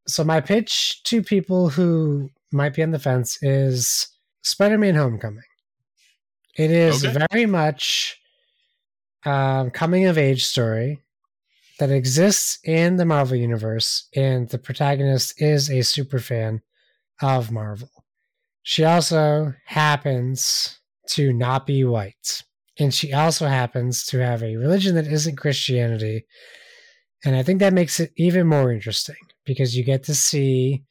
[0.07, 4.09] So my pitch to people who might be on the fence is
[4.43, 5.43] Spider-Man Homecoming.
[6.57, 7.27] It is Okay.
[7.31, 8.19] very much
[9.25, 11.01] um, coming of age story
[11.79, 16.63] that exists in the Marvel universe, and the protagonist is a super fan
[17.23, 17.91] of Marvel.
[18.63, 20.81] She also happens
[21.11, 22.43] to not be white,
[22.79, 26.27] and she also happens to have a religion that isn't Christianity.
[27.25, 30.85] And I think that makes it even more interesting because you get to see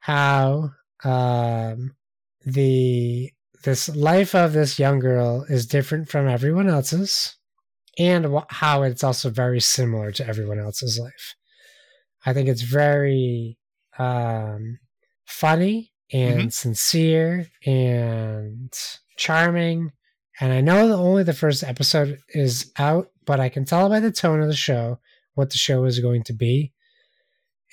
[0.00, 0.70] how
[1.04, 1.94] um,
[2.44, 3.30] the
[3.64, 7.36] this life of this young girl is different from everyone else's
[7.98, 11.34] and wh- how it's also very similar to everyone else's life.
[12.24, 13.58] I think it's very
[13.98, 14.78] um,
[15.26, 18.72] funny and sincere and
[19.16, 19.92] charming.
[20.40, 23.98] And i know that only the first episode is out but i can tell by
[23.98, 25.00] the tone of the show
[25.34, 26.72] what the show is going to be.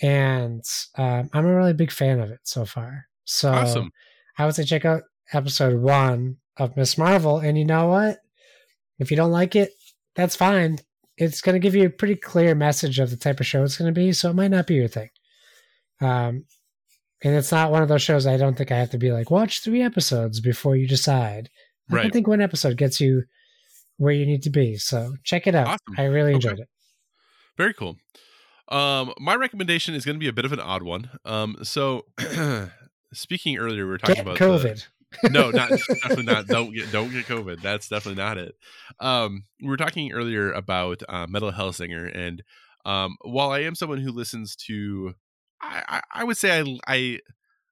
[0.01, 0.63] And
[0.97, 3.91] um, i'm a really big fan of it so far so Awesome.
[4.37, 5.03] I would say check out
[5.33, 7.39] episode one of Miss Marvel.
[7.39, 8.19] And you know what?
[8.99, 9.71] If you don't like it,
[10.15, 10.77] that's fine.
[11.17, 13.77] It's going to give you a pretty clear message of the type of show it's
[13.77, 14.11] going to be.
[14.13, 15.09] So it might not be your thing.
[16.01, 16.45] Um,
[17.23, 19.31] and it's not one of those shows I don't think I have to be like,
[19.31, 21.49] watch three episodes before you decide.
[21.89, 22.01] I Right.
[22.03, 23.23] don't think one episode gets you
[23.97, 24.75] where you need to be.
[24.77, 25.67] So check it out.
[25.67, 25.95] Awesome.
[25.97, 26.35] I really Okay.
[26.35, 26.69] enjoyed it.
[27.57, 27.97] Very cool.
[28.67, 31.09] Um, my recommendation is going to be a bit of an odd one.
[31.23, 32.05] Um, so
[33.15, 34.85] speaking earlier, we were talking Get about the- COVID.
[35.31, 35.69] no, not
[36.03, 36.47] definitely not.
[36.47, 37.61] Don't get don't get COVID.
[37.61, 38.55] That's definitely not it.
[38.99, 42.43] Um, we were talking earlier about uh, Metal Hellsinger, and
[42.85, 45.13] um, while I am someone who listens to,
[45.61, 47.19] I, I, I would say I, I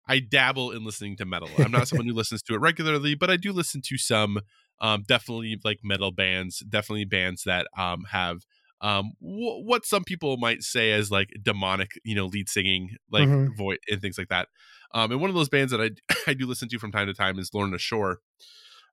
[0.07, 1.49] I dabble in listening to metal.
[1.57, 4.40] I'm not someone who listens to it regularly, but I do listen to some.
[4.82, 8.40] Um, definitely like metal bands, definitely bands that um have
[8.82, 13.28] um w- what some people might say as like demonic, you know, lead singing like
[13.30, 13.56] Mhm.
[13.56, 14.48] voice and things like that.
[14.94, 15.91] Um, and one of those bands that I
[16.28, 18.20] I do listen to from time to time is Lorna Shore.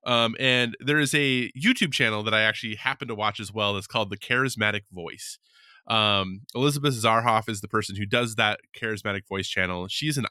[0.03, 3.75] Um, and there is a YouTube channel that I actually happen to watch as well.
[3.75, 5.37] That's called The Charismatic Voice.
[5.87, 9.87] Um, Elizabeth Zharoff is the person who does that charismatic voice channel.
[9.87, 10.25] She's an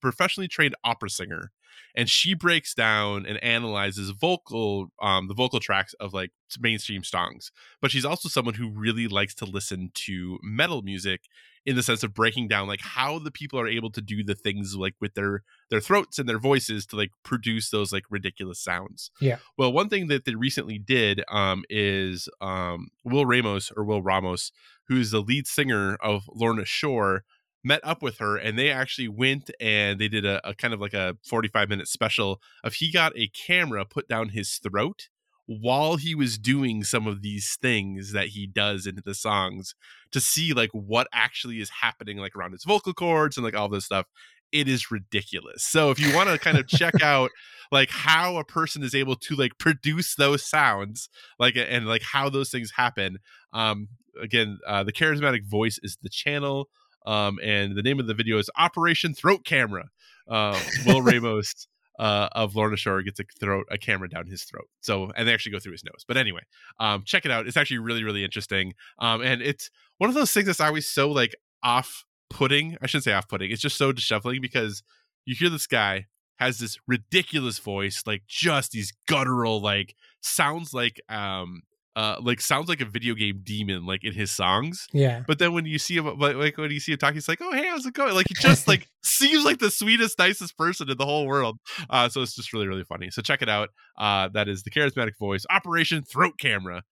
[0.00, 1.52] professionally trained opera singer,
[1.94, 6.30] and she breaks down and analyzes vocal, um, the vocal tracks of like
[6.60, 7.50] mainstream songs.
[7.80, 11.22] But she's also someone who really likes to listen to metal music
[11.66, 14.34] in the sense of breaking down like how the people are able to do the
[14.34, 18.58] things like with their their throats and their voices to like produce those like ridiculous
[18.58, 19.10] sounds.
[19.20, 19.36] Yeah.
[19.58, 24.52] Well, one thing that they recently did um is um Will Ramos or Will Ramos,
[24.88, 27.24] who's the lead singer of Lorna Shore,
[27.62, 30.80] met up with her and they actually went and they did a, a kind of
[30.80, 35.08] like a 45 minute special of he got a camera put down his throat
[35.50, 39.74] while he was doing some of these things that he does into the songs
[40.12, 43.68] to see like what actually is happening like around his vocal cords and like all
[43.68, 44.06] this stuff
[44.52, 45.62] it is ridiculous.
[45.62, 47.30] So if you want to kind of check out
[47.70, 51.08] like how a person is able to like produce those sounds
[51.38, 53.18] like and like how those things happen
[53.52, 53.88] um
[54.20, 56.68] again uh the charismatic voice is the channel
[57.06, 59.88] um and the name of the video is operation throat camera
[60.28, 61.68] uh will ramos
[62.00, 64.68] uh, of Lorna Shore gets a throat a camera down his throat.
[64.80, 66.04] So and they actually go through his nose.
[66.08, 66.40] But anyway,
[66.80, 67.46] um, check it out.
[67.46, 68.72] It's actually really really interesting.
[68.98, 72.78] Um, and it's one of those things that's always so like off putting.
[72.80, 73.50] I shouldn't say off putting.
[73.50, 74.82] It's just so disheveling because
[75.26, 76.06] you hear this guy
[76.38, 81.62] has this ridiculous voice, like just these guttural, like sounds like um
[81.96, 84.86] uh like sounds like a video game demon like in his songs.
[84.92, 85.22] Yeah.
[85.26, 87.40] But then when you see him like, like when you see him talking, he's like,
[87.42, 90.90] "Oh hey, how's it going?" Like he just like seems like the sweetest, nicest person
[90.90, 91.58] in the whole world.
[91.88, 93.10] Uh, so it's just really, really funny.
[93.10, 93.70] So check it out.
[93.98, 96.82] Uh, that is the charismatic voice, Operation Throat Camera.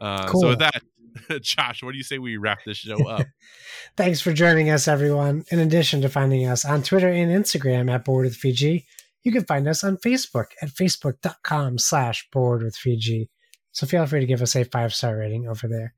[0.00, 0.40] Uh, Cool.
[0.42, 0.82] So with that,
[1.42, 3.26] Josh, what do you say we wrap this show up?
[3.96, 5.44] Thanks for joining us, everyone.
[5.50, 8.84] In addition to finding us on Twitter and Instagram at Board with FG,
[9.22, 13.28] you can find us on Facebook at facebook.com slash board with FG.
[13.76, 15.92] So feel free to give us a five star rating over there.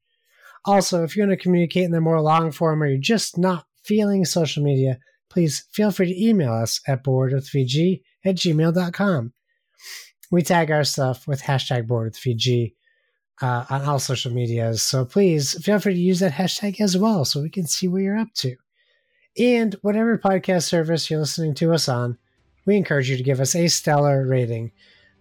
[0.65, 3.67] Also, if you want to communicate in the more long form or you're just not
[3.85, 4.99] feeling social media,
[5.31, 9.33] please feel free to email us at boardwithfg at gmail.com.
[10.29, 12.75] We tag our stuff with hashtag boardwithfg
[13.41, 14.83] uh, on all social medias.
[14.83, 18.03] So please feel free to use that hashtag as well so we can see what
[18.03, 18.57] you're up to.
[19.39, 22.19] And whatever podcast service you're listening to us on,
[22.67, 24.73] we encourage you to give us a stellar rating.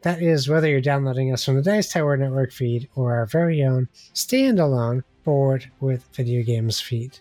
[0.02, 3.64] That is whether you're downloading us from the Dice Tower Network feed or our very
[3.64, 7.19] own standalone Board with Video Games feed.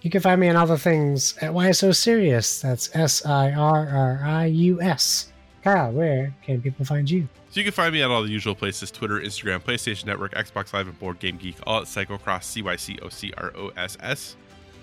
[0.00, 2.60] You can find me on all the things at Why So Serious.
[2.60, 5.32] That's S I R R I U S.
[5.62, 7.28] Kyle, where can people find you?
[7.50, 10.72] So you can find me at all the usual places Twitter, Instagram, PlayStation Network, Xbox
[10.72, 13.70] Live, and Board Game Geek, all at Cyclocross, C Y C O C R O
[13.76, 14.34] S S.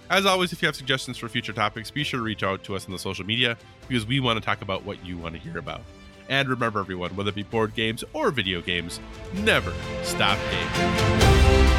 [0.10, 2.76] As always, if you have suggestions for future topics, be sure to reach out to
[2.76, 3.57] us on the social media
[3.88, 5.81] because we want to talk about what you want to hear about.
[6.30, 8.99] And remember, everyone, whether it be board games or video games,
[9.34, 9.73] never
[10.03, 11.69] stop gaming.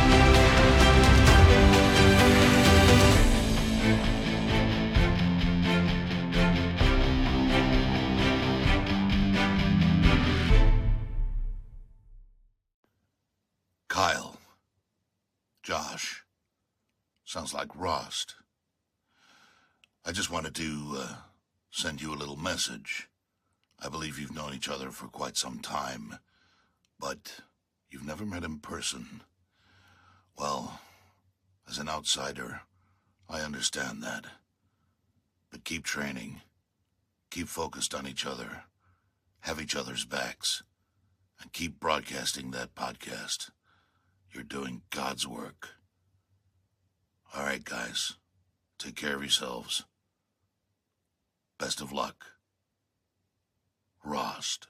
[13.88, 14.38] Kyle.
[15.62, 16.24] Josh.
[17.24, 18.34] Sounds like Rost.
[20.04, 21.14] I just wanted to uh,
[21.70, 23.09] send you a little message.
[23.82, 26.18] I believe you've known each other for quite some time,
[26.98, 27.40] but
[27.90, 29.22] you've never met in person.
[30.36, 30.80] Well,
[31.68, 32.60] as an outsider,
[33.28, 34.26] I understand that.
[35.50, 36.42] But keep training.
[37.30, 38.64] Keep focused on each other.
[39.40, 40.62] Have each other's backs.
[41.40, 43.50] And keep broadcasting that podcast.
[44.32, 45.70] You're doing God's work.
[47.34, 48.18] All right, guys.
[48.78, 49.84] Take care of yourselves.
[51.58, 52.26] Best of luck.
[54.04, 54.69] Rost.